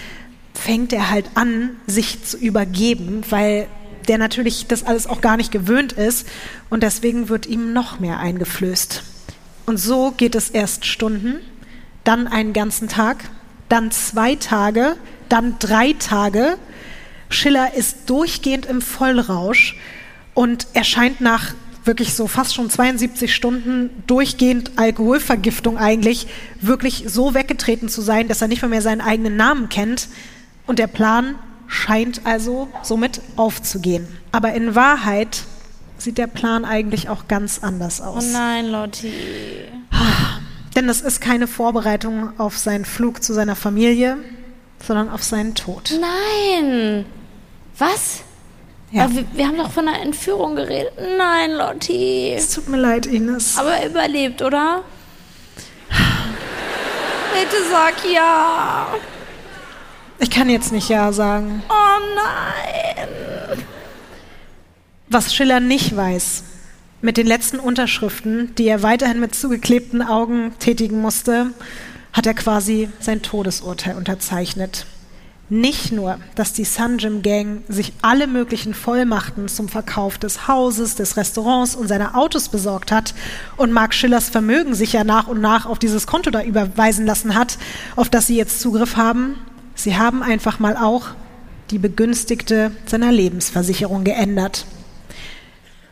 [0.55, 3.66] fängt er halt an, sich zu übergeben, weil
[4.09, 6.27] der natürlich das alles auch gar nicht gewöhnt ist
[6.70, 9.03] und deswegen wird ihm noch mehr eingeflößt.
[9.66, 11.40] Und so geht es erst Stunden,
[12.05, 13.24] dann einen ganzen Tag,
[13.69, 14.97] dann zwei Tage,
[15.28, 16.57] dann drei Tage.
[17.28, 19.77] Schiller ist durchgehend im Vollrausch
[20.35, 21.55] und erscheint nach
[21.85, 26.27] wirklich so fast schon 72 Stunden durchgehend Alkoholvergiftung eigentlich
[26.61, 30.09] wirklich so weggetreten zu sein, dass er nicht mal mehr seinen eigenen Namen kennt.
[30.66, 31.36] Und der Plan
[31.69, 34.07] scheint also somit aufzugehen.
[34.32, 35.44] Aber in Wahrheit
[35.97, 38.32] sieht der Plan eigentlich auch ganz anders Oh aus.
[38.32, 39.12] nein, Lotti.
[40.74, 44.19] Denn es ist keine Vorbereitung auf seinen Flug zu seiner Familie,
[44.82, 45.93] sondern auf seinen Tod.
[46.01, 47.07] Nein.
[47.78, 48.23] Was?
[48.93, 49.12] Ja.
[49.12, 50.93] Wir, wir haben doch von einer Entführung geredet.
[51.19, 52.32] Nein, Lotti.
[52.36, 53.59] Es tut mir leid, Ines.
[53.59, 54.82] Aber er überlebt, oder?
[57.32, 58.86] Bitte sag ja.
[60.19, 61.62] Ich kann jetzt nicht Ja sagen.
[61.69, 63.66] Oh nein.
[65.09, 66.44] Was Schiller nicht weiß,
[67.03, 71.53] mit den letzten Unterschriften, die er weiterhin mit zugeklebten Augen tätigen musste,
[72.17, 74.87] hat er quasi sein Todesurteil unterzeichnet.
[75.49, 81.17] Nicht nur, dass die Sunjim Gang sich alle möglichen Vollmachten zum Verkauf des Hauses, des
[81.17, 83.15] Restaurants und seiner Autos besorgt hat
[83.57, 87.37] und Mark Schillers Vermögen sich ja nach und nach auf dieses Konto da überweisen lassen
[87.37, 87.59] hat,
[87.95, 89.37] auf das sie jetzt Zugriff haben,
[89.77, 91.09] sie haben einfach mal auch
[91.71, 94.65] die Begünstigte seiner Lebensversicherung geändert.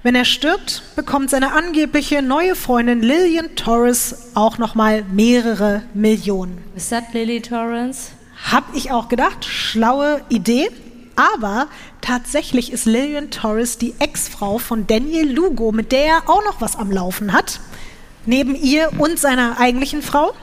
[0.05, 6.63] Wenn er stirbt, bekommt seine angebliche neue Freundin Lillian Torres auch nochmal mehrere Millionen.
[6.77, 8.11] Ist das Lily Torrance?
[8.53, 10.69] Hab ich auch gedacht, schlaue Idee.
[11.17, 11.69] Aber
[12.03, 16.77] tatsächlich ist Lillian Torres die Ex-Frau von Daniel Lugo, mit der er auch noch was
[16.77, 17.61] am Laufen hat.
[18.27, 20.35] Neben ihr und seiner eigentlichen Frau.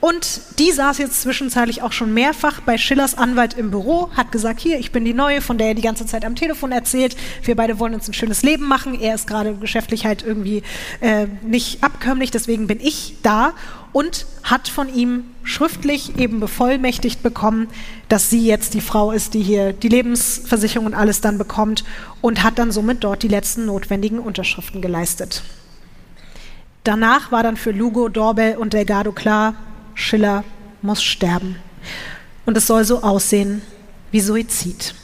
[0.00, 4.60] Und die saß jetzt zwischenzeitlich auch schon mehrfach bei Schillers Anwalt im Büro, hat gesagt,
[4.60, 7.16] hier, ich bin die Neue, von der er die ganze Zeit am Telefon erzählt.
[7.42, 8.98] Wir beide wollen uns ein schönes Leben machen.
[8.98, 10.62] Er ist gerade geschäftlich halt irgendwie
[11.00, 13.52] äh, nicht abkömmlich, deswegen bin ich da
[13.92, 17.68] und hat von ihm schriftlich eben bevollmächtigt bekommen,
[18.08, 21.84] dass sie jetzt die Frau ist, die hier die Lebensversicherung und alles dann bekommt
[22.22, 25.42] und hat dann somit dort die letzten notwendigen Unterschriften geleistet.
[26.84, 29.54] Danach war dann für Lugo, Dorbel und Delgado klar,
[29.94, 30.44] Schiller
[30.82, 31.56] muss sterben.
[32.46, 33.62] Und es soll so aussehen
[34.10, 34.94] wie Suizid.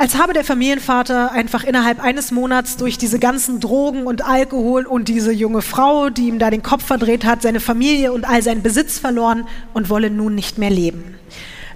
[0.00, 5.08] Als habe der Familienvater einfach innerhalb eines Monats durch diese ganzen Drogen und Alkohol und
[5.08, 8.62] diese junge Frau, die ihm da den Kopf verdreht hat, seine Familie und all seinen
[8.62, 11.16] Besitz verloren und wolle nun nicht mehr leben.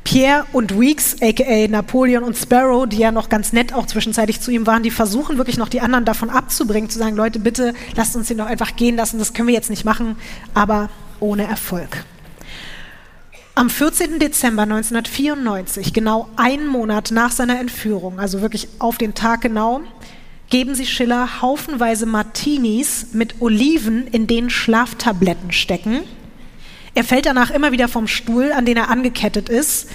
[0.05, 4.53] Pierre und Weeks, aka Napoleon und Sparrow, die ja noch ganz nett auch zwischenzeitlich zu
[4.53, 8.15] ihm waren, die versuchen wirklich noch die anderen davon abzubringen, zu sagen, Leute, bitte lasst
[8.15, 10.17] uns ihn doch einfach gehen lassen, das können wir jetzt nicht machen,
[10.55, 10.91] aber
[11.23, 12.05] ohne Erfolg.
[13.55, 14.19] Am 14.
[14.19, 19.83] Dezember 1994, genau einen Monat nach seiner Entführung, also wirklich auf den Tag genau,
[20.49, 26.01] geben sie Schiller haufenweise Martinis mit Oliven, in denen Schlaftabletten stecken.
[26.95, 29.89] Er fällt danach immer wieder vom Stuhl, an den er angekettet ist,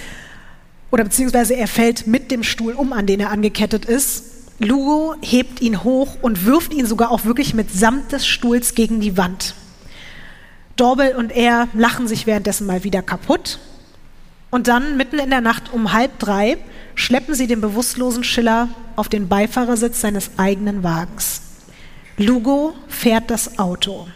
[0.90, 4.24] oder beziehungsweise er fällt mit dem Stuhl um, an den er angekettet ist.
[4.58, 9.16] Lugo hebt ihn hoch und wirft ihn sogar auch wirklich mitsamt des Stuhls gegen die
[9.16, 9.54] Wand.
[10.78, 13.58] Dorbel und er lachen sich währenddessen mal wieder kaputt.
[14.50, 16.56] Und dann, mitten in der Nacht um halb drei,
[16.94, 21.42] schleppen sie den bewusstlosen Schiller auf den Beifahrersitz seines eigenen Wagens.
[22.16, 24.08] Lugo fährt das Auto.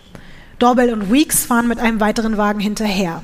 [0.58, 3.22] Dorbel und Weeks fahren mit einem weiteren Wagen hinterher.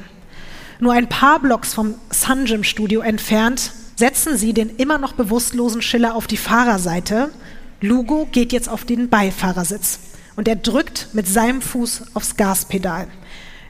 [0.81, 6.15] Nur ein paar Blocks vom Sunjim Studio entfernt setzen sie den immer noch bewusstlosen Schiller
[6.15, 7.31] auf die Fahrerseite.
[7.81, 9.99] Lugo geht jetzt auf den Beifahrersitz
[10.37, 13.09] und er drückt mit seinem Fuß aufs Gaspedal.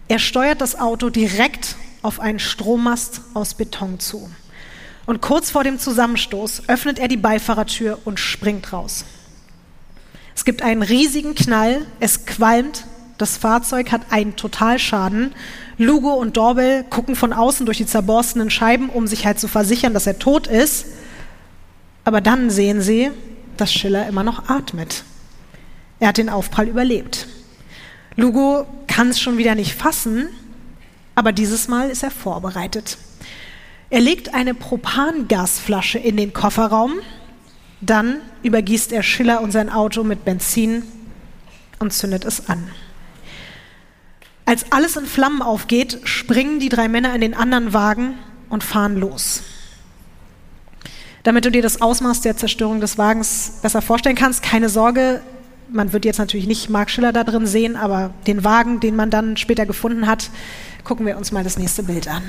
[0.08, 4.30] Er steuert das Auto direkt auf einen Strommast aus Beton zu.
[5.04, 9.04] Und kurz vor dem Zusammenstoß öffnet er die Beifahrertür und springt raus.
[10.34, 12.84] Es gibt einen riesigen Knall, es qualmt,
[13.18, 15.34] das Fahrzeug hat einen Totalschaden.
[15.76, 19.92] Lugo und Dorbel gucken von außen durch die zerborstenen Scheiben, um sich halt zu versichern,
[19.92, 20.86] dass er tot ist.
[22.04, 23.10] Aber dann sehen sie,
[23.56, 25.02] dass Schiller immer noch atmet.
[25.98, 27.26] Er hat den Aufprall überlebt.
[28.18, 30.26] Lugo kann es schon wieder nicht fassen,
[31.14, 32.98] aber dieses Mal ist er vorbereitet.
[33.90, 36.94] Er legt eine Propangasflasche in den Kofferraum,
[37.80, 40.82] dann übergießt er Schiller und sein Auto mit Benzin
[41.78, 42.68] und zündet es an.
[44.46, 48.18] Als alles in Flammen aufgeht, springen die drei Männer in den anderen Wagen
[48.48, 49.42] und fahren los.
[51.22, 55.20] Damit du dir das Ausmaß der Zerstörung des Wagens besser vorstellen kannst, keine Sorge,
[55.70, 59.10] man wird jetzt natürlich nicht Mark Schiller da drin sehen, aber den Wagen, den man
[59.10, 60.30] dann später gefunden hat,
[60.84, 62.22] gucken wir uns mal das nächste Bild an.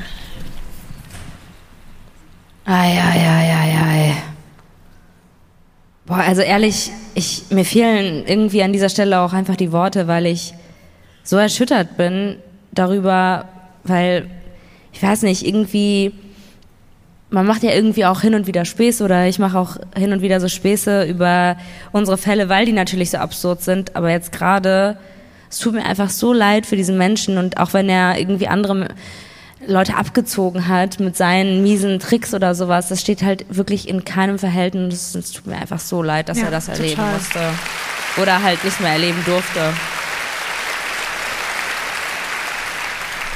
[2.65, 4.15] Ei, ei, ei, ei, ei.
[6.05, 10.25] Boah, also ehrlich, ich, mir fehlen irgendwie an dieser Stelle auch einfach die Worte, weil
[10.25, 10.53] ich
[11.23, 12.37] so erschüttert bin
[12.71, 13.47] darüber,
[13.83, 14.29] weil,
[14.91, 16.13] ich weiß nicht, irgendwie
[17.29, 20.21] man macht ja irgendwie auch hin und wieder Späße oder ich mache auch hin und
[20.21, 21.57] wieder so Späße über
[21.91, 23.95] unsere Fälle, weil die natürlich so absurd sind.
[23.95, 24.97] Aber jetzt gerade,
[25.49, 28.89] es tut mir einfach so leid für diesen Menschen und auch wenn er irgendwie andere
[29.67, 34.39] Leute abgezogen hat mit seinen miesen Tricks oder sowas, das steht halt wirklich in keinem
[34.39, 35.13] Verhältnis.
[35.13, 37.13] Es tut mir einfach so leid, dass ja, er das erleben total.
[37.13, 37.39] musste
[38.21, 39.73] oder halt nicht mehr erleben durfte.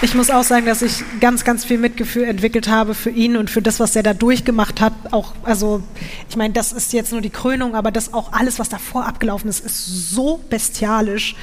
[0.03, 3.49] Ich muss auch sagen, dass ich ganz, ganz viel Mitgefühl entwickelt habe für ihn und
[3.49, 4.91] für das, was er da durchgemacht hat.
[5.11, 5.81] Auch, also,
[6.29, 9.49] ich meine, das ist jetzt nur die Krönung, aber das auch alles, was davor abgelaufen
[9.49, 11.37] ist, ist so bestialisch.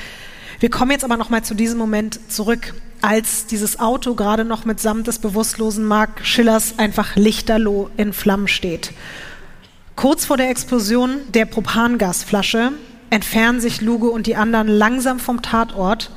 [0.58, 4.66] Wir kommen jetzt aber noch mal zu diesem Moment zurück, als dieses Auto gerade noch
[4.66, 8.92] mitsamt des bewusstlosen Mark Schillers einfach lichterloh in Flammen steht.
[9.96, 12.72] Kurz vor der Explosion der Propangasflasche
[13.08, 16.10] entfernen sich Lugo und die anderen langsam vom Tatort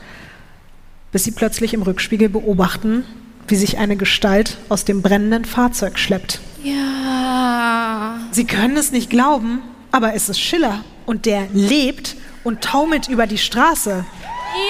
[1.14, 3.06] bis sie plötzlich im Rückspiegel beobachten,
[3.48, 6.42] wie sich eine Gestalt aus dem brennenden Fahrzeug schleppt.
[6.64, 8.20] Ja.
[8.32, 9.62] Sie können es nicht glauben,
[9.92, 14.04] aber es ist Schiller und der lebt und taumelt über die Straße.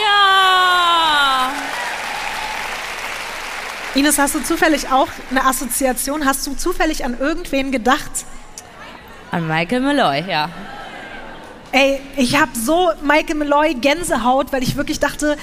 [0.03, 1.52] Ja.
[3.95, 6.26] Ines, hast du zufällig auch eine Assoziation?
[6.26, 8.11] Hast du zufällig an irgendwen gedacht?
[9.32, 10.49] An Michael Malloy, ja.
[11.74, 15.38] Ey, ich habe so Michael Malloy Gänsehaut, weil ich wirklich dachte,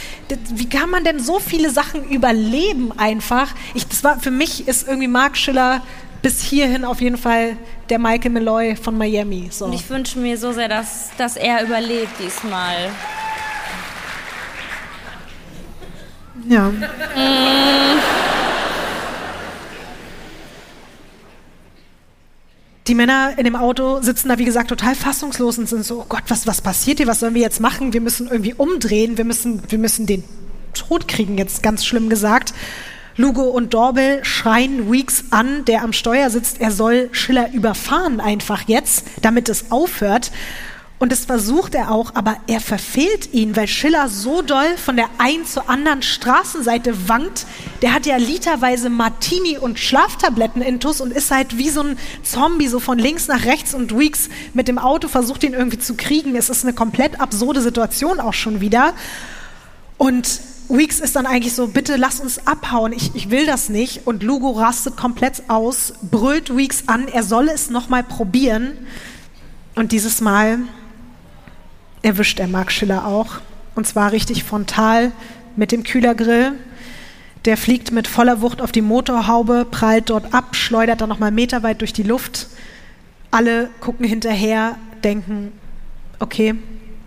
[0.52, 3.48] wie kann man denn so viele Sachen überleben einfach?
[3.74, 5.82] Ich, das war für mich ist irgendwie Mark Schiller
[6.22, 7.56] bis hierhin auf jeden Fall
[7.88, 9.48] der Michael Malloy von Miami.
[9.50, 9.64] So.
[9.64, 12.90] Und ich wünsche mir so sehr, dass, dass er überlebt diesmal.
[16.48, 16.68] Ja.
[16.68, 16.80] Mm.
[22.90, 26.06] Die Männer in dem Auto sitzen da, wie gesagt, total fassungslos und sind so, oh
[26.08, 27.06] Gott, was, was passiert hier?
[27.06, 27.92] Was sollen wir jetzt machen?
[27.92, 29.16] Wir müssen irgendwie umdrehen.
[29.16, 30.24] Wir müssen, wir müssen den
[30.74, 32.52] Tod kriegen, jetzt ganz schlimm gesagt.
[33.14, 38.62] Lugo und Dorbel schreien Weeks an, der am Steuer sitzt, er soll Schiller überfahren einfach
[38.66, 40.32] jetzt, damit es aufhört.
[41.00, 45.08] Und das versucht er auch, aber er verfehlt ihn, weil Schiller so doll von der
[45.16, 47.46] einen zur anderen Straßenseite wankt.
[47.80, 52.68] Der hat ja literweise Martini und Schlaftabletten intus und ist halt wie so ein Zombie,
[52.68, 56.36] so von links nach rechts und Weeks mit dem Auto versucht ihn irgendwie zu kriegen.
[56.36, 58.92] Es ist eine komplett absurde Situation auch schon wieder.
[59.96, 64.06] Und Weeks ist dann eigentlich so, bitte lass uns abhauen, ich, ich will das nicht.
[64.06, 68.72] Und Lugo rastet komplett aus, brüllt Weeks an, er solle es nochmal probieren.
[69.74, 70.58] Und dieses Mal
[72.02, 73.40] erwischt er Mark Schiller auch.
[73.74, 75.12] Und zwar richtig frontal
[75.56, 76.52] mit dem Kühlergrill.
[77.44, 81.80] Der fliegt mit voller Wucht auf die Motorhaube, prallt dort ab, schleudert dann nochmal meterweit
[81.80, 82.48] durch die Luft.
[83.30, 85.52] Alle gucken hinterher, denken,
[86.18, 86.54] okay,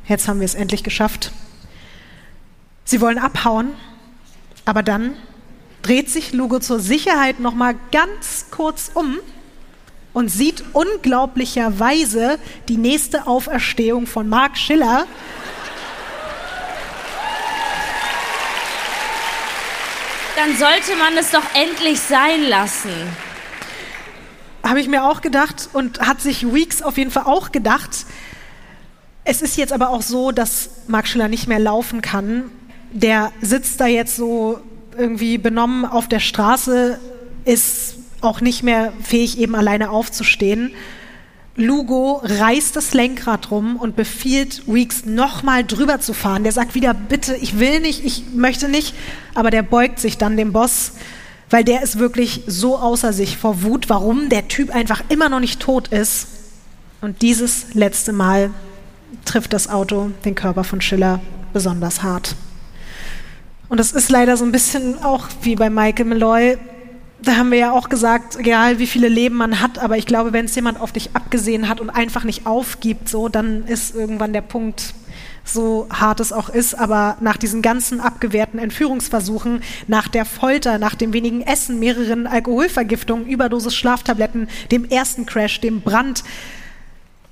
[0.08, 1.32] jetzt haben wir es endlich geschafft.
[2.86, 3.70] Sie wollen abhauen,
[4.66, 5.14] aber dann
[5.84, 9.18] dreht sich Lugo zur Sicherheit nochmal ganz kurz um
[10.14, 15.06] und sieht unglaublicherweise die nächste Auferstehung von Mark Schiller.
[20.36, 22.92] Dann sollte man es doch endlich sein lassen.
[24.64, 28.06] Habe ich mir auch gedacht und hat sich Weeks auf jeden Fall auch gedacht.
[29.26, 32.52] Es ist jetzt aber auch so, dass Mark Schiller nicht mehr laufen kann.
[32.92, 34.60] Der sitzt da jetzt so
[34.98, 37.00] irgendwie benommen auf der Straße,
[37.46, 40.72] ist auch nicht mehr fähig, eben alleine aufzustehen.
[41.56, 46.44] Lugo reißt das Lenkrad rum und befiehlt Weeks nochmal drüber zu fahren.
[46.44, 48.96] Der sagt wieder, bitte, ich will nicht, ich möchte nicht,
[49.36, 50.94] aber der beugt sich dann dem Boss,
[51.52, 55.40] weil der ist wirklich so außer sich vor Wut, warum der Typ einfach immer noch
[55.40, 56.28] nicht tot ist.
[57.02, 58.50] Und dieses letzte Mal
[59.26, 61.22] trifft das Auto den Körper von Schiller
[61.54, 62.36] besonders hart.
[63.70, 66.58] Und das ist leider so ein bisschen auch wie bei Michael Malloy,
[67.24, 70.34] da haben wir ja auch gesagt, egal wie viele Leben man hat, aber ich glaube,
[70.34, 74.34] wenn es jemand auf dich abgesehen hat und einfach nicht aufgibt, so, dann ist irgendwann
[74.34, 74.94] der Punkt,
[75.46, 80.96] so hart es auch ist, aber nach diesen ganzen abgewehrten Entführungsversuchen, nach der Folter, nach
[80.96, 86.24] dem wenigen Essen, mehreren Alkoholvergiftungen, Überdosis Schlaftabletten, dem ersten Crash, dem Brand,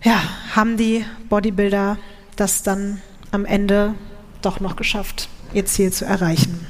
[0.03, 0.22] ja,
[0.55, 1.97] haben die Bodybuilder
[2.35, 3.01] das dann
[3.31, 3.93] am Ende
[4.41, 6.68] doch noch geschafft, ihr Ziel zu erreichen.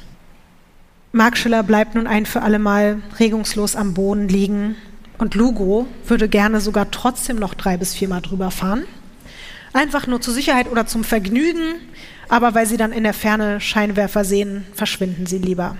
[1.14, 4.76] Mark Schiller bleibt nun ein für alle Mal regungslos am Boden liegen
[5.18, 8.84] und Lugo würde gerne sogar trotzdem noch drei bis viermal drüber fahren.
[9.74, 11.74] Einfach nur zur Sicherheit oder zum Vergnügen,
[12.30, 15.76] aber weil sie dann in der Ferne Scheinwerfer sehen, verschwinden sie lieber.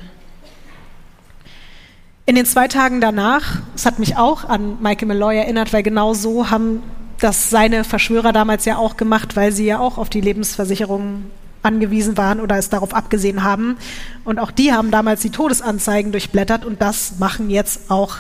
[2.27, 6.13] In den zwei Tagen danach, es hat mich auch an Michael Malloy erinnert, weil genau
[6.13, 6.83] so haben
[7.21, 11.25] das seine Verschwörer damals ja auch gemacht, weil sie ja auch auf die Lebensversicherung
[11.63, 13.77] angewiesen waren oder es darauf abgesehen haben.
[14.25, 18.17] Und auch die haben damals die Todesanzeigen durchblättert und das machen jetzt auch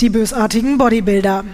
[0.00, 1.44] die bösartigen Bodybuilder.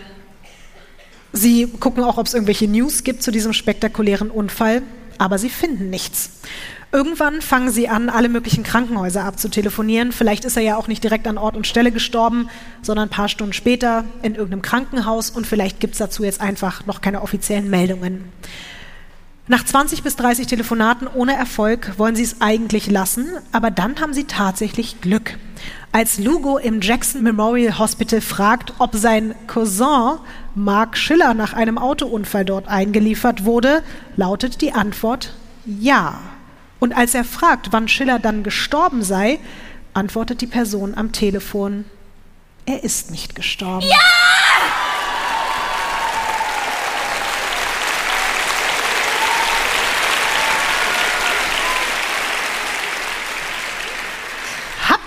[1.33, 4.83] Sie gucken auch, ob es irgendwelche News gibt zu diesem spektakulären Unfall,
[5.19, 6.31] aber sie finden nichts.
[6.93, 10.13] Irgendwann fangen sie an, alle möglichen Krankenhäuser abzutelefonieren.
[10.13, 12.49] Vielleicht ist er ja auch nicht direkt an Ort und Stelle gestorben,
[12.81, 16.87] sondern ein paar Stunden später in irgendeinem Krankenhaus und vielleicht gibt es dazu jetzt einfach
[16.87, 18.25] noch keine offiziellen Meldungen.
[19.49, 24.13] Nach 20 bis 30 Telefonaten ohne Erfolg wollen sie es eigentlich lassen, aber dann haben
[24.13, 25.39] sie tatsächlich Glück.
[25.93, 30.19] Als Lugo im Jackson Memorial Hospital fragt, ob sein Cousin
[30.57, 33.85] Mark Schiller nach einem Autounfall dort eingeliefert wurde,
[34.17, 35.33] lautet die Antwort
[35.65, 36.19] ja.
[36.81, 39.39] Und als er fragt, wann Schiller dann gestorben sei,
[39.95, 41.85] antwortet die Person am Telefon,
[42.67, 43.87] er ist nicht gestorben.
[43.89, 44.36] Ja!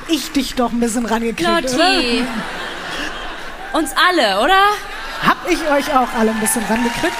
[0.10, 1.76] Ich dich doch ein bisschen rangekriegt, Lotti.
[1.76, 2.02] oder?
[3.74, 4.64] Uns alle, oder?
[5.26, 7.14] Hab ich euch auch alle ein bisschen rangekriegt?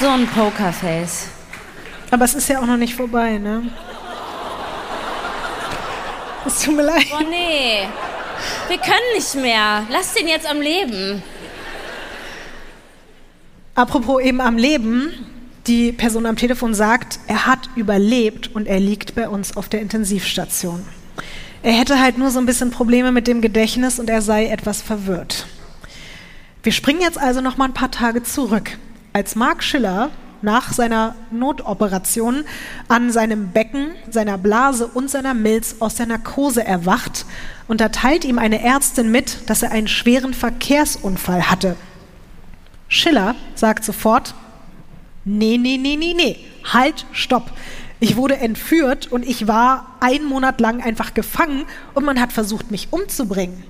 [0.00, 1.28] So ein Pokerface.
[2.10, 3.62] Aber es ist ja auch noch nicht vorbei, ne?
[6.44, 7.06] Es tut mir leid.
[7.12, 7.86] Oh nee.
[8.68, 9.84] Wir können nicht mehr.
[9.88, 11.22] Lass den jetzt am Leben.
[13.74, 15.12] Apropos eben am Leben,
[15.66, 19.80] die Person am Telefon sagt, er hat überlebt und er liegt bei uns auf der
[19.80, 20.84] Intensivstation.
[21.62, 24.82] Er hätte halt nur so ein bisschen Probleme mit dem Gedächtnis und er sei etwas
[24.82, 25.46] verwirrt.
[26.62, 28.78] Wir springen jetzt also noch mal ein paar Tage zurück.
[29.14, 30.10] als Mark Schiller
[30.42, 32.44] nach seiner Notoperation
[32.88, 37.26] an seinem Becken, seiner Blase und seiner Milz aus der Narkose erwacht
[37.68, 41.76] und da teilt ihm eine Ärztin mit, dass er einen schweren Verkehrsunfall hatte.
[42.92, 44.34] Schiller sagt sofort,
[45.24, 46.36] nee, nee, nee, nee, nee,
[46.70, 47.50] halt, stopp.
[48.00, 51.64] Ich wurde entführt und ich war einen Monat lang einfach gefangen
[51.94, 53.64] und man hat versucht, mich umzubringen.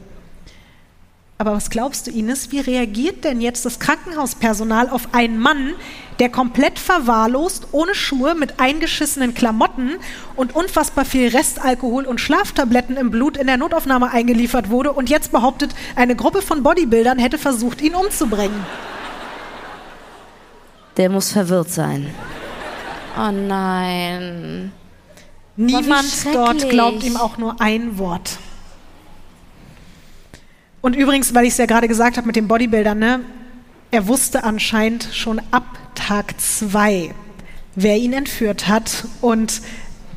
[1.39, 5.75] Aber was glaubst du, Ines, wie reagiert denn jetzt das Krankenhauspersonal auf einen Mann,
[6.19, 9.93] der komplett verwahrlost, ohne Schuhe, mit eingeschissenen Klamotten
[10.35, 15.31] und unfassbar viel Restalkohol und Schlaftabletten im Blut in der Notaufnahme eingeliefert wurde und jetzt
[15.31, 18.67] behauptet, eine Gruppe von Bodybuildern hätte versucht, ihn umzubringen?
[20.97, 22.07] Der muss verwirrt sein.
[23.17, 24.73] Oh nein.
[25.57, 28.39] Niemand dort glaubt ihm auch nur ein Wort.
[30.81, 33.21] Und übrigens, weil ich es ja gerade gesagt habe mit dem Bodybuilder, ne,
[33.91, 35.65] er wusste anscheinend schon ab
[35.95, 37.15] Tag zwei,
[37.75, 39.63] wer ihn entführt hat und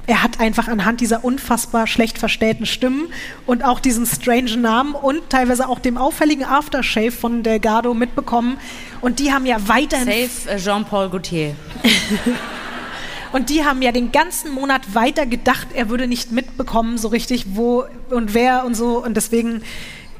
[0.08, 3.08] er hat einfach anhand dieser unfassbar schlecht verstellten Stimmen
[3.46, 8.58] und auch diesen strangen Namen und teilweise auch dem auffälligen Aftershave von Delgado mitbekommen.
[9.02, 10.06] Und die haben ja weiterhin.
[10.06, 11.56] Safe äh, Jean-Paul Gaultier.
[13.32, 17.46] und die haben ja den ganzen Monat weiter gedacht, er würde nicht mitbekommen, so richtig,
[17.56, 19.04] wo und wer und so.
[19.04, 19.62] Und deswegen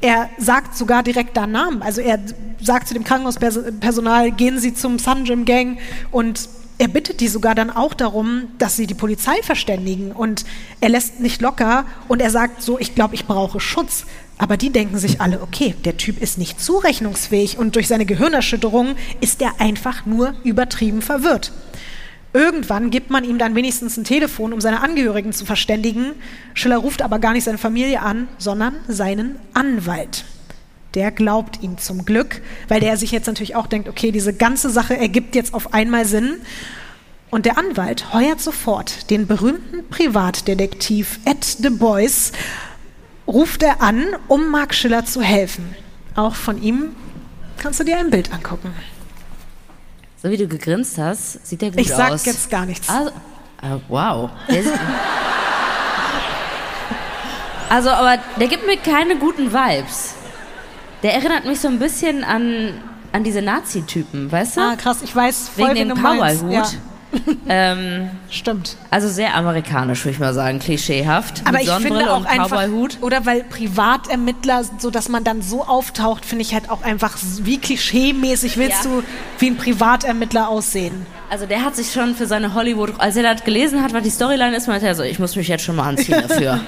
[0.00, 1.82] er sagt sogar direkt da Namen.
[1.82, 2.18] Also er
[2.60, 5.78] sagt zu dem Krankenhauspersonal, gehen Sie zum Sun Gym Gang
[6.10, 6.48] und
[6.78, 10.44] er bittet die sogar dann auch darum, dass sie die Polizei verständigen und
[10.80, 14.04] er lässt nicht locker und er sagt so, ich glaube, ich brauche Schutz.
[14.38, 18.96] Aber die denken sich alle, okay, der Typ ist nicht zurechnungsfähig und durch seine Gehirnerschütterung
[19.22, 21.52] ist er einfach nur übertrieben verwirrt.
[22.34, 26.12] Irgendwann gibt man ihm dann wenigstens ein Telefon, um seine Angehörigen zu verständigen.
[26.52, 30.26] Schiller ruft aber gar nicht seine Familie an, sondern seinen Anwalt.
[30.96, 34.70] Der glaubt ihm zum Glück, weil der sich jetzt natürlich auch denkt, okay, diese ganze
[34.70, 36.36] Sache ergibt jetzt auf einmal Sinn.
[37.28, 42.32] Und der Anwalt heuert sofort den berühmten Privatdetektiv Ed de Bois,
[43.26, 45.76] ruft er an, um Mark Schiller zu helfen.
[46.14, 46.96] Auch von ihm
[47.58, 48.72] kannst du dir ein Bild angucken.
[50.22, 51.98] So wie du gegrinst hast, sieht der gut ich aus.
[51.98, 52.88] Ich sag jetzt gar nichts.
[52.88, 53.10] Also,
[53.62, 54.30] uh, wow.
[57.68, 60.14] also, aber der gibt mir keine guten Vibes.
[61.02, 62.74] Der erinnert mich so ein bisschen an,
[63.12, 64.60] an diese Nazi-Typen, weißt du?
[64.60, 66.52] Ah, krass, ich weiß voll, Wegen dem Powerhut.
[66.52, 66.64] Ja.
[67.48, 68.76] ähm, Stimmt.
[68.90, 71.42] Also sehr amerikanisch, würde ich mal sagen, klischeehaft.
[71.46, 72.64] Aber ich finde auch einfach,
[73.00, 77.58] oder weil Privatermittler, so dass man dann so auftaucht, finde ich halt auch einfach, wie
[77.58, 78.90] klischeemäßig willst ja.
[78.90, 79.02] du
[79.38, 81.06] wie ein Privatermittler aussehen?
[81.30, 84.10] Also der hat sich schon für seine Hollywood, als er das gelesen hat, was die
[84.10, 86.60] Storyline ist, meinte er so, ich muss mich jetzt schon mal anziehen dafür.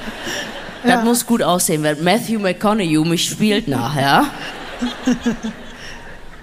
[0.82, 1.02] Das ja.
[1.02, 4.26] muss gut aussehen, wenn Matthew McConaughey mich spielt nachher.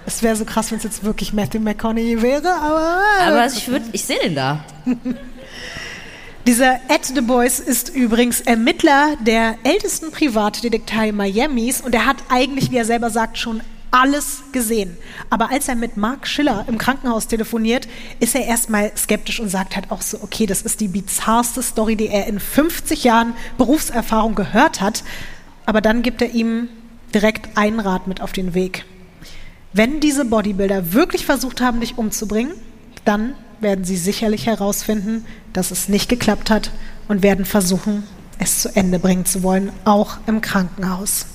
[0.08, 3.00] Es wäre so krass, wenn es jetzt wirklich Matthew McConaughey wäre, aber.
[3.26, 4.64] Aber ich, ich sehe den da.
[6.46, 12.70] Dieser Ed Du Bois ist übrigens Ermittler der ältesten Privatdetektei Miamis und er hat eigentlich,
[12.70, 13.60] wie er selber sagt, schon
[14.00, 14.96] alles gesehen.
[15.30, 17.88] Aber als er mit Mark Schiller im Krankenhaus telefoniert,
[18.20, 21.96] ist er erstmal skeptisch und sagt halt auch so, okay, das ist die bizarrste Story,
[21.96, 25.02] die er in 50 Jahren Berufserfahrung gehört hat.
[25.64, 26.68] Aber dann gibt er ihm
[27.14, 28.84] direkt einen Rat mit auf den Weg.
[29.72, 32.52] Wenn diese Bodybuilder wirklich versucht haben, dich umzubringen,
[33.04, 36.70] dann werden sie sicherlich herausfinden, dass es nicht geklappt hat
[37.08, 38.02] und werden versuchen,
[38.38, 41.26] es zu Ende bringen zu wollen, auch im Krankenhaus.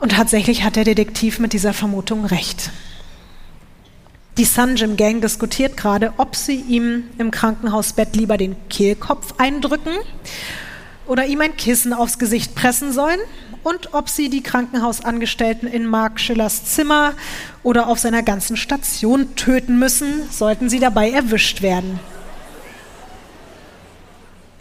[0.00, 2.70] Und tatsächlich hat der Detektiv mit dieser Vermutung recht.
[4.36, 9.92] Die Sun Gym Gang diskutiert gerade, ob sie ihm im Krankenhausbett lieber den Kehlkopf eindrücken
[11.06, 13.20] oder ihm ein Kissen aufs Gesicht pressen sollen
[13.62, 17.14] und ob sie die Krankenhausangestellten in Mark Schillers Zimmer
[17.62, 22.00] oder auf seiner ganzen Station töten müssen, sollten sie dabei erwischt werden.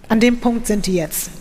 [0.07, 1.31] An dem Punkt sind die jetzt.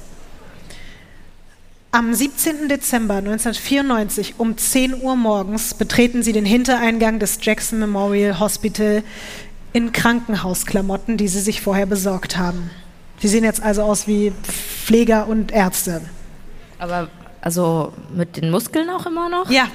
[1.94, 2.70] Am 17.
[2.70, 9.02] Dezember 1994 um 10 Uhr morgens betreten sie den Hintereingang des Jackson Memorial Hospital
[9.74, 12.70] in Krankenhausklamotten, die sie sich vorher besorgt haben.
[13.18, 16.00] Sie sehen jetzt also aus wie Pfleger und Ärzte.
[16.78, 17.08] Aber
[17.42, 19.50] also mit den Muskeln auch immer noch?
[19.50, 19.68] Ja.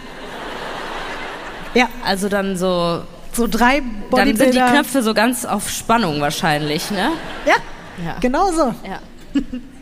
[1.75, 1.87] Ja.
[2.03, 3.03] Also dann so.
[3.31, 4.25] So drei Bodybuilder.
[4.25, 7.11] Dann sind die Knöpfe so ganz auf Spannung wahrscheinlich, ne?
[7.45, 7.53] Ja.
[8.03, 8.15] ja.
[8.19, 8.73] Genau so.
[8.83, 9.01] Ja.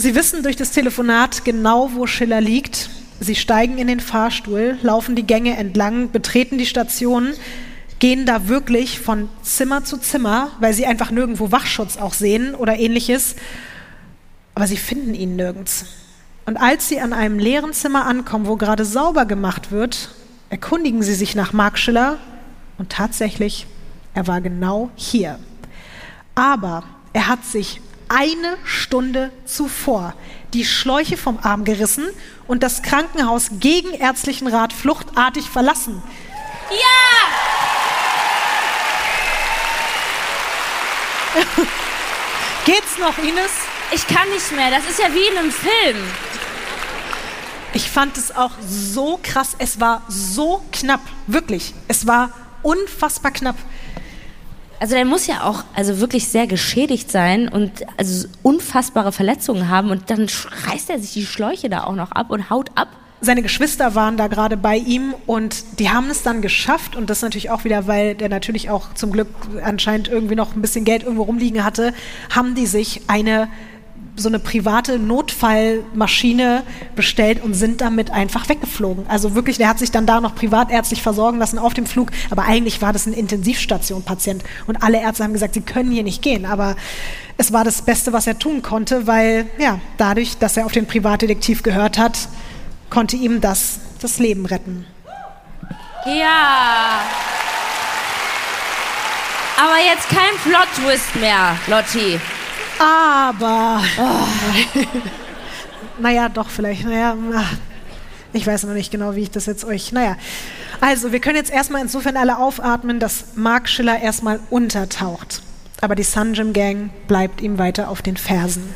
[0.00, 2.88] Sie wissen durch das Telefonat genau, wo Schiller liegt.
[3.20, 7.34] Sie steigen in den Fahrstuhl, laufen die Gänge entlang, betreten die Station,
[7.98, 12.78] gehen da wirklich von Zimmer zu Zimmer, weil sie einfach nirgendwo Wachschutz auch sehen oder
[12.78, 13.36] ähnliches.
[14.54, 15.84] Aber sie finden ihn nirgends.
[16.46, 20.14] Und als sie an einem leeren Zimmer ankommen, wo gerade sauber gemacht wird,
[20.48, 22.16] erkundigen sie sich nach Mark Schiller
[22.78, 23.66] und tatsächlich,
[24.14, 25.38] er war genau hier.
[26.34, 30.14] Aber er hat sich eine Stunde zuvor
[30.52, 32.04] die Schläuche vom Arm gerissen
[32.46, 36.02] und das Krankenhaus gegen ärztlichen Rat fluchtartig verlassen.
[36.70, 36.76] Ja!
[42.64, 43.52] Geht's noch, Ines?
[43.92, 44.70] Ich kann nicht mehr.
[44.70, 45.96] Das ist ja wie in einem Film.
[47.72, 49.54] Ich fand es auch so krass.
[49.58, 51.00] Es war so knapp.
[51.28, 51.74] Wirklich.
[51.86, 52.30] Es war
[52.62, 53.56] unfassbar knapp.
[54.80, 59.90] Also der muss ja auch also wirklich sehr geschädigt sein und also unfassbare Verletzungen haben
[59.90, 60.26] und dann
[60.66, 62.88] reißt er sich die Schläuche da auch noch ab und haut ab.
[63.20, 67.20] Seine Geschwister waren da gerade bei ihm und die haben es dann geschafft und das
[67.20, 69.28] natürlich auch wieder, weil der natürlich auch zum Glück
[69.62, 71.92] anscheinend irgendwie noch ein bisschen Geld irgendwo rumliegen hatte,
[72.34, 73.48] haben die sich eine
[74.16, 76.62] so eine private Notfallmaschine
[76.94, 79.06] bestellt und sind damit einfach weggeflogen.
[79.08, 82.44] Also wirklich, der hat sich dann da noch privatärztlich versorgen lassen auf dem Flug, aber
[82.44, 86.44] eigentlich war das ein Intensivstation-Patient und alle Ärzte haben gesagt, sie können hier nicht gehen,
[86.44, 86.76] aber
[87.36, 90.86] es war das Beste, was er tun konnte, weil ja, dadurch, dass er auf den
[90.86, 92.28] Privatdetektiv gehört hat,
[92.90, 94.86] konnte ihm das das Leben retten.
[96.06, 97.00] Ja.
[99.56, 102.18] Aber jetzt kein Plot-Twist mehr, Lotti.
[102.80, 103.82] Aber.
[103.98, 104.80] Oh.
[106.00, 106.84] naja, doch, vielleicht.
[106.84, 107.14] Naja,
[108.32, 109.92] ich weiß noch nicht genau, wie ich das jetzt euch.
[109.92, 110.16] Naja.
[110.80, 115.42] Also, wir können jetzt erstmal insofern alle aufatmen, dass Mark Schiller erstmal untertaucht.
[115.82, 118.74] Aber die Sunjim Gang bleibt ihm weiter auf den Fersen.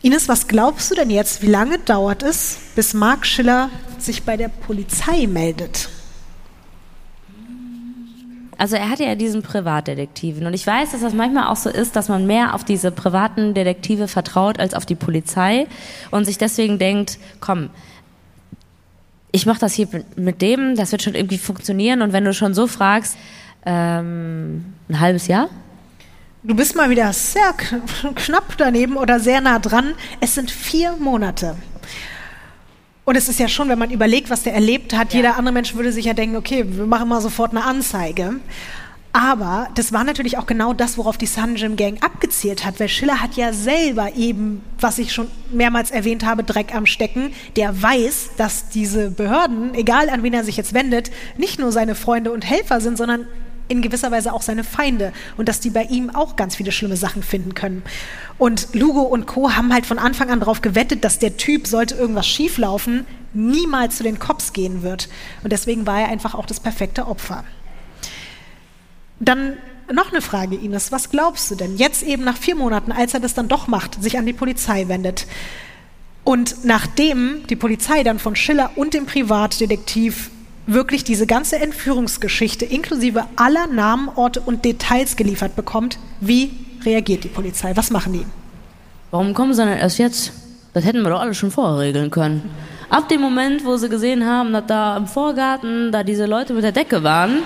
[0.00, 4.36] Ines, was glaubst du denn jetzt, wie lange dauert es, bis Mark Schiller sich bei
[4.36, 5.88] der Polizei meldet?
[8.58, 11.96] Also er hatte ja diesen Privatdetektiven und ich weiß, dass das manchmal auch so ist,
[11.96, 15.66] dass man mehr auf diese privaten Detektive vertraut als auf die Polizei
[16.10, 17.70] und sich deswegen denkt, komm,
[19.32, 22.54] ich mache das hier mit dem, das wird schon irgendwie funktionieren und wenn du schon
[22.54, 23.16] so fragst,
[23.66, 25.48] ähm, ein halbes Jahr?
[26.42, 27.54] Du bist mal wieder sehr
[28.14, 29.94] knapp daneben oder sehr nah dran.
[30.20, 31.56] Es sind vier Monate.
[33.04, 35.18] Und es ist ja schon, wenn man überlegt, was der erlebt hat, ja.
[35.18, 38.40] jeder andere Mensch würde sich ja denken, okay, wir machen mal sofort eine Anzeige.
[39.12, 43.20] Aber das war natürlich auch genau das, worauf die Sunjim Gang abgezielt hat, weil Schiller
[43.20, 47.32] hat ja selber eben, was ich schon mehrmals erwähnt habe, Dreck am Stecken.
[47.54, 51.94] Der weiß, dass diese Behörden, egal an wen er sich jetzt wendet, nicht nur seine
[51.94, 53.26] Freunde und Helfer sind, sondern
[53.68, 56.96] in gewisser Weise auch seine Feinde und dass die bei ihm auch ganz viele schlimme
[56.96, 57.82] Sachen finden können.
[58.38, 59.52] Und Lugo und Co.
[59.52, 64.02] haben halt von Anfang an darauf gewettet, dass der Typ, sollte irgendwas schieflaufen, niemals zu
[64.02, 65.08] den Cops gehen wird.
[65.42, 67.44] Und deswegen war er einfach auch das perfekte Opfer.
[69.20, 69.56] Dann
[69.92, 70.92] noch eine Frage, Ines.
[70.92, 74.02] Was glaubst du denn jetzt eben nach vier Monaten, als er das dann doch macht,
[74.02, 75.26] sich an die Polizei wendet?
[76.24, 80.30] Und nachdem die Polizei dann von Schiller und dem Privatdetektiv
[80.66, 86.50] wirklich diese ganze Entführungsgeschichte inklusive aller Namen, Orte und Details geliefert bekommt, wie
[86.84, 87.72] reagiert die Polizei?
[87.74, 88.26] Was machen die?
[89.10, 90.32] Warum kommen sie denn erst jetzt?
[90.72, 92.50] Das hätten wir doch alles schon vorher regeln können.
[92.90, 96.64] Ab dem Moment, wo sie gesehen haben, dass da im Vorgarten da diese Leute mit
[96.64, 97.42] der Decke waren.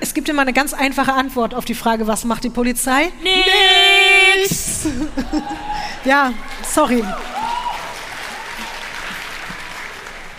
[0.00, 3.10] Es gibt immer eine ganz einfache Antwort auf die Frage, was macht die Polizei?
[3.22, 4.86] Nix!
[6.04, 6.32] ja,
[6.62, 7.02] sorry.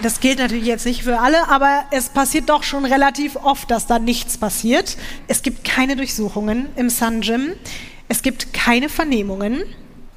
[0.02, 3.86] Das gilt natürlich jetzt nicht für alle, aber es passiert doch schon relativ oft, dass
[3.86, 4.96] da nichts passiert.
[5.28, 7.52] Es gibt keine Durchsuchungen im Sun Gym.
[8.08, 9.64] Es gibt keine Vernehmungen.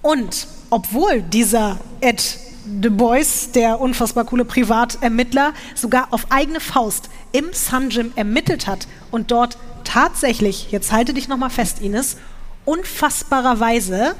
[0.01, 7.53] Und obwohl dieser Ed Du Bois, der unfassbar coole Privatermittler, sogar auf eigene Faust im
[7.53, 12.19] Sun Gym ermittelt hat und dort tatsächlich, jetzt halte dich nochmal fest, Ines,
[12.65, 14.15] unfassbarerweise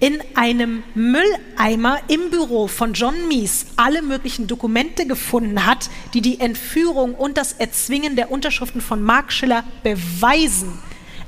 [0.00, 6.40] in einem Mülleimer im Büro von John Mies alle möglichen Dokumente gefunden hat, die die
[6.40, 10.78] Entführung und das Erzwingen der Unterschriften von Mark Schiller beweisen.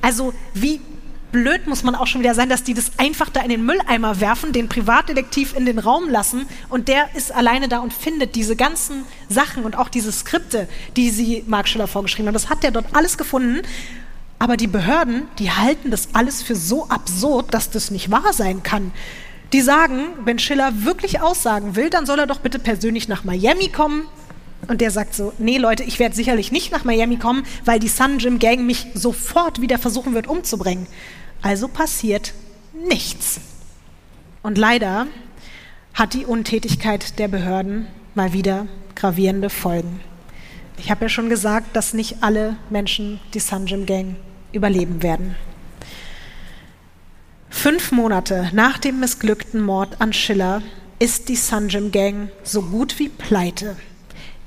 [0.02, 0.80] Also wie
[1.32, 4.20] blöd muss man auch schon wieder sein, dass die das einfach da in den Mülleimer
[4.20, 8.56] werfen, den Privatdetektiv in den Raum lassen und der ist alleine da und findet diese
[8.56, 12.34] ganzen Sachen und auch diese Skripte, die sie Mark Schiller vorgeschrieben haben.
[12.34, 13.62] Das hat der dort alles gefunden
[14.40, 18.62] aber die Behörden, die halten das alles für so absurd, dass das nicht wahr sein
[18.62, 18.90] kann.
[19.52, 23.68] Die sagen, wenn Schiller wirklich aussagen will, dann soll er doch bitte persönlich nach Miami
[23.68, 24.06] kommen.
[24.66, 27.88] Und der sagt so, nee Leute, ich werde sicherlich nicht nach Miami kommen, weil die
[27.88, 30.86] Sun Gym Gang mich sofort wieder versuchen wird umzubringen.
[31.42, 32.32] Also passiert
[32.72, 33.40] nichts.
[34.42, 35.06] Und leider
[35.92, 40.00] hat die Untätigkeit der Behörden mal wieder gravierende Folgen.
[40.78, 44.16] Ich habe ja schon gesagt, dass nicht alle Menschen die Sun Gym Gang
[44.52, 45.36] überleben werden.
[47.48, 50.62] Fünf Monate nach dem missglückten Mord an Schiller
[50.98, 53.77] ist die Sunjim Gang so gut wie pleite.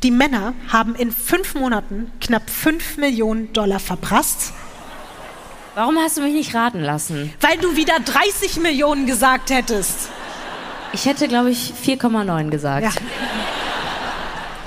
[0.03, 4.53] Die Männer haben in fünf Monaten knapp fünf Millionen Dollar verprasst,
[5.75, 7.34] Warum hast du mich nicht raten lassen?
[7.41, 10.09] weil du wieder 30 Millionen gesagt hättest.
[10.91, 12.84] Ich hätte, glaube ich, 4,9 gesagt.
[12.85, 12.91] Ja.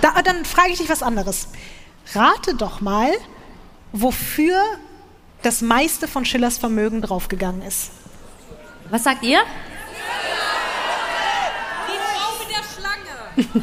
[0.00, 1.48] Da, dann frage ich dich was anderes.
[2.12, 3.10] Rate doch mal,
[3.92, 4.56] wofür
[5.42, 7.90] das meiste von Schillers Vermögen draufgegangen ist.
[8.90, 9.40] Was sagt ihr?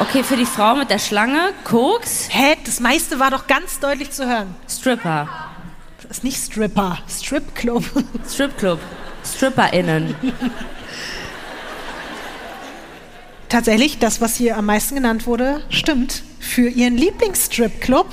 [0.00, 2.56] Okay, für die Frau mit der Schlange, Koks, Hä?
[2.64, 4.54] Das meiste war doch ganz deutlich zu hören.
[4.68, 5.28] Stripper,
[6.02, 7.84] Das ist nicht Stripper, Stripclub.
[8.28, 8.80] Stripclub,
[9.24, 10.16] StripperInnen.
[13.48, 16.22] Tatsächlich, das, was hier am meisten genannt wurde, stimmt.
[16.40, 18.08] Für ihren Lieblingsstripclub.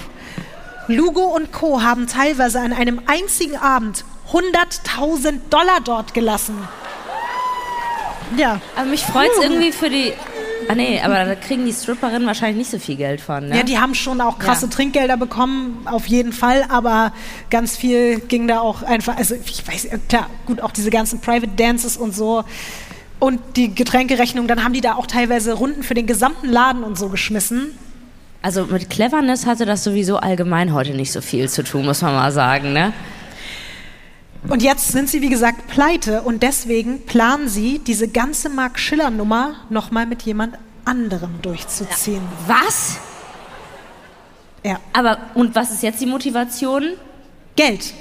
[0.90, 1.82] Lugo und Co.
[1.82, 6.56] haben teilweise an einem einzigen Abend 100.000 Dollar dort gelassen.
[8.38, 8.60] Ja.
[8.76, 10.14] Aber mich freut's irgendwie für die.
[10.68, 13.58] Ah nee, aber da kriegen die Stripperinnen wahrscheinlich nicht so viel Geld von, ne?
[13.58, 14.72] Ja, die haben schon auch krasse Ja.
[14.72, 17.12] Trinkgelder bekommen, auf jeden Fall, aber
[17.50, 21.54] ganz viel ging da auch einfach, also ich weiß, klar, gut, auch diese ganzen Private
[21.56, 22.44] Dances und so
[23.20, 27.00] und die Getränkerechnung, dann haben die da auch teilweise Runden für den gesamten Laden und
[27.00, 27.76] so geschmissen.
[28.42, 32.14] Also mit Cleverness hatte das sowieso allgemein heute nicht so viel zu tun, muss man
[32.14, 32.94] mal sagen, ne?
[34.48, 39.56] Und jetzt sind sie, wie gesagt, pleite und deswegen planen sie, diese ganze Mark Schiller-Nummer
[39.70, 42.22] nochmal mit jemand anderem durchzuziehen.
[42.48, 42.98] Was?
[44.64, 44.80] Ja.
[44.94, 46.94] Aber und was ist jetzt die Motivation?
[47.58, 47.94] Geld.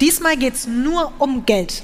[0.00, 1.82] Diesmal geht es nur um Geld.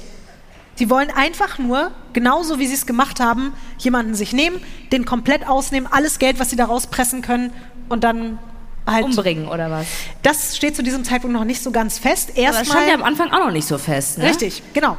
[0.75, 4.61] Sie wollen einfach nur, genauso wie sie es gemacht haben, jemanden sich nehmen,
[4.93, 7.51] den komplett ausnehmen, alles Geld, was sie da rauspressen können
[7.89, 8.39] und dann
[8.85, 9.05] halt.
[9.05, 9.87] Umbringen oder was?
[10.23, 12.31] Das steht zu diesem Zeitpunkt noch nicht so ganz fest.
[12.35, 13.11] Aber das stand ja am Erstmal.
[13.11, 14.25] Anfang auch noch nicht so fest, ne?
[14.25, 14.97] Richtig, genau.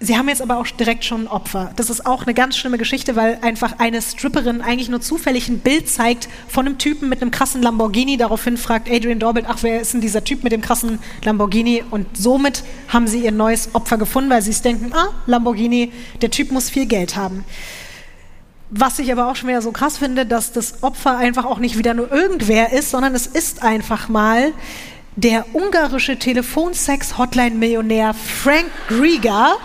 [0.00, 1.72] Sie haben jetzt aber auch direkt schon ein Opfer.
[1.76, 5.60] Das ist auch eine ganz schlimme Geschichte, weil einfach eine Stripperin eigentlich nur zufällig ein
[5.60, 8.18] Bild zeigt von einem Typen mit einem krassen Lamborghini.
[8.18, 11.84] Daraufhin fragt Adrian Dorbild, ach, wer ist denn dieser Typ mit dem krassen Lamborghini?
[11.90, 15.90] Und somit haben sie ihr neues Opfer gefunden, weil sie es denken, ah, Lamborghini,
[16.20, 17.44] der Typ muss viel Geld haben.
[18.76, 21.78] Was ich aber auch schon wieder so krass finde, dass das Opfer einfach auch nicht
[21.78, 24.52] wieder nur irgendwer ist, sondern es ist einfach mal
[25.14, 29.58] der ungarische Telefonsex-Hotline-Millionär Frank Grieger.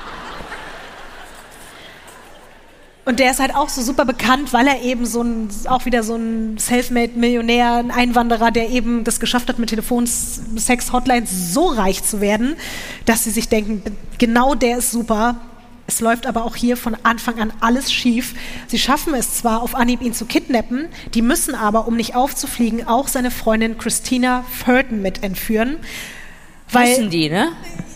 [3.03, 6.03] Und der ist halt auch so super bekannt, weil er eben so ein, auch wieder
[6.03, 12.21] so ein Selfmade-Millionär, ein Einwanderer, der eben das geschafft hat, mit Telefonsex-Hotlines so reich zu
[12.21, 12.55] werden,
[13.05, 13.81] dass sie sich denken,
[14.19, 15.37] genau der ist super.
[15.89, 18.35] Es läuft aber auch hier von Anfang an alles schief.
[18.67, 22.87] Sie schaffen es zwar auf Anhieb, ihn zu kidnappen, die müssen aber, um nicht aufzufliegen,
[22.87, 25.77] auch seine Freundin Christina Furton mit entführen.
[26.71, 27.53] Weil, Wissen die, ne?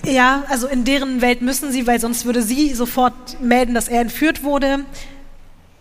[0.07, 4.02] ja, also in deren Welt müssen sie, weil sonst würde sie sofort melden, dass er
[4.02, 4.80] entführt wurde.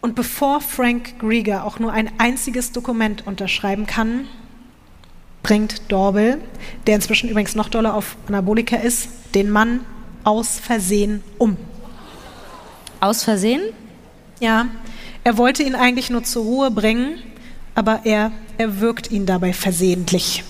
[0.02, 4.26] Und bevor Frank Grieger auch nur ein einziges Dokument unterschreiben kann,
[5.42, 6.42] bringt Dorbel,
[6.86, 9.80] der inzwischen übrigens noch doller auf Anabolika ist, den Mann
[10.24, 11.56] aus Versehen um.
[13.02, 13.62] Aus Versehen?
[14.38, 14.68] Ja,
[15.24, 17.18] er wollte ihn eigentlich nur zur Ruhe bringen,
[17.74, 20.44] aber er erwürgt ihn dabei versehentlich.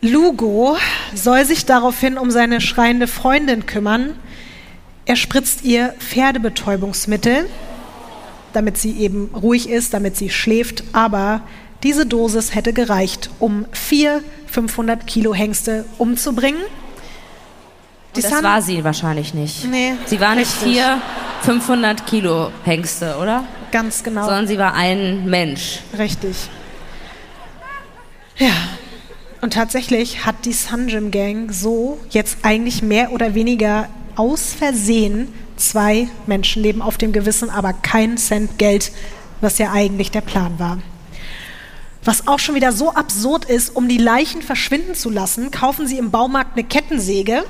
[0.00, 0.76] Lugo
[1.16, 4.14] soll sich daraufhin um seine schreiende Freundin kümmern.
[5.04, 7.46] Er spritzt ihr Pferdebetäubungsmittel,
[8.52, 10.84] damit sie eben ruhig ist, damit sie schläft.
[10.92, 11.42] Aber
[11.82, 16.60] diese Dosis hätte gereicht, um vier 500 Kilo Hengste umzubringen.
[18.16, 19.64] Die Das war sie wahrscheinlich nicht.
[19.66, 20.72] Nee, Sie war nicht richtig.
[20.72, 21.00] vier
[21.42, 23.44] 500 Kilo Hengste, oder?
[23.70, 24.24] Ganz genau.
[24.24, 25.80] Sondern sie war ein Mensch.
[25.96, 26.36] Richtig.
[28.36, 28.50] Ja.
[29.40, 36.08] Und tatsächlich hat die Sunjim Gang so jetzt eigentlich mehr oder weniger aus Versehen zwei
[36.26, 38.92] Menschenleben auf dem Gewissen, aber kein Cent Geld,
[39.40, 40.78] was ja eigentlich der Plan war.
[42.04, 45.98] Was auch schon wieder so absurd ist, um die Leichen verschwinden zu lassen, kaufen sie
[45.98, 47.44] im Baumarkt eine Kettensäge.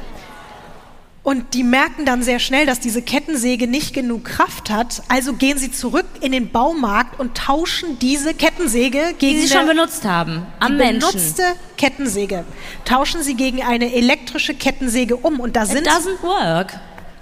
[1.22, 5.02] Und die merken dann sehr schnell, dass diese Kettensäge nicht genug Kraft hat.
[5.08, 9.66] Also gehen sie zurück in den Baumarkt und tauschen diese Kettensäge gegen Die sie eine-
[9.66, 10.46] schon benutzt haben.
[10.60, 11.10] Am die Menschen.
[11.10, 11.42] benutzte
[11.76, 12.44] Kettensäge.
[12.86, 15.40] Tauschen sie gegen eine elektrische Kettensäge um.
[15.40, 16.72] Und da It sind, doesn't work.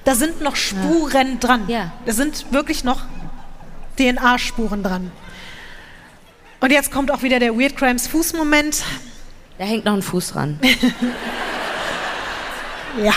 [0.04, 1.64] da sind noch Spuren dran.
[1.66, 1.90] Ja.
[2.06, 3.02] Da sind wirklich noch
[3.96, 5.10] DNA-Spuren dran.
[6.60, 8.84] Und jetzt kommt auch wieder der Weird Crimes Fußmoment.
[9.58, 10.60] Da hängt noch ein Fuß dran.
[13.02, 13.12] Ja,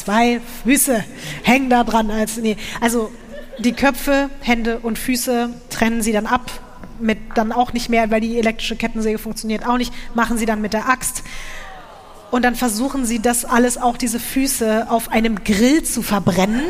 [0.00, 1.04] zwei Füße
[1.42, 2.10] hängen da dran.
[2.10, 2.56] Als, nee.
[2.80, 3.10] Also
[3.58, 6.50] die Köpfe, Hände und Füße trennen sie dann ab.
[6.98, 10.62] Mit dann auch nicht mehr, weil die elektrische Kettensäge funktioniert auch nicht, machen sie dann
[10.62, 11.22] mit der Axt.
[12.30, 16.62] Und dann versuchen sie das alles, auch diese Füße, auf einem Grill zu verbrennen.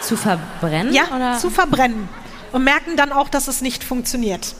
[0.00, 0.92] Zu verbrennen?
[0.92, 1.38] Ja, oder?
[1.38, 2.08] zu verbrennen.
[2.52, 4.54] Und merken dann auch, dass es nicht funktioniert.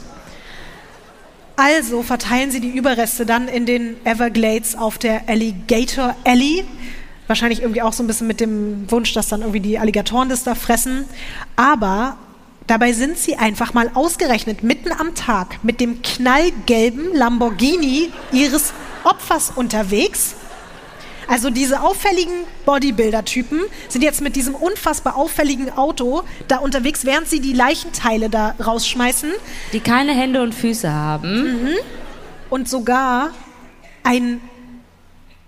[1.57, 6.65] Also verteilen sie die Überreste dann in den Everglades auf der Alligator Alley.
[7.29, 10.43] Wahrscheinlich irgendwie auch so ein bisschen mit dem Wunsch, dass dann irgendwie die Alligatoren das
[10.43, 11.05] da fressen.
[11.55, 12.17] Aber
[12.67, 18.73] dabei sind sie einfach mal ausgerechnet mitten am Tag mit dem knallgelben Lamborghini ihres
[19.05, 20.35] Opfers unterwegs.
[21.29, 27.41] Also diese auffälligen Bodybuilder-Typen sind jetzt mit diesem unfassbar auffälligen Auto da unterwegs, während sie
[27.41, 29.31] die Leichenteile da rausschmeißen.
[29.73, 31.69] Die keine Hände und Füße haben.
[32.51, 33.31] Und sogar
[34.03, 34.41] ein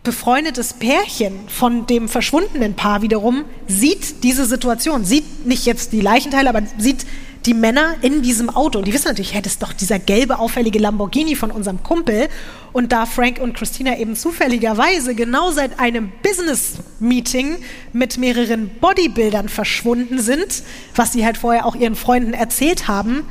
[0.02, 6.48] befreundetes Pärchen von dem verschwundenen Paar wiederum sieht diese Situation, sieht nicht jetzt die Leichenteile,
[6.48, 7.04] aber sieht
[7.46, 8.78] die Männer in diesem Auto.
[8.78, 12.28] Und die wissen natürlich, hey, das ist doch dieser gelbe, auffällige Lamborghini von unserem Kumpel.
[12.72, 17.56] Und da Frank und Christina eben zufälligerweise genau seit einem Business-Meeting
[17.92, 20.62] mit mehreren Bodybuildern verschwunden sind,
[20.94, 23.22] was sie halt vorher auch ihren Freunden erzählt haben,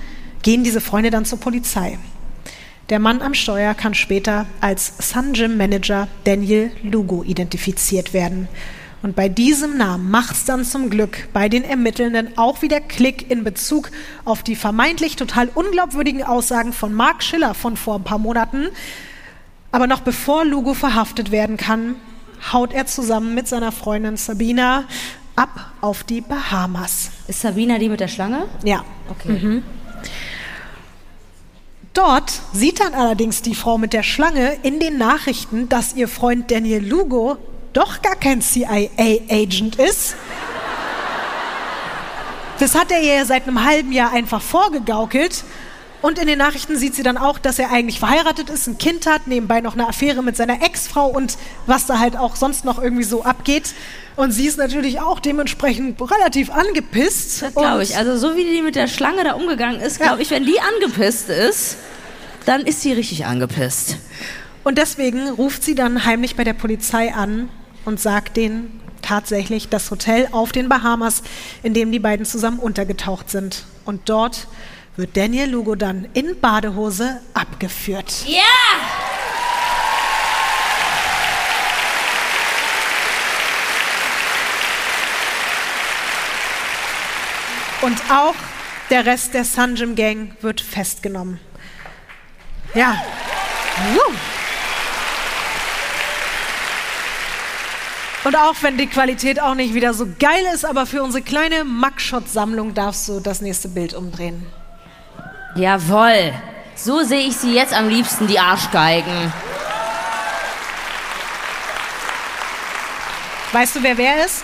[0.41, 1.97] gehen diese Freunde dann zur Polizei.
[2.89, 8.47] Der Mann am Steuer kann später als Sun Gym Manager Daniel Lugo identifiziert werden.
[9.05, 13.29] Und bei diesem Namen macht es dann zum Glück bei den Ermittelnden auch wieder Klick
[13.29, 13.91] in Bezug
[14.25, 18.69] auf die vermeintlich total unglaubwürdigen Aussagen von Mark Schiller von vor ein paar Monaten.
[19.71, 21.97] Aber noch bevor Lugo verhaftet werden kann,
[22.51, 24.85] haut er zusammen mit seiner Freundin Sabina
[25.35, 27.11] ab auf die Bahamas.
[27.27, 28.47] Ist Sabina die mit der Schlange?
[28.63, 29.61] Ja, Okay.
[31.93, 36.49] Dort sieht dann allerdings die Frau mit der Schlange in den Nachrichten, dass ihr Freund
[36.49, 37.37] Daniel Lugo
[37.75, 40.15] doch gar kein CIA-Agent ist.
[42.59, 45.43] Das hat er ihr ja seit einem halben Jahr einfach vorgegaukelt.
[46.01, 49.07] Und in den Nachrichten sieht sie dann auch, dass er eigentlich verheiratet ist, ein Kind
[49.07, 51.35] hat, nebenbei noch eine Affäre mit seiner Ex-Frau und
[51.65, 53.73] was da halt auch sonst noch irgendwie so abgeht.
[54.15, 57.41] Und sie ist natürlich auch dementsprechend relativ angepisst.
[57.41, 57.97] Das glaube ich.
[57.97, 61.29] Also so wie die mit der Schlange da umgegangen ist, glaube ich, wenn die angepisst
[61.29, 61.77] ist,
[62.45, 63.97] dann ist sie richtig angepisst.
[64.63, 67.49] Und deswegen ruft sie dann heimlich bei der Polizei an
[67.85, 71.21] und sagt denen tatsächlich das Hotel auf den Bahamas,
[71.63, 73.65] in dem die beiden zusammen untergetaucht sind.
[73.85, 74.47] Und dort
[74.97, 78.25] wird Daniel Lugo dann in Badehose abgeführt.
[78.27, 78.41] Ja!
[87.81, 88.33] Und auch
[88.89, 91.39] der Rest der Sun Gym Gang wird festgenommen.
[92.73, 93.03] Ja.
[93.93, 94.34] Woo.
[98.25, 101.63] Und auch wenn die Qualität auch nicht wieder so geil ist, aber für unsere kleine
[101.63, 104.45] Mugshot-Sammlung darfst du das nächste Bild umdrehen.
[105.55, 106.33] Jawoll.
[106.75, 109.31] So sehe ich sie jetzt am liebsten, die Arschgeigen.
[113.53, 114.43] Weißt du, wer wer ist?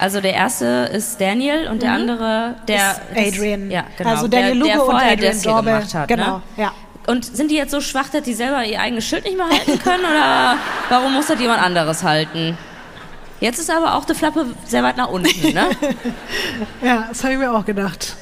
[0.00, 3.16] Also der erste ist Daniel und der andere, der Mhm.
[3.16, 3.70] Ist Adrian.
[3.70, 4.10] ja, genau.
[4.10, 5.72] Also Daniel der, der Lugo und Adrian Dorbel.
[5.74, 6.08] gemacht hat.
[6.08, 6.42] Genau, ne?
[6.56, 6.72] ja.
[7.06, 9.78] Und sind die jetzt so schwach, dass die selber ihr eigenes Schild nicht mehr halten
[9.78, 10.04] können?
[10.04, 10.56] oder
[10.88, 12.56] warum muss das jemand anderes halten?
[13.40, 15.70] Jetzt ist aber auch die Flappe sehr weit nach unten, ne?
[16.82, 18.16] Ja, das habe ich mir auch gedacht.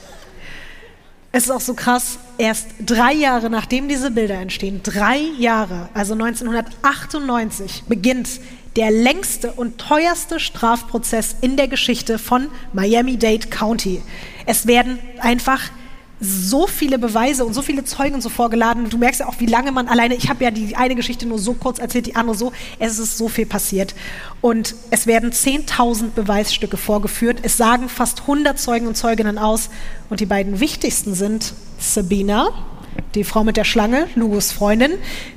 [1.32, 6.14] Es ist auch so krass, erst drei Jahre nachdem diese Bilder entstehen, drei Jahre, also
[6.14, 8.40] 1998, beginnt
[8.76, 14.02] der längste und teuerste Strafprozess in der Geschichte von Miami-Dade County.
[14.44, 15.62] Es werden einfach
[16.18, 18.88] so viele Beweise und so viele Zeugen so vorgeladen.
[18.88, 21.38] Du merkst ja auch, wie lange man alleine, ich habe ja die eine Geschichte nur
[21.38, 23.94] so kurz erzählt, die andere so, es ist so viel passiert.
[24.40, 27.40] Und es werden 10.000 Beweisstücke vorgeführt.
[27.42, 29.68] Es sagen fast 100 Zeugen und Zeuginnen aus.
[30.08, 32.48] Und die beiden wichtigsten sind Sabina,
[33.14, 34.92] die Frau mit der Schlange, Lugos Freundin,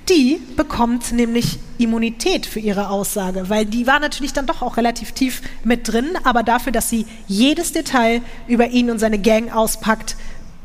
[0.08, 5.12] die bekommt nämlich Immunität für ihre Aussage, weil die war natürlich dann doch auch relativ
[5.12, 10.16] tief mit drin, aber dafür, dass sie jedes Detail über ihn und seine Gang auspackt,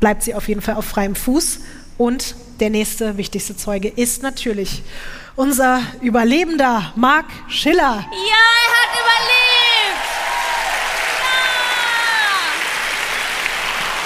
[0.05, 1.61] bleibt sie auf jeden Fall auf freiem Fuß.
[1.97, 4.83] Und der nächste wichtigste Zeuge ist natürlich
[5.35, 8.05] unser Überlebender Mark Schiller.
[8.11, 10.05] Ja, er hat überlebt!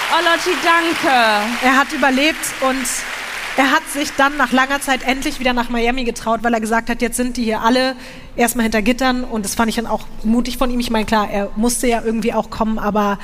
[0.07, 0.15] Ja!
[0.15, 1.13] Oh, Lotti, danke.
[1.65, 2.88] Er hat überlebt und
[3.57, 6.89] er hat sich dann nach langer Zeit endlich wieder nach Miami getraut, weil er gesagt
[6.89, 7.97] hat, jetzt sind die hier alle
[8.38, 10.80] erstmal hinter Gittern und das fand ich dann auch mutig von ihm.
[10.80, 13.19] Ich meine, klar, er musste ja irgendwie auch kommen, aber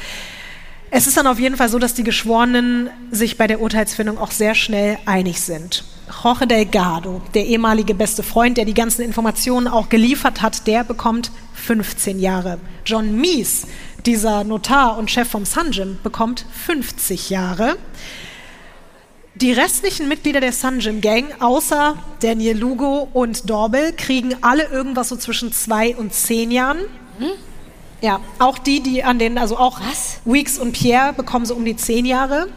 [0.92, 4.32] es ist dann auf jeden Fall so, dass die Geschworenen sich bei der Urteilsfindung auch
[4.32, 5.84] sehr schnell einig sind.
[6.24, 11.32] Jorge Delgado, der ehemalige beste Freund, der die ganzen Informationen auch geliefert hat, der bekommt
[11.54, 12.60] 15 Jahre.
[12.86, 13.66] John Mies,
[14.06, 17.78] dieser Notar und Chef vom Sun Gym, bekommt 50 Jahre.
[19.36, 25.10] Die restlichen Mitglieder der Sun Gym Gang, außer Daniel Lugo und Dorbel, kriegen alle irgendwas
[25.10, 26.80] so zwischen zwei und zehn Jahren.
[28.02, 30.20] Ja, auch die, die an den, also auch Was?
[30.26, 32.48] Weeks und Pierre bekommen so um die zehn Jahre.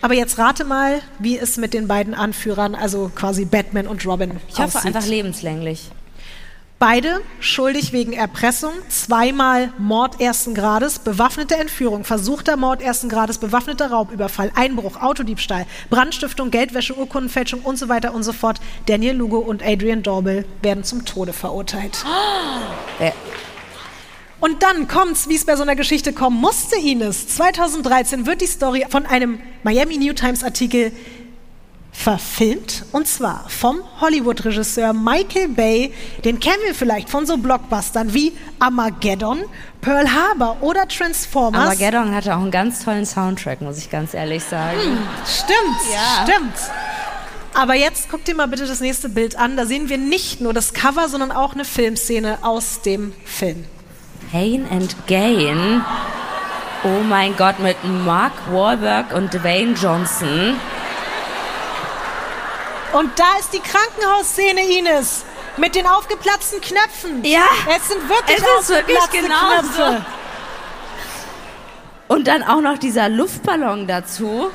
[0.00, 4.32] Aber jetzt rate mal, wie es mit den beiden Anführern, also quasi Batman und Robin,
[4.48, 4.94] Ich hoffe aussieht.
[4.94, 5.90] einfach lebenslänglich.
[6.80, 13.92] Beide schuldig wegen Erpressung, zweimal Mord ersten Grades, bewaffnete Entführung, versuchter Mord ersten Grades, bewaffneter
[13.92, 18.58] Raubüberfall, Einbruch, Autodiebstahl, Brandstiftung, Geldwäsche, Urkundenfälschung und so weiter und so fort.
[18.86, 22.04] Daniel Lugo und Adrian Dorbel werden zum Tode verurteilt.
[22.98, 23.12] Äh,
[24.42, 27.28] Und dann kommt's, wie es bei so einer Geschichte kommen musste, Ines.
[27.28, 30.90] 2013 wird die Story von einem Miami New Times Artikel
[31.92, 32.84] verfilmt.
[32.90, 35.94] Und zwar vom Hollywood-Regisseur Michael Bay.
[36.24, 39.44] Den kennen wir vielleicht von so Blockbustern wie Armageddon,
[39.80, 41.62] Pearl Harbor oder Transformers.
[41.62, 44.80] Armageddon hatte auch einen ganz tollen Soundtrack, muss ich ganz ehrlich sagen.
[45.24, 46.26] Stimmt, Ja.
[46.26, 46.54] stimmt.
[47.54, 49.56] Aber jetzt guck dir mal bitte das nächste Bild an.
[49.56, 53.66] Da sehen wir nicht nur das Cover, sondern auch eine Filmszene aus dem Film.
[54.32, 55.84] Pain and Gain.
[56.84, 60.58] Oh mein Gott, mit Mark Wahlberg und Dwayne Johnson.
[62.94, 65.26] Und da ist die Krankenhausszene, Ines.
[65.58, 67.22] Mit den aufgeplatzten Knöpfen.
[67.24, 67.44] Ja,
[67.76, 70.06] Es sind wirklich es ist wirklich aufgeplatzte genau Knöpfe.
[72.08, 74.50] Und dann auch noch dieser Luftballon dazu.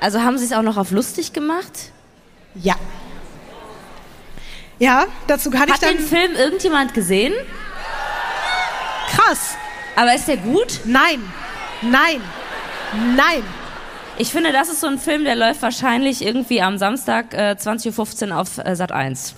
[0.00, 1.92] Also haben sie es auch noch auf lustig gemacht?
[2.56, 2.74] Ja.
[4.80, 5.96] Ja, dazu kann ich Hat dann...
[5.96, 7.34] den Film irgendjemand gesehen?
[9.14, 9.56] Krass.
[9.96, 10.80] Aber ist der gut?
[10.84, 11.20] Nein.
[11.82, 12.20] Nein.
[13.16, 13.42] Nein.
[14.16, 18.30] Ich finde, das ist so ein Film, der läuft wahrscheinlich irgendwie am Samstag äh, 20.15
[18.30, 19.34] Uhr auf äh, Sat 1.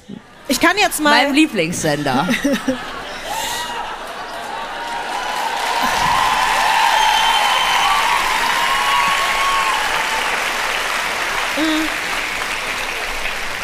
[0.49, 1.11] Ich kann jetzt mal...
[1.11, 2.29] Meinem Lieblingssender.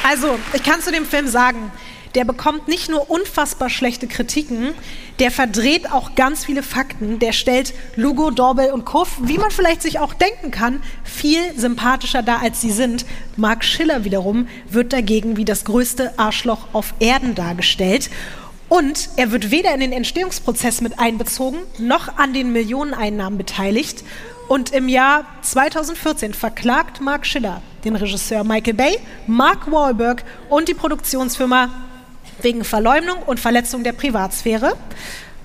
[0.09, 1.73] Also, ich kann zu dem Film sagen,
[2.15, 4.73] der bekommt nicht nur unfassbar schlechte Kritiken,
[5.19, 9.83] der verdreht auch ganz viele Fakten, der stellt Lugo, Dorbel und Kuff, wie man vielleicht
[9.83, 13.07] sich auch denken kann, viel sympathischer dar, als sie sind.
[13.37, 18.11] Mark Schiller wiederum wird dagegen wie das größte Arschloch auf Erden dargestellt.
[18.69, 24.03] Und er wird weder in den Entstehungsprozess mit einbezogen, noch an den Millioneneinnahmen beteiligt.
[24.49, 30.75] Und im Jahr 2014 verklagt Mark Schiller den Regisseur Michael Bay, Mark Wahlberg und die
[30.75, 31.71] Produktionsfirma
[32.43, 34.77] wegen Verleumdung und Verletzung der Privatsphäre.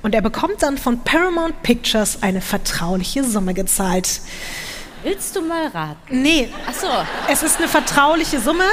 [0.04, 4.22] Und er bekommt dann von Paramount Pictures eine vertrauliche Summe gezahlt.
[5.04, 6.22] Willst du mal raten?
[6.22, 6.88] Nee, Ach so.
[7.32, 8.64] es ist eine vertrauliche Summe.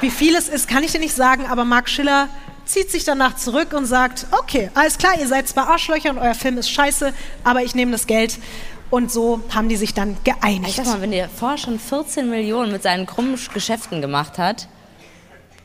[0.00, 2.28] Wie viel es ist, kann ich dir nicht sagen, aber Mark Schiller
[2.64, 6.34] zieht sich danach zurück und sagt, okay, alles klar, ihr seid zwar Arschlöcher und euer
[6.34, 7.12] Film ist scheiße,
[7.44, 8.38] aber ich nehme das Geld.
[8.90, 10.76] Und so haben die sich dann Ich geeinigt.
[10.76, 14.68] sag mal, wenn der vorher schon 14 Millionen mit seinen krummen Geschäften gemacht hat,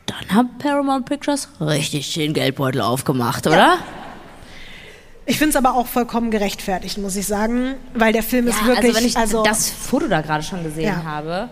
[0.06, 3.78] dann hat Paramount Pictures richtig den Geldbeutel aufgemacht, oder?
[5.26, 8.88] Ich finde es aber auch vollkommen gerechtfertigt, muss ich sagen, weil der Film ist wirklich,
[8.94, 11.02] also wenn ich also das Foto da gerade schon gesehen Ja.
[11.04, 11.48] habe.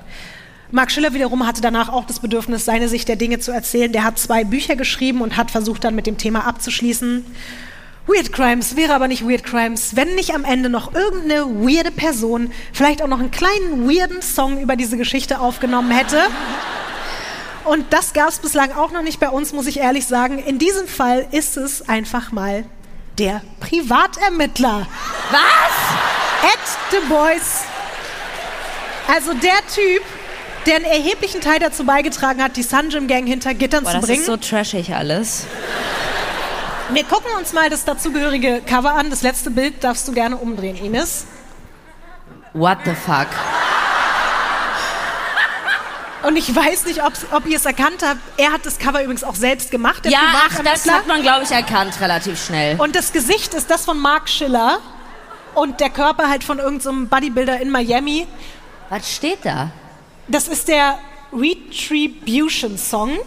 [0.71, 3.93] Mark Schiller wiederum hatte danach auch das Bedürfnis, seine Sicht der Dinge zu erzählen.
[3.93, 7.25] Der hat zwei Bücher geschrieben und hat versucht, dann mit dem Thema abzuschließen.
[8.07, 12.51] Weird Crimes wäre aber nicht Weird Crimes, wenn nicht am Ende noch irgendeine weirde Person
[12.73, 16.19] vielleicht auch noch einen kleinen weirden Song über diese Geschichte aufgenommen hätte.
[17.65, 20.39] Und das gab es bislang auch noch nicht bei uns, muss ich ehrlich sagen.
[20.39, 22.65] In diesem Fall ist es einfach mal
[23.19, 24.87] der Privatermittler.
[25.31, 26.53] Was?
[26.53, 26.59] Ed
[26.91, 27.61] the Boys.
[29.13, 30.03] Also der Typ,
[30.67, 34.07] der einen erheblichen Teil dazu beigetragen hat, die Sunjim Gang hinter Gittern Boah, zu das
[34.07, 34.21] bringen.
[34.21, 35.47] ist so trashig alles.
[36.91, 39.09] Wir gucken uns mal das dazugehörige Cover an.
[39.11, 41.27] Das letzte Bild darfst du gerne umdrehen, Ines.
[42.53, 43.29] What the fuck?
[46.23, 48.21] Und ich weiß nicht, ob ihr es erkannt habt.
[48.37, 50.07] Er hat das Cover übrigens auch selbst gemacht.
[50.07, 50.93] Ja, ach, das Privatermittler.
[50.95, 52.81] hat man, glaube ich, erkannt relativ schnell.
[52.81, 54.79] Und das Gesicht ist das von Mark Schiller.
[55.55, 58.27] Und der Körper halt von irgendeinem Bodybuilder in Miami.
[58.89, 59.71] Was steht da?
[60.29, 60.99] Das ist der
[61.33, 63.19] Retribution Song.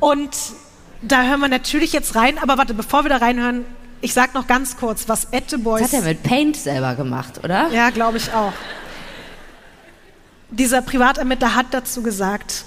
[0.00, 0.30] Und
[1.02, 2.38] da hören wir natürlich jetzt rein.
[2.38, 3.64] Aber warte, bevor wir da reinhören,
[4.00, 5.82] ich sag noch ganz kurz, was Ed the Boys.
[5.82, 7.68] Das hat er mit Paint selber gemacht, oder?
[7.68, 8.52] Ja, glaube ich auch.
[10.50, 12.64] Dieser Privatermittler hat dazu gesagt,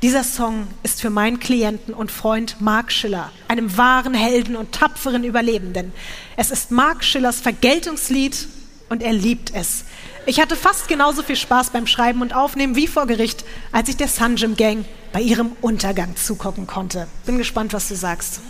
[0.00, 5.22] dieser Song ist für meinen Klienten und Freund Mark Schiller, einem wahren Helden und tapferen
[5.22, 5.92] Überlebenden.
[6.38, 8.48] Es ist Mark Schillers Vergeltungslied
[8.88, 9.84] und er liebt es.
[10.24, 13.98] Ich hatte fast genauso viel Spaß beim Schreiben und Aufnehmen wie vor Gericht, als ich
[13.98, 17.08] der Sunjim Gang bei ihrem Untergang zugucken konnte.
[17.26, 18.40] Bin gespannt, was du sagst.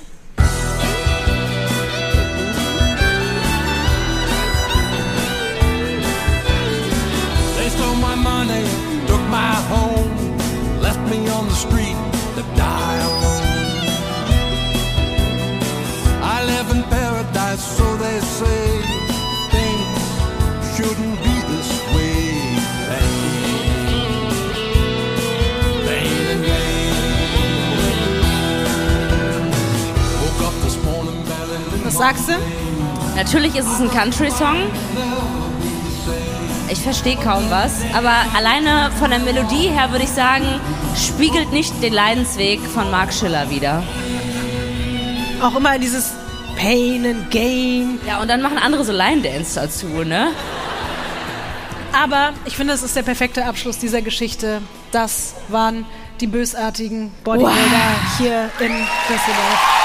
[32.03, 32.33] Sagst du?
[33.15, 34.57] Natürlich ist es ein Country-Song.
[36.69, 40.45] Ich verstehe kaum was, aber alleine von der Melodie her würde ich sagen,
[40.97, 43.85] spiegelt nicht den Leidensweg von Mark Schiller wieder.
[45.41, 46.11] Auch immer dieses
[46.59, 48.01] Pain and Gain.
[48.05, 50.31] Ja, und dann machen andere so Line-Dance dazu, ne?
[51.93, 54.61] Aber ich finde, es ist der perfekte Abschluss dieser Geschichte.
[54.91, 55.85] Das waren
[56.21, 58.19] die bösartigen Bodybuilder Wow.
[58.19, 58.73] hier in
[59.09, 59.82] Düsseldorf.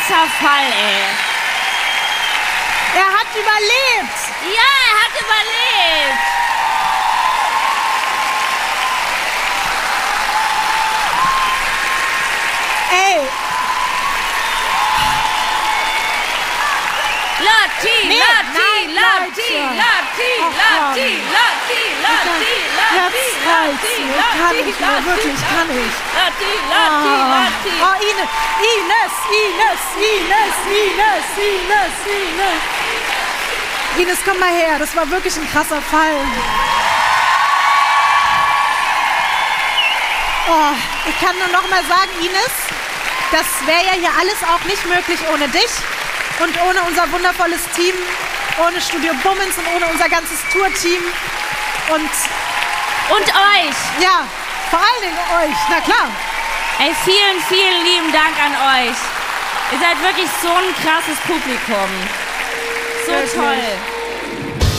[0.00, 1.04] Krasser Fall, ey.
[2.96, 4.20] Er hat überlebt!
[4.56, 6.20] Ja, er hat überlebt.
[12.92, 13.20] Ey,
[17.40, 19.52] Lati, Nee, Lati, nein, Lati.
[19.76, 21.59] Lati, Lati, Mann.
[23.98, 24.24] Mir.
[24.40, 25.94] Kann ich mehr, wirklich, kann ich.
[26.70, 27.72] Lati.
[27.82, 28.30] Oh, Ines,
[28.60, 32.60] Ines, Ines, Ines, Ines, Ines, Ines.
[33.98, 36.16] Ines, komm mal her, das war wirklich ein krasser Fall.
[40.48, 40.74] Oh,
[41.08, 42.54] ich kann nur noch mal sagen, Ines,
[43.30, 45.70] das wäre ja hier alles auch nicht möglich ohne dich
[46.40, 47.94] und ohne unser wundervolles Team,
[48.64, 51.02] ohne Studio Bummens und ohne unser ganzes Tourteam
[51.94, 52.10] und
[53.16, 53.78] Und euch.
[54.02, 54.24] ja,
[54.70, 56.08] vor allen Dingen euch, na klar.
[56.78, 58.96] Ey, vielen, vielen lieben Dank an euch.
[59.72, 61.90] Ihr seid wirklich so ein krasses Publikum.
[63.06, 63.32] So Wirklich.
[63.34, 64.70] toll.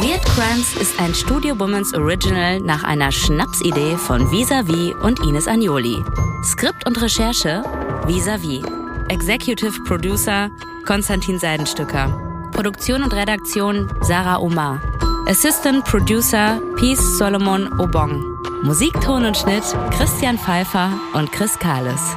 [0.00, 6.04] Weird Crimes ist ein Studio Womans Original nach einer Schnapsidee von Visavi und Ines Agnoli.
[6.44, 7.62] Skript und Recherche
[8.06, 8.62] Visavi.
[9.10, 10.50] Executive Producer
[10.84, 12.50] Konstantin Seidenstücker.
[12.52, 14.82] Produktion und Redaktion Sarah Omar.
[15.26, 18.22] Assistant Producer Peace Solomon Obong.
[18.62, 22.16] Musik, Ton und Schnitt Christian Pfeiffer und Chris Kahles.